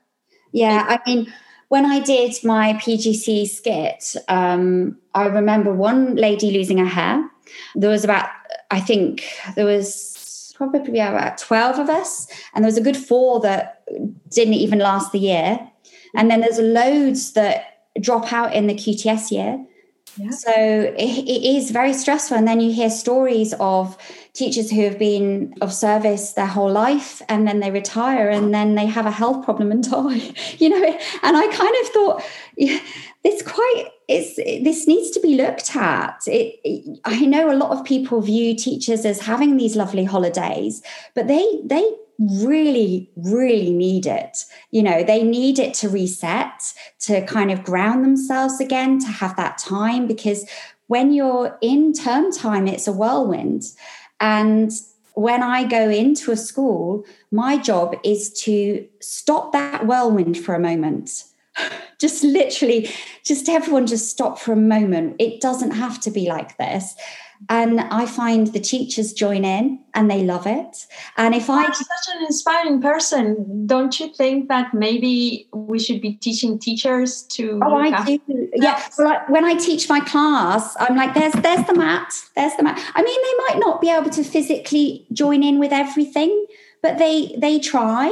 Yeah, 0.51 0.85
I 0.87 0.99
mean, 1.09 1.33
when 1.69 1.85
I 1.85 1.99
did 1.99 2.33
my 2.43 2.73
PGC 2.73 3.47
skit, 3.47 4.15
um, 4.27 4.97
I 5.13 5.25
remember 5.25 5.73
one 5.73 6.15
lady 6.15 6.51
losing 6.51 6.77
her 6.77 6.85
hair. 6.85 7.29
There 7.75 7.89
was 7.89 8.03
about, 8.03 8.29
I 8.71 8.79
think, 8.79 9.23
there 9.55 9.65
was 9.65 10.53
probably 10.55 10.99
about 10.99 11.37
12 11.37 11.79
of 11.79 11.89
us, 11.89 12.27
and 12.53 12.63
there 12.63 12.69
was 12.69 12.77
a 12.77 12.81
good 12.81 12.97
four 12.97 13.39
that 13.41 13.83
didn't 14.29 14.55
even 14.55 14.79
last 14.79 15.11
the 15.11 15.19
year. 15.19 15.59
And 16.15 16.31
then 16.31 16.41
there's 16.41 16.59
loads 16.59 17.33
that 17.33 17.83
drop 17.99 18.31
out 18.31 18.53
in 18.53 18.67
the 18.67 18.73
QTS 18.73 19.31
year. 19.31 19.63
Yeah. 20.17 20.31
So 20.31 20.51
it, 20.51 21.27
it 21.27 21.57
is 21.57 21.71
very 21.71 21.93
stressful. 21.93 22.37
And 22.37 22.47
then 22.47 22.59
you 22.59 22.71
hear 22.71 22.89
stories 22.89 23.53
of 23.59 23.97
teachers 24.37 24.69
who 24.69 24.83
have 24.83 24.99
been 24.99 25.51
of 25.61 25.73
service 25.73 26.33
their 26.33 26.45
whole 26.45 26.71
life 26.71 27.23
and 27.27 27.47
then 27.47 27.59
they 27.59 27.71
retire 27.71 28.29
and 28.29 28.53
then 28.53 28.75
they 28.75 28.85
have 28.85 29.07
a 29.07 29.11
health 29.11 29.43
problem 29.43 29.71
and 29.71 29.83
die 29.91 30.31
you 30.59 30.69
know? 30.69 30.99
And 31.23 31.35
i 31.35 31.47
kind 31.47 31.75
of 31.81 31.87
thought 31.89 32.23
yeah, 32.57 32.79
it's 33.23 33.41
quite 33.41 33.89
it's 34.07 34.35
this 34.35 34.87
needs 34.87 35.09
to 35.11 35.19
be 35.19 35.35
looked 35.35 35.75
at. 35.75 36.21
It, 36.27 36.59
it, 36.63 36.99
i 37.03 37.25
know 37.25 37.51
a 37.51 37.57
lot 37.57 37.71
of 37.71 37.83
people 37.83 38.21
view 38.21 38.55
teachers 38.55 39.05
as 39.05 39.21
having 39.21 39.57
these 39.57 39.75
lovely 39.75 40.05
holidays 40.05 40.83
but 41.15 41.27
they 41.27 41.45
they 41.65 41.83
really 42.19 43.09
really 43.15 43.71
need 43.71 44.05
it. 44.05 44.45
You 44.69 44.83
know 44.83 45.03
they 45.03 45.23
need 45.23 45.57
it 45.57 45.73
to 45.75 45.89
reset 45.89 46.73
to 46.99 47.25
kind 47.25 47.49
of 47.51 47.63
ground 47.63 48.03
themselves 48.03 48.59
again 48.59 48.99
to 48.99 49.07
have 49.07 49.35
that 49.35 49.57
time 49.57 50.07
because 50.07 50.47
when 50.87 51.11
you're 51.11 51.57
in 51.61 51.93
term 51.93 52.31
time 52.31 52.67
it's 52.67 52.87
a 52.87 52.93
whirlwind 52.93 53.63
and 54.19 54.71
when 55.13 55.41
I 55.41 55.63
go 55.63 55.89
into 55.89 56.31
a 56.31 56.37
school, 56.37 57.03
my 57.31 57.57
job 57.57 57.95
is 58.03 58.31
to 58.43 58.87
stop 58.99 59.51
that 59.51 59.87
whirlwind 59.87 60.37
for 60.37 60.53
a 60.53 60.59
moment. 60.59 61.23
Just 61.99 62.23
literally, 62.23 62.91
just 63.25 63.49
everyone 63.49 63.87
just 63.87 64.11
stop 64.11 64.37
for 64.37 64.53
a 64.53 64.55
moment. 64.55 65.15
It 65.17 65.41
doesn't 65.41 65.71
have 65.71 65.99
to 66.01 66.11
be 66.11 66.27
like 66.27 66.55
this. 66.59 66.93
And 67.49 67.79
I 67.81 68.05
find 68.05 68.47
the 68.47 68.59
teachers 68.59 69.13
join 69.13 69.45
in 69.45 69.79
and 69.93 70.09
they 70.09 70.23
love 70.23 70.45
it. 70.45 70.87
And 71.17 71.35
if 71.35 71.47
You're 71.47 71.57
I 71.57 71.71
such 71.71 72.15
an 72.15 72.25
inspiring 72.25 72.81
person, 72.81 73.65
don't 73.67 73.99
you 73.99 74.13
think 74.13 74.49
that 74.49 74.73
maybe 74.73 75.47
we 75.53 75.79
should 75.79 76.01
be 76.01 76.13
teaching 76.13 76.59
teachers 76.59 77.23
to? 77.33 77.59
Oh, 77.63 77.75
I 77.75 78.03
do. 78.05 78.19
Yeah. 78.55 78.81
Well, 78.97 79.07
like, 79.07 79.29
when 79.29 79.45
I 79.45 79.55
teach 79.55 79.87
my 79.87 79.99
class, 79.99 80.75
I'm 80.79 80.95
like, 80.95 81.13
there's 81.13 81.33
there's 81.33 81.65
the 81.67 81.75
mat, 81.75 82.13
there's 82.35 82.55
the 82.55 82.63
mat. 82.63 82.79
I 82.95 83.03
mean, 83.03 83.21
they 83.21 83.53
might 83.53 83.59
not 83.59 83.81
be 83.81 83.89
able 83.89 84.09
to 84.09 84.23
physically 84.23 85.05
join 85.13 85.43
in 85.43 85.59
with 85.59 85.71
everything, 85.71 86.45
but 86.81 86.97
they 86.97 87.35
they 87.37 87.59
try. 87.59 88.11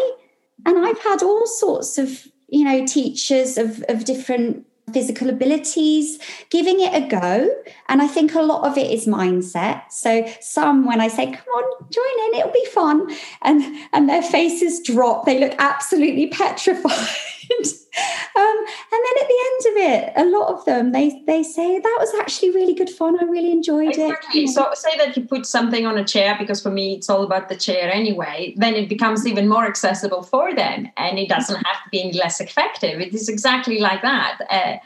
And 0.65 0.85
I've 0.85 0.99
had 0.99 1.23
all 1.23 1.47
sorts 1.47 1.97
of 1.97 2.27
you 2.47 2.63
know 2.63 2.85
teachers 2.85 3.57
of 3.57 3.83
of 3.89 4.05
different 4.05 4.65
physical 4.93 5.29
abilities, 5.29 6.19
giving 6.49 6.79
it 6.79 6.93
a 6.93 7.07
go. 7.07 7.49
And 7.89 8.01
I 8.01 8.07
think 8.07 8.35
a 8.35 8.41
lot 8.41 8.65
of 8.65 8.77
it 8.77 8.91
is 8.91 9.07
mindset. 9.07 9.91
So 9.91 10.25
some, 10.41 10.85
when 10.85 11.01
I 11.01 11.07
say, 11.07 11.25
come 11.25 11.47
on, 11.47 11.89
join 11.89 12.27
in, 12.27 12.39
it'll 12.39 12.51
be 12.51 12.65
fun. 12.65 13.15
And, 13.41 13.63
and 13.93 14.07
their 14.07 14.21
faces 14.21 14.81
drop. 14.81 15.25
They 15.25 15.39
look 15.39 15.55
absolutely 15.57 16.27
petrified. 16.31 17.07
um, 18.35 18.57
and 18.57 19.01
then 19.05 19.15
at 19.21 19.27
the 19.27 19.39
end 19.45 19.65
of 19.69 19.77
it, 19.77 20.13
a 20.15 20.25
lot 20.25 20.53
of 20.53 20.65
them, 20.65 20.91
they, 20.91 21.23
they 21.25 21.43
say, 21.43 21.79
that 21.79 21.97
was 21.99 22.13
actually 22.19 22.51
really 22.51 22.73
good 22.73 22.89
fun. 22.89 23.17
I 23.19 23.23
really 23.25 23.51
enjoyed 23.51 23.89
exactly. 23.89 24.43
it. 24.43 24.49
So 24.49 24.69
say 24.73 24.97
that 24.97 25.15
you 25.15 25.23
put 25.23 25.45
something 25.45 25.85
on 25.85 25.97
a 25.97 26.03
chair, 26.03 26.35
because 26.39 26.61
for 26.61 26.71
me, 26.71 26.95
it's 26.95 27.09
all 27.09 27.23
about 27.23 27.49
the 27.49 27.55
chair 27.55 27.91
anyway, 27.91 28.53
then 28.57 28.75
it 28.75 28.89
becomes 28.89 29.25
even 29.25 29.47
more 29.47 29.65
accessible 29.65 30.23
for 30.23 30.53
them. 30.53 30.87
And 30.97 31.19
it 31.19 31.29
doesn't 31.29 31.55
have 31.55 31.83
to 31.83 31.89
be 31.91 32.01
any 32.01 32.13
less 32.13 32.39
effective. 32.39 32.99
It 32.99 33.13
is 33.13 33.29
exactly 33.29 33.79
like 33.79 34.01
that. 34.01 34.39
Uh, 34.49 34.77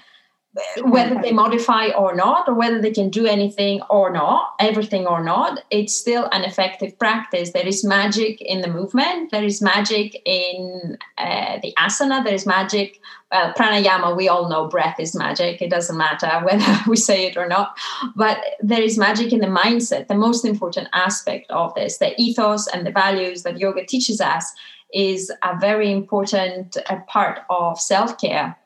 whether 0.82 1.22
they 1.22 1.32
modify 1.32 1.90
or 1.90 2.16
not, 2.16 2.48
or 2.48 2.56
whether 2.56 2.82
they 2.82 2.92
can 2.92 3.10
do 3.10 3.28
anything 3.28 3.82
or 3.90 4.12
not, 4.12 4.56
everything 4.60 5.06
or 5.06 5.24
not, 5.24 5.64
it's 5.70 5.96
still 5.96 6.28
an 6.32 6.44
effective 6.44 6.98
practice. 6.98 7.52
There 7.52 7.68
is 7.68 7.84
magic 7.84 8.42
in 8.42 8.62
the 8.62 8.68
movement, 8.68 9.32
there 9.32 9.44
is 9.44 9.62
magic 9.62 10.20
in 10.26 10.98
uh, 11.18 11.60
the 11.62 11.74
asana, 11.78 12.24
there 12.24 12.34
is 12.34 12.48
magic. 12.48 13.00
Well, 13.32 13.54
pranayama, 13.54 14.18
we 14.18 14.28
all 14.28 14.50
know 14.50 14.68
breath 14.68 15.00
is 15.00 15.14
magic. 15.14 15.62
It 15.62 15.70
doesn't 15.70 15.96
matter 15.96 16.40
whether 16.44 16.80
we 16.88 16.96
say 16.96 17.28
it 17.28 17.38
or 17.38 17.48
not. 17.48 17.78
But 18.16 18.40
there 18.60 18.82
is 18.82 18.98
magic 18.98 19.32
in 19.32 19.40
the 19.40 19.48
mindset. 19.48 20.08
The 20.08 20.16
most 20.16 20.46
important 20.46 20.88
aspect 20.94 21.52
of 21.52 21.76
this, 21.76 22.00
the 22.00 22.20
ethos 22.20 22.68
and 22.68 22.88
the 22.88 22.92
values 22.92 23.44
that 23.44 23.60
yoga 23.60 23.86
teaches 23.86 24.20
us, 24.20 24.52
is 24.92 25.32
a 25.44 25.60
very 25.60 25.92
important 25.92 26.76
uh, 26.90 26.96
part 27.08 27.42
of 27.52 27.80
self 27.80 28.20
care. 28.20 28.58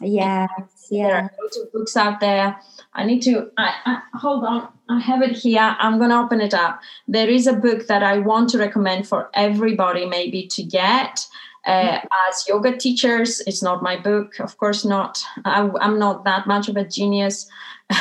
Yes, 0.00 0.50
yeah. 0.90 1.08
There 1.08 1.16
are 1.16 1.30
loads 1.40 1.56
of 1.58 1.72
books 1.72 1.96
out 1.96 2.20
there. 2.20 2.58
I 2.94 3.04
need 3.04 3.20
to 3.22 3.50
I, 3.58 3.74
I, 3.84 4.18
hold 4.18 4.44
on. 4.44 4.68
I 4.88 4.98
have 4.98 5.22
it 5.22 5.36
here. 5.36 5.76
I'm 5.78 5.98
going 5.98 6.10
to 6.10 6.18
open 6.18 6.40
it 6.40 6.54
up. 6.54 6.80
There 7.06 7.28
is 7.28 7.46
a 7.46 7.52
book 7.52 7.86
that 7.86 8.02
I 8.02 8.18
want 8.18 8.50
to 8.50 8.58
recommend 8.58 9.06
for 9.06 9.30
everybody, 9.34 10.06
maybe 10.06 10.46
to 10.48 10.62
get. 10.62 11.26
Uh, 11.66 12.00
as 12.28 12.48
yoga 12.48 12.74
teachers, 12.76 13.40
it's 13.46 13.62
not 13.62 13.82
my 13.82 13.94
book, 13.94 14.40
of 14.40 14.56
course 14.56 14.84
not. 14.84 15.22
I, 15.44 15.68
I'm 15.80 15.98
not 15.98 16.24
that 16.24 16.46
much 16.46 16.68
of 16.68 16.76
a 16.76 16.84
genius. 16.84 17.48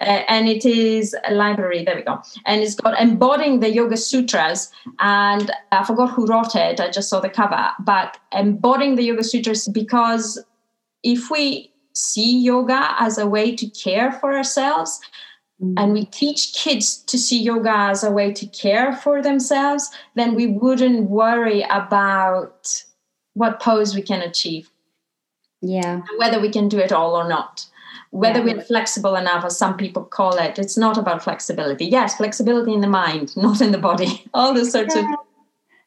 Uh, 0.00 0.24
and 0.26 0.48
it 0.48 0.64
is 0.64 1.14
a 1.28 1.32
library 1.32 1.84
there 1.84 1.94
we 1.94 2.02
go 2.02 2.20
and 2.44 2.60
it's 2.60 2.74
got 2.74 3.00
embodying 3.00 3.60
the 3.60 3.70
yoga 3.70 3.96
sutras 3.96 4.72
and 4.98 5.52
i 5.70 5.84
forgot 5.84 6.10
who 6.10 6.26
wrote 6.26 6.56
it 6.56 6.80
i 6.80 6.90
just 6.90 7.08
saw 7.08 7.20
the 7.20 7.28
cover 7.28 7.70
but 7.78 8.18
embodying 8.32 8.96
the 8.96 9.04
yoga 9.04 9.22
sutras 9.22 9.68
because 9.68 10.44
if 11.02 11.30
we 11.30 11.72
see 11.94 12.38
yoga 12.38 12.94
as 12.98 13.18
a 13.18 13.26
way 13.26 13.54
to 13.54 13.66
care 13.68 14.12
for 14.12 14.34
ourselves 14.34 15.00
mm. 15.62 15.74
and 15.76 15.92
we 15.92 16.06
teach 16.06 16.54
kids 16.54 16.96
to 16.96 17.18
see 17.18 17.40
yoga 17.42 17.72
as 17.72 18.02
a 18.02 18.10
way 18.10 18.32
to 18.32 18.46
care 18.46 18.94
for 18.94 19.22
themselves 19.22 19.90
then 20.14 20.34
we 20.34 20.46
wouldn't 20.46 21.10
worry 21.10 21.62
about 21.70 22.84
what 23.34 23.60
pose 23.60 23.94
we 23.94 24.02
can 24.02 24.22
achieve 24.22 24.70
yeah 25.60 26.00
whether 26.18 26.40
we 26.40 26.50
can 26.50 26.68
do 26.68 26.78
it 26.78 26.92
all 26.92 27.14
or 27.14 27.28
not 27.28 27.66
whether 28.10 28.40
yeah. 28.40 28.54
we're 28.54 28.62
flexible 28.62 29.16
enough 29.16 29.44
as 29.44 29.56
some 29.56 29.76
people 29.76 30.04
call 30.04 30.36
it 30.36 30.58
it's 30.58 30.78
not 30.78 30.96
about 30.96 31.22
flexibility 31.22 31.84
yes 31.84 32.16
flexibility 32.16 32.72
in 32.72 32.80
the 32.80 32.88
mind 32.88 33.36
not 33.36 33.60
in 33.60 33.72
the 33.72 33.78
body 33.78 34.24
all 34.34 34.54
those 34.54 34.72
sorts 34.72 34.94
yeah. 34.94 35.02
of 35.02 35.18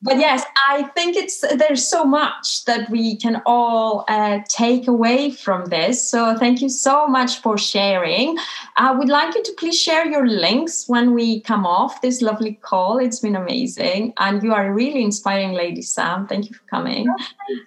but 0.06 0.18
yes 0.18 0.44
i 0.68 0.84
think 0.96 1.16
it's 1.16 1.44
there's 1.58 1.86
so 1.86 2.06
much 2.06 2.66
that 2.66 2.90
we 2.90 3.16
can 3.18 3.42
all 3.46 4.06
uh, 4.08 4.40
take 4.48 4.88
away 4.88 5.32
from 5.32 5.66
this. 5.66 6.04
So 6.10 6.38
thank 6.38 6.62
you 6.62 6.70
so 6.70 7.08
much 7.08 7.42
for 7.42 7.58
sharing. 7.58 8.38
I 8.78 8.92
would 8.92 9.10
like 9.10 9.36
you 9.36 9.44
to 9.44 9.54
please 9.58 9.80
share 9.80 10.06
your 10.06 10.28
links 10.28 10.88
when 10.88 11.14
we 11.14 11.42
come 11.42 11.66
off 11.66 12.02
this 12.02 12.22
lovely 12.22 12.54
call. 12.62 12.98
It's 12.98 13.20
been 13.20 13.36
amazing. 13.36 14.14
And 14.18 14.44
you 14.44 14.54
are 14.54 14.68
a 14.68 14.74
really 14.74 15.04
inspiring 15.04 15.54
lady 15.54 15.82
sam. 15.82 16.28
Thank 16.28 16.50
you 16.50 16.56
for 16.56 16.66
coming. 16.70 17.08
Oh, 17.10 17.26
you. 17.50 17.62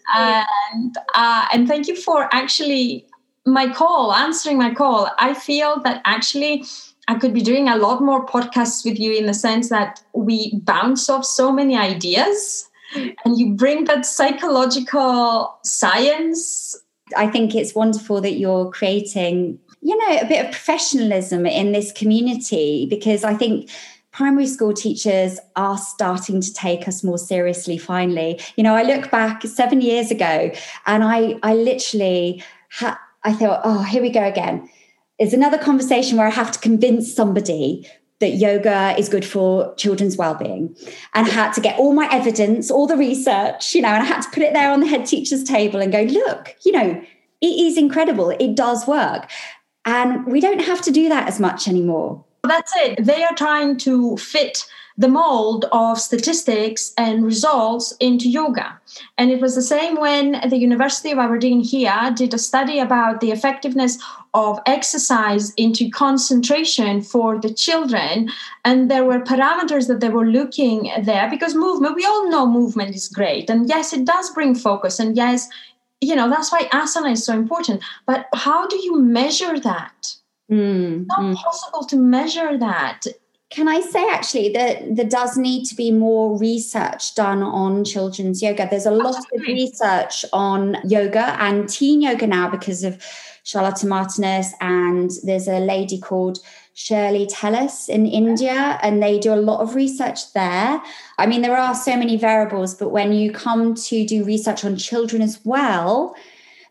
and 0.72 0.96
uh, 1.14 1.46
and 1.52 1.68
thank 1.68 1.88
you 1.88 1.96
for 1.96 2.28
actually 2.32 3.06
my 3.46 3.72
call, 3.72 4.12
answering 4.12 4.58
my 4.58 4.74
call, 4.74 5.10
I 5.18 5.32
feel 5.32 5.80
that 5.80 6.02
actually 6.04 6.64
I 7.08 7.14
could 7.14 7.32
be 7.32 7.40
doing 7.40 7.68
a 7.68 7.76
lot 7.76 8.02
more 8.02 8.24
podcasts 8.24 8.84
with 8.84 8.98
you 9.00 9.12
in 9.12 9.26
the 9.26 9.34
sense 9.34 9.70
that 9.70 10.02
we 10.12 10.54
bounce 10.60 11.08
off 11.08 11.24
so 11.24 11.50
many 11.50 11.76
ideas 11.76 12.68
and 12.94 13.38
you 13.38 13.54
bring 13.54 13.84
that 13.84 14.04
psychological 14.04 15.58
science. 15.64 16.76
I 17.16 17.26
think 17.26 17.54
it's 17.54 17.74
wonderful 17.74 18.20
that 18.20 18.34
you're 18.34 18.70
creating, 18.70 19.58
you 19.80 19.96
know, 19.96 20.18
a 20.18 20.26
bit 20.26 20.44
of 20.44 20.52
professionalism 20.52 21.46
in 21.46 21.72
this 21.72 21.92
community 21.92 22.86
because 22.88 23.24
I 23.24 23.34
think 23.34 23.70
primary 24.12 24.46
school 24.46 24.74
teachers 24.74 25.38
are 25.56 25.78
starting 25.78 26.42
to 26.42 26.52
take 26.52 26.88
us 26.88 27.04
more 27.04 27.18
seriously 27.18 27.78
finally 27.78 28.40
you 28.56 28.64
know 28.64 28.74
i 28.74 28.82
look 28.82 29.10
back 29.12 29.42
7 29.42 29.80
years 29.80 30.10
ago 30.10 30.50
and 30.86 31.04
i 31.04 31.38
i 31.44 31.54
literally 31.54 32.42
I 33.24 33.32
thought, 33.32 33.60
oh, 33.64 33.82
here 33.82 34.00
we 34.00 34.10
go 34.10 34.24
again. 34.24 34.68
It's 35.18 35.32
another 35.32 35.58
conversation 35.58 36.16
where 36.16 36.26
I 36.26 36.30
have 36.30 36.52
to 36.52 36.58
convince 36.58 37.12
somebody 37.12 37.88
that 38.20 38.30
yoga 38.30 38.96
is 38.98 39.08
good 39.08 39.24
for 39.24 39.74
children's 39.76 40.16
well-being. 40.16 40.76
And 41.14 41.26
I 41.26 41.30
had 41.30 41.52
to 41.52 41.60
get 41.60 41.78
all 41.78 41.92
my 41.92 42.08
evidence 42.10 42.70
all 42.70 42.86
the 42.86 42.96
research 42.96 43.74
you 43.74 43.82
know 43.82 43.88
and 43.88 44.02
i 44.02 44.06
had 44.06 44.22
to 44.22 44.30
put 44.30 44.42
it 44.42 44.52
there 44.52 44.72
on 44.72 44.80
the 44.80 44.88
head 44.88 45.06
teacher's 45.06 45.44
table 45.44 45.80
and 45.80 45.92
go 45.92 46.02
look 46.02 46.56
you 46.64 46.72
know 46.72 47.00
it 47.40 47.46
is 47.46 47.78
incredible. 47.78 48.30
It 48.30 48.54
does 48.54 48.86
work. 48.86 49.30
And 49.84 50.26
we 50.26 50.40
don't 50.40 50.60
have 50.60 50.82
to 50.82 50.90
do 50.90 51.08
that 51.08 51.28
as 51.28 51.38
much 51.38 51.68
anymore. 51.68 52.24
That's 52.42 52.72
it. 52.76 53.04
They 53.04 53.22
are 53.24 53.34
trying 53.34 53.76
to 53.78 54.16
fit 54.16 54.66
the 54.96 55.08
mold 55.08 55.66
of 55.70 56.00
statistics 56.00 56.92
and 56.98 57.24
results 57.24 57.94
into 58.00 58.28
yoga. 58.28 58.80
And 59.16 59.30
it 59.30 59.40
was 59.40 59.54
the 59.54 59.62
same 59.62 59.94
when 60.00 60.40
the 60.48 60.58
University 60.58 61.12
of 61.12 61.18
Aberdeen 61.18 61.60
here 61.60 62.12
did 62.16 62.34
a 62.34 62.38
study 62.38 62.80
about 62.80 63.20
the 63.20 63.30
effectiveness 63.30 63.98
of 64.38 64.60
exercise 64.66 65.52
into 65.54 65.90
concentration 65.90 67.02
for 67.02 67.40
the 67.40 67.52
children. 67.52 68.30
And 68.64 68.90
there 68.90 69.04
were 69.04 69.20
parameters 69.20 69.88
that 69.88 70.00
they 70.00 70.08
were 70.08 70.26
looking 70.26 70.90
there 71.02 71.28
because 71.28 71.54
movement, 71.54 71.96
we 71.96 72.04
all 72.04 72.30
know 72.30 72.46
movement 72.46 72.94
is 72.94 73.08
great. 73.08 73.50
And 73.50 73.68
yes, 73.68 73.92
it 73.92 74.04
does 74.04 74.30
bring 74.30 74.54
focus. 74.54 75.00
And 75.00 75.16
yes, 75.16 75.48
you 76.00 76.14
know, 76.14 76.30
that's 76.30 76.52
why 76.52 76.62
asana 76.72 77.12
is 77.12 77.24
so 77.24 77.34
important. 77.34 77.82
But 78.06 78.26
how 78.32 78.66
do 78.68 78.76
you 78.76 79.00
measure 79.00 79.58
that? 79.58 80.14
Mm, 80.50 81.00
it's 81.00 81.08
not 81.08 81.18
mm. 81.18 81.34
possible 81.34 81.84
to 81.84 81.96
measure 81.96 82.56
that 82.58 83.06
can 83.50 83.66
I 83.66 83.80
say 83.80 84.06
actually 84.10 84.52
that 84.52 84.94
there 84.94 85.08
does 85.08 85.38
need 85.38 85.64
to 85.66 85.74
be 85.74 85.90
more 85.90 86.38
research 86.38 87.14
done 87.14 87.42
on 87.42 87.82
children's 87.82 88.42
yoga? 88.42 88.68
There's 88.68 88.84
a 88.84 88.90
lot 88.90 89.16
of 89.16 89.40
research 89.40 90.22
on 90.34 90.76
yoga 90.84 91.34
and 91.40 91.66
teen 91.66 92.02
yoga 92.02 92.26
now 92.26 92.50
because 92.50 92.84
of 92.84 93.02
Charlotta 93.48 93.86
Martinus, 93.86 94.52
and 94.60 95.10
there's 95.22 95.48
a 95.48 95.58
lady 95.58 95.98
called 95.98 96.38
Shirley 96.74 97.26
Telles 97.26 97.88
in 97.88 98.06
India, 98.06 98.78
and 98.82 99.02
they 99.02 99.18
do 99.18 99.32
a 99.32 99.40
lot 99.40 99.60
of 99.62 99.74
research 99.74 100.34
there. 100.34 100.82
I 101.16 101.26
mean, 101.26 101.40
there 101.40 101.56
are 101.56 101.74
so 101.74 101.96
many 101.96 102.18
variables, 102.18 102.74
but 102.74 102.90
when 102.90 103.14
you 103.14 103.32
come 103.32 103.74
to 103.74 104.04
do 104.04 104.22
research 104.22 104.66
on 104.66 104.76
children 104.76 105.22
as 105.22 105.40
well, 105.44 106.14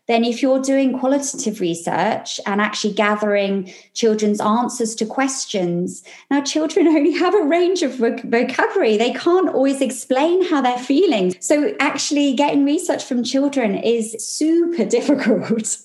then 0.08 0.24
if 0.24 0.42
you're 0.42 0.60
doing 0.60 0.98
qualitative 0.98 1.60
research 1.60 2.40
and 2.46 2.60
actually 2.60 2.94
gathering 2.94 3.72
children's 3.92 4.40
answers 4.40 4.94
to 4.96 5.06
questions, 5.06 6.02
now 6.30 6.40
children 6.40 6.88
only 6.88 7.12
have 7.12 7.34
a 7.34 7.42
range 7.42 7.82
of 7.82 7.94
vocabulary. 7.96 8.96
They 8.96 9.12
can't 9.12 9.50
always 9.50 9.80
explain 9.80 10.44
how 10.48 10.62
they're 10.62 10.78
feeling. 10.78 11.36
So 11.40 11.74
actually 11.78 12.32
getting 12.32 12.64
research 12.64 13.04
from 13.04 13.22
children 13.22 13.76
is 13.76 14.16
super 14.18 14.84
difficult. 14.96 15.78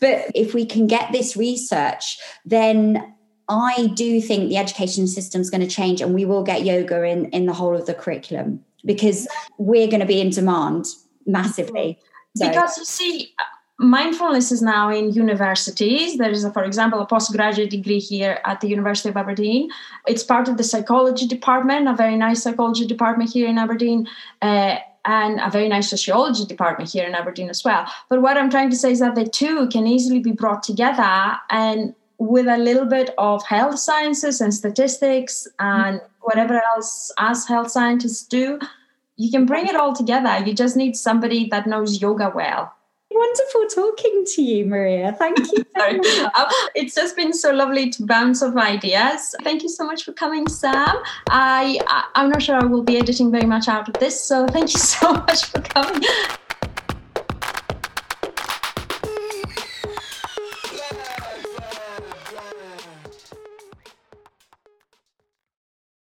but 0.00 0.30
if 0.34 0.52
we 0.52 0.66
can 0.66 0.88
get 0.88 1.12
this 1.12 1.36
research, 1.36 2.18
then 2.44 3.14
I 3.48 3.92
do 3.94 4.20
think 4.20 4.48
the 4.48 4.56
education 4.56 5.06
system 5.06 5.40
is 5.40 5.48
going 5.48 5.60
to 5.60 5.66
change 5.66 6.00
and 6.00 6.14
we 6.14 6.24
will 6.24 6.42
get 6.42 6.64
yoga 6.64 7.04
in, 7.04 7.26
in 7.26 7.46
the 7.46 7.52
whole 7.52 7.76
of 7.76 7.86
the 7.86 7.94
curriculum 7.94 8.64
because 8.84 9.28
we're 9.58 9.88
going 9.88 10.00
to 10.00 10.06
be 10.06 10.20
in 10.20 10.30
demand 10.30 10.86
massively. 11.26 11.98
So. 12.36 12.48
Because 12.48 12.78
you 12.78 12.84
see, 12.84 13.34
mindfulness 13.80 14.52
is 14.52 14.60
now 14.60 14.90
in 14.90 15.10
universities. 15.10 16.18
There 16.18 16.30
is, 16.30 16.44
a, 16.44 16.52
for 16.52 16.64
example, 16.64 17.00
a 17.00 17.06
postgraduate 17.06 17.70
degree 17.70 17.98
here 17.98 18.38
at 18.44 18.60
the 18.60 18.68
University 18.68 19.08
of 19.08 19.16
Aberdeen. 19.16 19.70
It's 20.06 20.22
part 20.22 20.48
of 20.48 20.58
the 20.58 20.64
psychology 20.64 21.26
department, 21.26 21.88
a 21.88 21.94
very 21.94 22.16
nice 22.16 22.42
psychology 22.42 22.86
department 22.86 23.32
here 23.32 23.48
in 23.48 23.56
Aberdeen. 23.58 24.06
Uh, 24.42 24.76
and 25.06 25.40
a 25.40 25.48
very 25.48 25.66
nice 25.66 25.88
sociology 25.88 26.44
department 26.44 26.92
here 26.92 27.06
in 27.06 27.14
Aberdeen 27.14 27.48
as 27.48 27.64
well. 27.64 27.86
But 28.10 28.20
what 28.20 28.36
I'm 28.36 28.50
trying 28.50 28.68
to 28.68 28.76
say 28.76 28.92
is 28.92 29.00
that 29.00 29.14
the 29.14 29.26
two 29.26 29.66
can 29.68 29.86
easily 29.86 30.18
be 30.18 30.32
brought 30.32 30.62
together 30.62 31.38
and 31.48 31.94
with 32.18 32.46
a 32.46 32.58
little 32.58 32.84
bit 32.84 33.14
of 33.16 33.42
health 33.46 33.78
sciences 33.78 34.42
and 34.42 34.52
statistics 34.52 35.48
and 35.58 36.02
whatever 36.20 36.60
else 36.74 37.10
us 37.16 37.48
health 37.48 37.70
scientists 37.70 38.26
do, 38.26 38.58
you 39.16 39.30
can 39.30 39.46
bring 39.46 39.66
it 39.66 39.74
all 39.74 39.94
together. 39.94 40.44
You 40.44 40.52
just 40.52 40.76
need 40.76 40.96
somebody 40.96 41.48
that 41.48 41.66
knows 41.66 42.02
yoga 42.02 42.30
well 42.34 42.74
Wonderful 43.12 43.66
talking 43.66 44.24
to 44.34 44.42
you, 44.42 44.66
Maria. 44.66 45.12
Thank 45.18 45.38
you. 45.38 45.66
Sorry. 45.76 45.98
Um, 45.98 46.46
it's 46.76 46.94
just 46.94 47.16
been 47.16 47.32
so 47.32 47.50
lovely 47.50 47.90
to 47.90 48.06
bounce 48.06 48.40
off 48.40 48.56
ideas. 48.56 49.34
Thank 49.42 49.64
you 49.64 49.68
so 49.68 49.84
much 49.84 50.04
for 50.04 50.12
coming, 50.12 50.48
Sam. 50.48 50.96
I, 51.28 51.80
I 51.88 52.04
I'm 52.14 52.30
not 52.30 52.42
sure 52.42 52.54
I 52.54 52.64
will 52.64 52.84
be 52.84 52.98
editing 52.98 53.32
very 53.32 53.46
much 53.46 53.66
out 53.66 53.88
of 53.88 53.94
this, 53.94 54.20
so 54.20 54.46
thank 54.46 54.72
you 54.72 54.78
so 54.78 55.12
much 55.26 55.46
for 55.46 55.60
coming. 55.60 56.02